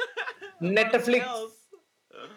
[0.62, 1.06] Netflix.
[1.06, 1.52] Who else?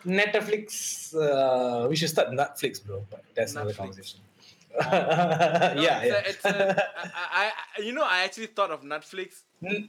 [0.05, 1.13] Netflix.
[1.15, 3.05] Uh, we should start Netflix, bro.
[3.09, 3.77] But that's another Netflix.
[3.77, 4.19] conversation.
[4.75, 6.13] No, yeah, it's yeah.
[6.13, 6.83] A, it's a,
[7.31, 9.41] I, I, you know, I actually thought of Netflix.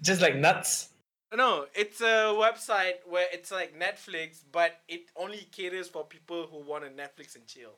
[0.02, 0.90] Just like nuts.
[1.34, 6.58] No, it's a website where it's like Netflix, but it only caters for people who
[6.70, 7.72] want to Netflix and chill.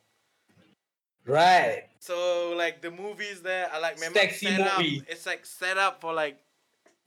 [1.24, 1.84] Right.
[2.00, 4.80] So like the movies there are like Sexy set up.
[4.80, 6.38] It's like set up for like.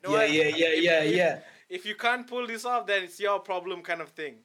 [0.04, 0.32] you know Yeah, what?
[0.34, 1.40] yeah, yeah, If- yeah, if- yeah.
[1.70, 4.38] If you can't pull this off, then it's your problem, kind of thing.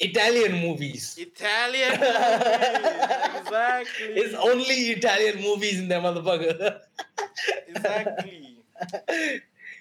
[0.00, 1.14] Italian movies.
[1.18, 4.16] Italian movies, exactly.
[4.16, 6.80] It's only Italian movies in that motherfucker.
[7.68, 8.56] exactly.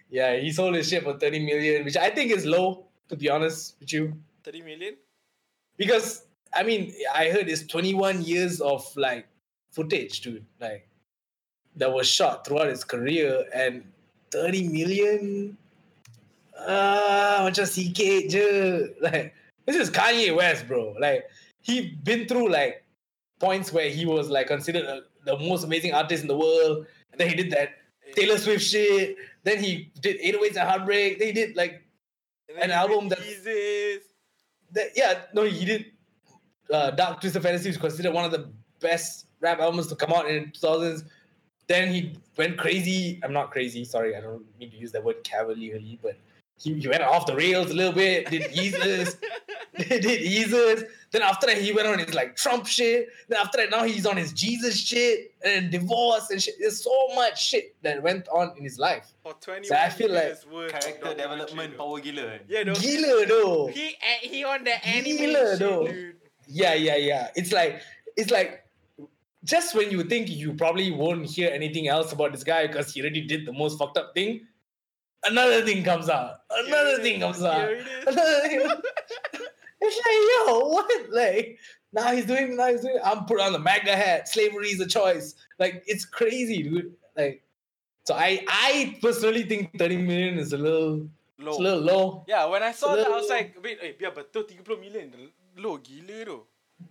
[0.09, 3.29] yeah, he sold his shit for 30 million, which I think is low, to be
[3.29, 4.13] honest with you.
[4.43, 4.95] Thirty million.
[5.77, 9.27] Because I mean, I heard it's 21 years of like
[9.71, 10.45] footage, dude.
[10.59, 10.87] Like
[11.75, 13.83] that was shot throughout his career and
[14.31, 15.57] 30 million.
[16.59, 18.49] Ah, macam sikit je.
[19.05, 19.31] Like
[19.65, 20.95] this is Kanye West, bro.
[20.99, 21.25] Like
[21.61, 22.83] he been through like
[23.39, 26.85] points where he was like considered a, the most amazing artist in the world.
[27.11, 27.69] And then he did that
[28.15, 29.15] Taylor Swift shit.
[29.43, 31.19] Then he did 808s and Heartbreak.
[31.19, 31.83] Then he did like
[32.61, 33.19] An album that-
[34.71, 35.85] that, yeah, no, he did.
[36.71, 40.29] Uh, Dark Twisted Fantasy is considered one of the best rap albums to come out
[40.29, 41.03] in 2000s.
[41.67, 43.19] Then he went crazy.
[43.23, 43.83] I'm not crazy.
[43.83, 46.15] Sorry, I don't mean to use that word cavalierly, but
[46.59, 48.29] he, he went off the rails a little bit.
[48.29, 49.15] Did Jesus,
[49.77, 50.83] did Jesus.
[51.11, 53.07] Then after that, he went on his like Trump shit.
[53.29, 56.55] Then after that, now he's on his Jesus shit and divorce and shit.
[56.59, 59.13] There's so much shit that went on in his life.
[59.23, 59.67] For twenty.
[59.67, 62.39] So I feel like years Character development power gila.
[62.47, 62.75] Yeah, though.
[62.75, 63.67] Gila though.
[63.67, 65.87] He eh, he on the anime Gila, shit, though.
[65.87, 66.15] dude.
[66.47, 67.29] Yeah, yeah, yeah.
[67.35, 67.81] It's like
[68.15, 68.65] it's like
[69.43, 73.01] just when you think you probably won't hear anything else about this guy because he
[73.01, 74.41] already did the most fucked up thing,
[75.25, 76.41] another thing comes out.
[76.51, 77.69] Another thing comes out.
[77.71, 78.07] it is.
[78.07, 78.61] Another thing.
[79.81, 81.09] it's like, yo, what?
[81.11, 81.59] Like
[81.93, 84.27] now he's doing now he's doing I'm put on the MAGA hat.
[84.29, 85.35] Slavery is a choice.
[85.59, 86.93] Like it's crazy, dude.
[87.17, 87.43] Like
[88.05, 91.07] so I I personally think 30 million is a little
[91.39, 91.51] Low.
[91.51, 92.25] it's a little low.
[92.27, 95.31] Yeah, when I saw that, I was like, wait, eh, biar betul 30 million.
[95.55, 96.39] Low gila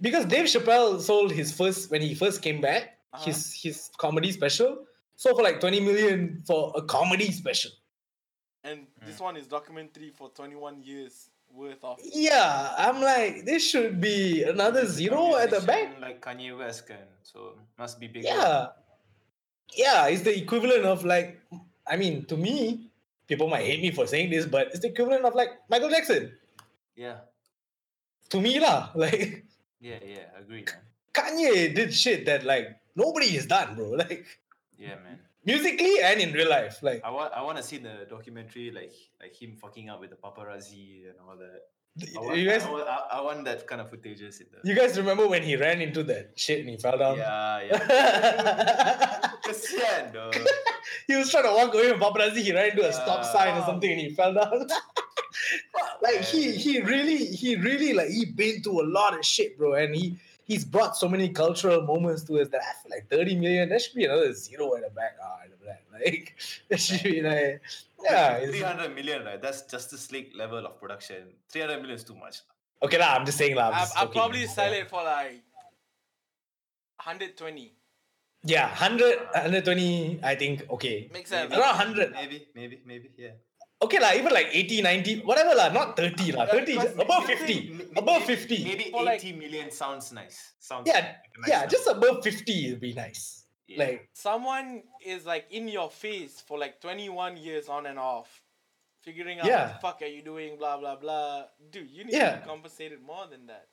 [0.01, 3.25] because Dave Chappelle sold his first when he first came back, Uh-huh.
[3.25, 4.85] his his comedy special,
[5.17, 7.71] sold for like 20 million for a comedy special.
[9.01, 9.25] And this mm.
[9.25, 11.99] one is documentary for 21 years worth of.
[12.05, 16.01] Yeah, I'm like, this should be another zero at the back.
[16.01, 18.25] Like Kanye West can, So must be big.
[18.25, 18.69] Yeah.
[19.75, 21.41] Yeah, it's the equivalent of like,
[21.87, 22.91] I mean, to me,
[23.27, 26.33] people might hate me for saying this, but it's the equivalent of like Michael Jackson.
[26.97, 27.29] Yeah.
[28.31, 28.91] To me, lah.
[28.95, 29.45] Like
[29.81, 30.83] Yeah, yeah, agree, man.
[31.15, 33.91] Kanye did shit that like nobody has done, bro.
[34.03, 34.27] Like
[34.79, 35.21] Yeah, man.
[35.45, 36.83] Musically and in real life.
[36.83, 40.11] Like I want I want to see the documentary like like him fucking up with
[40.11, 41.61] the paparazzi and all that.
[42.17, 44.69] I want, you guys I, want, I, want that kind of footages in the.
[44.69, 47.19] You guys remember when he ran into that shit and he fell down?
[47.19, 49.31] Yeah, yeah.
[49.45, 50.31] Kesian though.
[51.09, 52.37] he was trying to walk away from paparazzi.
[52.37, 53.33] He ran into a stop Yeah.
[53.33, 54.69] sign or something and he fell down.
[56.03, 59.75] like he he really he really like he been through a lot of shit, bro.
[59.75, 60.19] And he
[60.49, 63.83] he's brought so many cultural moments to us that I feel like 30 million, that
[63.83, 65.17] should be another zero at the back.
[65.23, 65.85] Ah, at the back.
[65.99, 66.37] Like
[66.69, 67.61] that should be like
[68.05, 68.47] yeah.
[68.47, 69.43] 300 million, right?
[69.43, 71.35] That's just Justice League level of production.
[71.51, 72.43] 300 million is too much.
[72.83, 73.69] Okay, lah, I'm just saying lah.
[73.69, 74.21] I'm I'll, just I'll joking.
[74.21, 75.43] probably sell it for like
[77.03, 77.75] 120.
[78.45, 81.11] Yeah, 100, 120, I think, okay.
[81.13, 81.53] Makes sense.
[81.53, 82.13] Around 100.
[82.13, 83.31] Maybe, maybe, maybe, yeah.
[83.81, 87.71] Okay, lah, even like 80, 90, whatever lah, not 30 lah, 30, Because above 50,
[87.71, 88.65] maybe- above 50.
[88.65, 90.55] Maybe For like- 80 million sounds nice.
[90.59, 91.07] Sounds Yeah, like
[91.39, 91.71] nice yeah, number.
[91.71, 93.47] just above 50 would be nice.
[93.71, 93.79] Yeah.
[93.85, 98.43] Like, Someone is like in your face for like 21 years on and off.
[99.07, 99.63] Figuring out Yeah.
[99.63, 101.47] what the fuck are you doing, blah blah blah.
[101.71, 102.35] Dude, you need Yeah.
[102.35, 103.69] to be compensated more than that.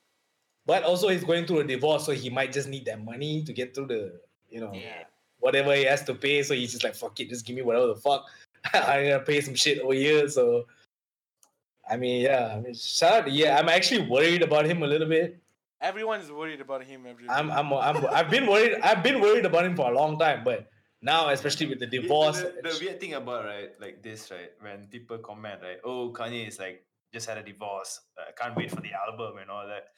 [0.67, 3.53] but also he's going through a divorce, so he might just need that money to
[3.53, 4.19] get through the,
[4.49, 5.05] you know, Yeah.
[5.37, 6.41] whatever he has to pay.
[6.41, 8.25] So he's just like, fuck it, just give me whatever the fuck.
[8.73, 10.27] I'm gonna pay some shit over here.
[10.27, 10.65] So,
[11.89, 13.25] I mean, yeah, I mean, shout out.
[13.25, 15.39] to- Yeah, I'm actually worried about him a little bit.
[15.81, 18.79] Everyone is worried about him every I'm, I'm, I'm, I've been worried.
[18.81, 20.67] I've been worried about him for a long time, but
[21.01, 24.51] now, especially with the The- divorce, The, the, weird thing about right, like this, right,
[24.61, 26.83] when people comment, right, oh Kanye is like
[27.13, 29.89] just had a divorce, uh, can't wait for the album and all that.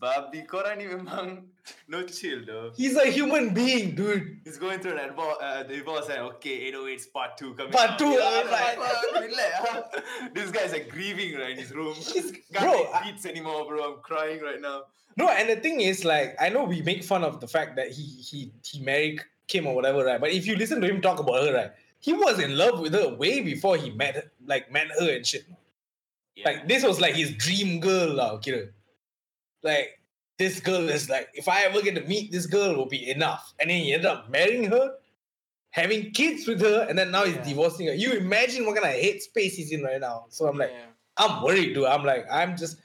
[0.00, 1.42] Babi korang ni memang
[1.88, 2.70] no chill though.
[2.76, 4.38] he's a human being, dude.
[4.44, 7.72] He's going through that advo- uh, divorce and okay, 808's part two coming.
[7.72, 7.98] Part out.
[7.98, 8.76] two, Yeah, I'm like-
[9.30, 9.82] relax, huh?
[10.34, 11.94] this guy's like grieving right in his room.
[12.14, 13.94] He's- Can't bro, beats anymore, bro.
[13.94, 14.84] I'm crying right now.
[15.16, 17.88] No, and the thing is, like, I know we make fun of the fact that
[17.88, 20.20] he he he married Kim or whatever, right?
[20.20, 21.70] But if you listen to him talk about her, right,
[22.00, 25.48] he was in love with her way before he met like met her and shit.
[26.36, 26.44] Yeah.
[26.52, 28.68] Like this was like his dream girl, lah, kira.
[29.66, 29.98] Like
[30.38, 33.54] this girl is like, if I ever get to meet this girl, will be enough.
[33.58, 34.94] And then he ended up marrying her,
[35.70, 37.94] having kids with her, and then now he's divorcing her.
[37.94, 40.26] You imagine what kind of hate space he's in right now.
[40.28, 40.86] So I'm like, yeah.
[41.16, 41.86] I'm worried, dude.
[41.86, 42.78] I'm like, I'm just,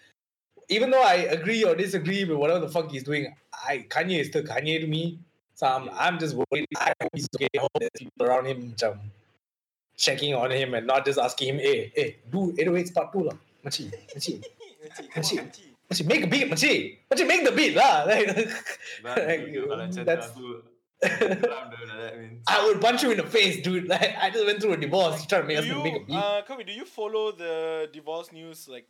[0.70, 3.36] even though I agree or disagree with whatever the fuck he's doing,
[3.68, 5.20] I Kanye is still Kanye to me.
[5.56, 6.66] So I'm, I'm just worried.
[6.78, 7.48] I hope he's okay.
[7.56, 8.74] I hope there's people around him
[9.98, 13.36] checking on him and not just asking him, hey, hey, do 808s part 2 lah.
[13.64, 14.42] Machi, machi,
[15.16, 16.02] Makcik, come Makcik.
[16.02, 17.00] on, make a beat, machi.
[17.12, 18.04] Machi, make the beat lah.
[18.08, 18.28] Like,
[19.04, 20.64] But like, you kalau macam that's, tu,
[21.04, 22.44] geram dah, that means.
[22.48, 23.88] I would punch you in the face, dude.
[23.88, 25.22] Like, I just went through a divorce.
[25.22, 26.16] You trying to make us Do make a you, beat.
[26.16, 28.88] uh, Kami, do you follow the divorce news like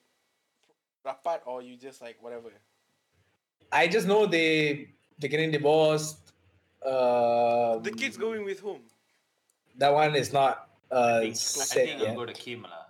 [1.05, 2.49] rapat or you just like whatever?
[3.71, 6.19] I just know they they're getting divorced.
[6.83, 8.81] Uh, The kids going with whom?
[9.79, 12.09] that one is not uh I think, I set think yet.
[12.11, 12.80] I'll go to Kim lah.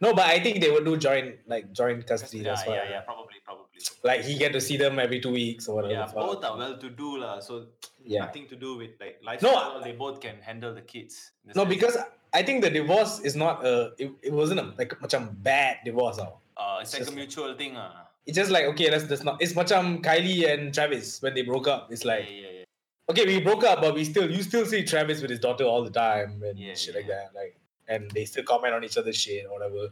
[0.00, 2.38] No, but I think they would do joint like joint custody.
[2.38, 3.66] Yeah, That's yeah, yeah, probably, probably.
[4.02, 5.92] Like he get to see them every two weeks or whatever.
[5.92, 7.40] Yeah, both are well to do lah.
[7.40, 7.66] So
[8.04, 8.24] Yeah.
[8.24, 9.42] nothing to do with like life.
[9.44, 11.32] No, they both can handle the kids.
[11.44, 11.96] the No, sense because
[12.32, 13.92] I think the divorce is not a.
[13.98, 16.16] It, it wasn't a like macam bad divorce.
[16.18, 18.08] uh, it's like just a mutual thing ah.
[18.24, 19.36] It's just like okay, let's just not.
[19.40, 21.92] It's macam Kylie and Travis when they broke up.
[21.92, 23.10] It's like yeah, yeah.
[23.12, 25.84] okay, we broke up, but we still you still see Travis with his daughter all
[25.84, 27.32] the time and Yeah, shit like that.
[27.36, 27.56] Like
[27.90, 29.88] and they still comment on each other's shit or whatever.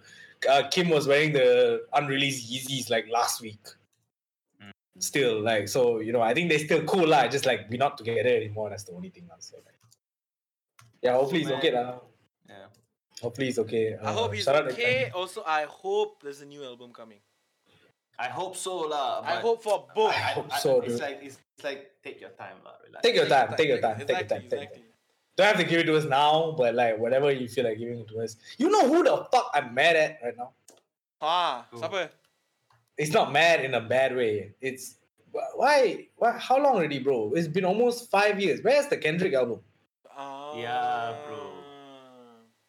[0.48, 3.60] Uh, Kim was wearing the unreleased Yeezys like last week.
[4.62, 4.70] Mm.
[5.02, 7.26] Still like so you know I think they're still cool lah.
[7.28, 8.70] Just like we're not together anymore.
[8.70, 9.26] That's the only thing.
[9.28, 9.36] lah.
[9.40, 9.74] So, like,
[11.02, 11.58] yeah, hopefully he's man.
[11.58, 11.98] okay lah.
[12.48, 12.66] Yeah.
[13.20, 13.98] Hopefully he's okay.
[13.98, 15.10] I Uh, hope he's shout out to okay.
[15.10, 17.18] Also, I hope there's a new album coming.
[18.18, 19.22] I hope so lah.
[19.22, 20.10] I hope for both.
[20.14, 21.02] I hope I- so, It's dude.
[21.02, 22.74] like it's, it's like take your time lah.
[22.86, 23.02] Relax.
[23.02, 23.54] Take your time.
[23.58, 23.98] Take your time.
[23.98, 24.42] Exactly, Take your time.
[24.42, 24.82] Take your exactly.
[25.38, 25.46] Time.
[25.46, 28.00] Don't have to give it to us now, but like whatever you feel like giving
[28.00, 28.36] it to us.
[28.58, 30.50] You know who the fuck I'm mad at right now?
[31.20, 31.80] Ah, Cool.
[31.80, 32.08] siapa?
[32.96, 34.54] It's not mad in a bad way.
[34.60, 34.96] It's
[35.54, 36.08] why?
[36.16, 36.32] Why?
[36.38, 37.32] How long already, bro?
[37.34, 38.60] It's been almost five years.
[38.62, 39.60] Where's the Kendrick album,
[40.16, 40.56] Ah.
[40.56, 41.38] Yeah, bro.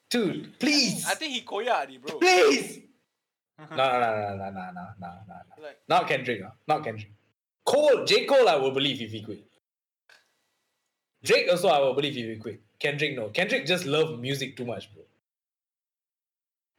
[0.09, 0.57] dude?
[0.59, 2.17] Please, I think he koyak di, bro.
[2.19, 2.81] please.
[3.71, 5.63] No, no, no, no, no, no, no, no, no, no.
[5.63, 6.39] Like, Not Kendrick.
[6.47, 6.53] ah.
[6.65, 7.11] Not Kendrick.
[7.65, 9.43] Cole, J Cole, I will believe if he quit.
[11.23, 12.61] Drake also, I will believe if he quit.
[12.79, 13.29] Kendrick, no.
[13.29, 15.03] Kendrick just love music too much, bro.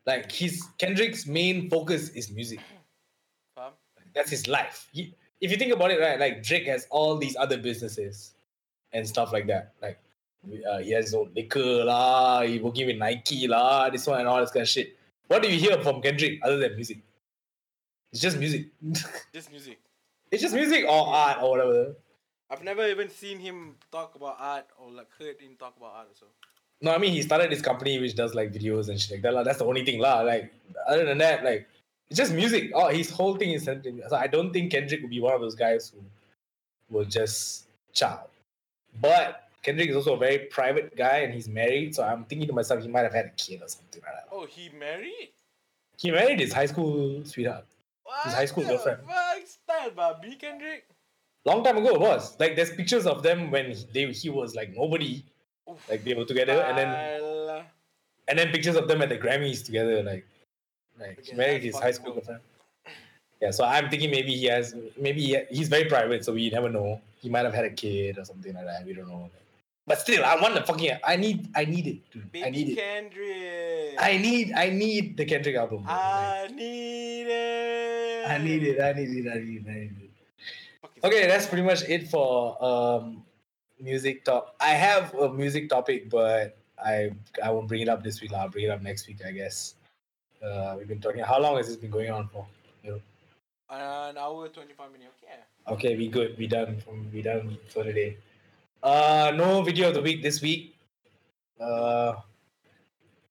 [0.07, 2.61] Like his Kendrick's main focus is music.
[4.15, 4.89] That's his life.
[4.93, 8.35] He, if you think about it, right, like Drake has all these other businesses
[8.93, 9.75] and stuff like that.
[9.81, 9.99] Like
[10.69, 14.29] uh, he has his own liquor lah, he working with Nike lah, this one and
[14.29, 14.97] all this kind of shit.
[15.29, 16.99] What do you hear from Kendrick other than music?
[18.13, 18.67] It's just music.
[19.33, 19.79] Just music.
[20.33, 21.95] it's just music or art or whatever.
[22.51, 26.09] I've never even seen him talk about art or like heard him talk about art
[26.09, 26.27] or so.
[26.83, 29.35] No, I mean he started this company which does like videos and shit like that.
[29.35, 29.43] lah.
[29.43, 30.21] That's the only thing lah.
[30.23, 30.53] Like
[30.89, 31.69] other than that, like
[32.09, 32.73] it's just music.
[32.75, 34.03] Oh, his whole thing is centered.
[34.09, 36.03] So I don't think Kendrick will be one of those guys who
[36.95, 38.27] will just chow.
[39.01, 41.95] But Kendrick is also a very private guy and he's married.
[41.95, 44.29] So I'm thinking to myself, he might have had a kid or something like that.
[44.33, 45.31] Oh, he married?
[45.99, 47.67] He married his high school sweetheart.
[48.03, 49.01] What high school the girlfriend.
[49.07, 50.87] Fuck, style, baby Kendrick.
[51.45, 52.39] Long time ago it was.
[52.39, 55.25] Like there's pictures of them when they, he was like nobody.
[55.71, 55.89] Oof.
[55.89, 57.65] Like they were together and then
[58.31, 60.25] and then pictures of them at the Grammys together, like,
[60.99, 62.41] like Okay, married his high school girlfriend.
[63.43, 66.69] Yeah, so I'm thinking maybe he has, maybe he, he's very private, so we never
[66.69, 67.01] know.
[67.21, 68.87] He might have had a kid or something like that.
[68.87, 69.31] We don't know.
[69.87, 70.99] But still, I want the fucking.
[71.05, 72.31] I need, I need it, dude.
[72.31, 72.77] Baby I need it.
[72.77, 73.95] Kendrick.
[73.99, 75.83] I need, I need the Kendrick album.
[75.83, 75.93] bro.
[75.93, 78.31] Like, need it.
[78.31, 78.81] I need it.
[78.81, 79.31] I need it.
[79.31, 79.69] I need it.
[79.69, 80.10] I need it.
[81.03, 83.25] Okay, that's pretty much it for um
[83.81, 84.55] music top.
[84.61, 87.13] I have a music topic, but I
[87.43, 88.33] I won't bring it up this week.
[88.33, 89.75] I'll bring it up next week, I guess.
[90.43, 91.23] Uh, we've been talking.
[91.23, 92.47] How long has this been going on for?
[92.83, 93.01] You know?
[93.71, 95.15] An hour, 25 minutes.
[95.23, 95.41] Okay.
[95.75, 96.37] Okay, we good.
[96.37, 96.81] We done.
[96.81, 98.17] From we done for the day.
[98.83, 100.75] Uh, no video of the week this week.
[101.61, 102.15] Uh,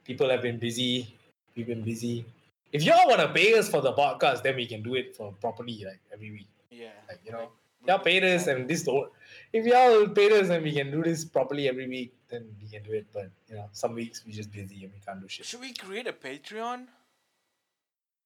[0.06, 1.16] people have been busy.
[1.56, 2.26] We've been busy.
[2.72, 5.34] If y'all want to pay us for the podcast, then we can do it for
[5.42, 6.48] properly, like every week.
[6.72, 6.88] Yeah.
[7.08, 7.50] Like you know,
[7.88, 9.12] y'all paid us and this don't.
[9.52, 12.84] If y'all paid us and we can do this properly every week, then we can
[12.84, 13.08] do it.
[13.14, 15.46] But you know, some weeks we just busy and we can't do shit.
[15.46, 16.88] Should we create a Patreon?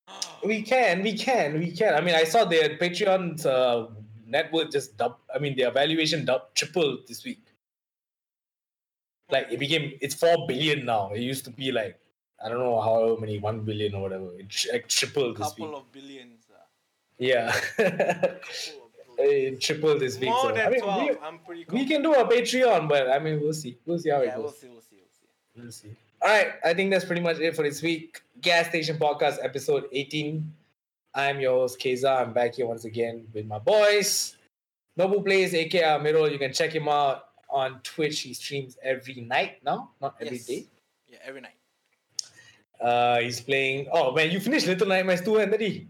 [0.46, 1.94] We can, we can, we can.
[1.96, 3.88] I mean, I saw their Patreon's uh,
[4.28, 5.16] net worth just dub.
[5.34, 7.40] I mean, their valuation dub tripled this week.
[9.32, 11.12] Like it became, it's four billion now.
[11.14, 11.98] It used to be like
[12.44, 14.28] I don't know how many, one billion or whatever.
[14.38, 15.66] It like tripled this week.
[15.66, 16.43] couple of billions.
[17.20, 17.90] Yeah, couple
[19.20, 20.30] of it tripled this week.
[20.30, 21.02] More so, than I mean, 12.
[21.02, 23.78] we, I'm pretty we can do a Patreon, but I mean, we'll see.
[23.86, 24.58] We'll see how Yeah, it we'll goes.
[24.60, 25.62] see, we'll see, we'll see.
[25.62, 25.96] We'll see.
[26.22, 28.22] All right, I think that's pretty much it for this week.
[28.42, 30.52] Gas Station Podcast, episode 18.
[31.16, 32.22] I'm your host, Keza.
[32.22, 34.36] I'm back here once again with my boys.
[34.98, 36.32] Nobu Plays, aka Amirul.
[36.32, 38.22] You can check him out on Twitch.
[38.22, 40.46] He streams every night now, not every Yes.
[40.48, 40.66] day.
[41.08, 41.54] Yeah, every night.
[42.82, 43.88] Uh, he's playing.
[43.92, 45.88] Oh man, you finished Little Nightmares 2 and tadi?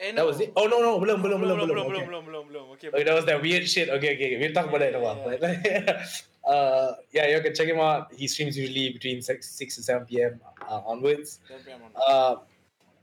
[0.00, 0.52] Eh, That was it.
[0.56, 1.68] Oh no no, belum belum belum belum, belum.
[1.68, 2.06] belum, okay.
[2.06, 2.64] belum, belum, belum.
[2.74, 2.88] Okay.
[2.88, 3.88] Okay, that was that weird shit.
[3.88, 4.38] Okay, okay, okay.
[4.40, 5.18] we'll talk about that in a while.
[5.22, 8.12] Yeah, But, uh, yeah, you can check him out.
[8.12, 10.40] He streams usually between six, 6 to 7 p.m.
[10.68, 11.38] Uh, onwards.
[11.48, 12.36] Don't pay him on- Uh,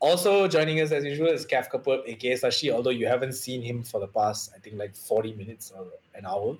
[0.02, 2.72] also joining us as usual is Kafka Purp, aka Sashi.
[2.74, 6.26] Although you haven't seen him for the past, I think like 40 minutes or an
[6.26, 6.58] hour.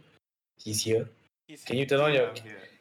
[0.64, 1.10] He's here.
[1.48, 2.32] He's- Can you turn on your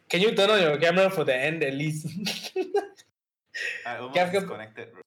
[0.09, 2.07] Can you turn on your camera for the end at least?
[3.87, 5.03] I almost Kafka- disconnected, bro.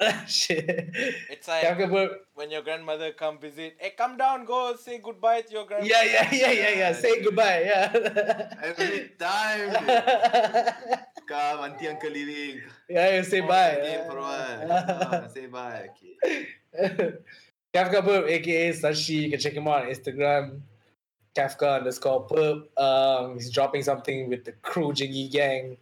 [0.26, 0.90] Shit.
[1.30, 2.26] It's like Kafka Purp.
[2.34, 3.76] when your grandmother come visit.
[3.78, 5.90] Hey, come down, go say goodbye to your grandmother.
[5.92, 6.92] Yeah, yeah, yeah, yeah, yeah.
[6.92, 7.62] Say goodbye.
[7.64, 8.54] Yeah.
[8.62, 9.70] Every time.
[11.26, 12.60] Come, auntie, uncle leaving.
[12.88, 13.68] yeah, say Oh, bye.
[13.70, 15.24] again for a while.
[15.24, 15.88] Oh, say bye.
[15.88, 17.14] Okay.
[17.74, 19.22] Kafka Perp, aka Sashi.
[19.22, 20.60] You can check him out on Instagram.
[21.34, 22.66] Kafka underscore Perp.
[22.78, 25.78] Um, he's dropping something with the crew Jiggy Gang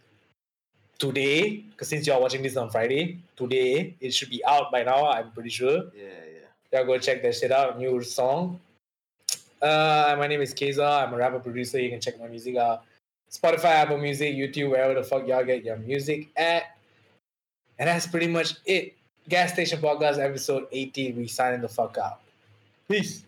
[0.97, 1.63] today.
[1.71, 5.07] Because since you're watching this on Friday, today it should be out by now.
[5.07, 5.91] I'm pretty sure.
[5.95, 6.39] Yeah, yeah.
[6.71, 7.77] Yeah, go check that shit out.
[7.77, 8.59] New song.
[9.61, 11.05] Uh, my name is Keza.
[11.07, 11.79] I'm a rapper producer.
[11.79, 12.83] You can check my music out.
[13.31, 16.77] Spotify, Apple Music, YouTube, wherever the fuck y'all get your music at.
[17.79, 18.93] And that's pretty much it.
[19.29, 21.15] Gas Station Podcast, episode 18.
[21.15, 22.19] We signing the fuck out.
[22.87, 23.23] Peace.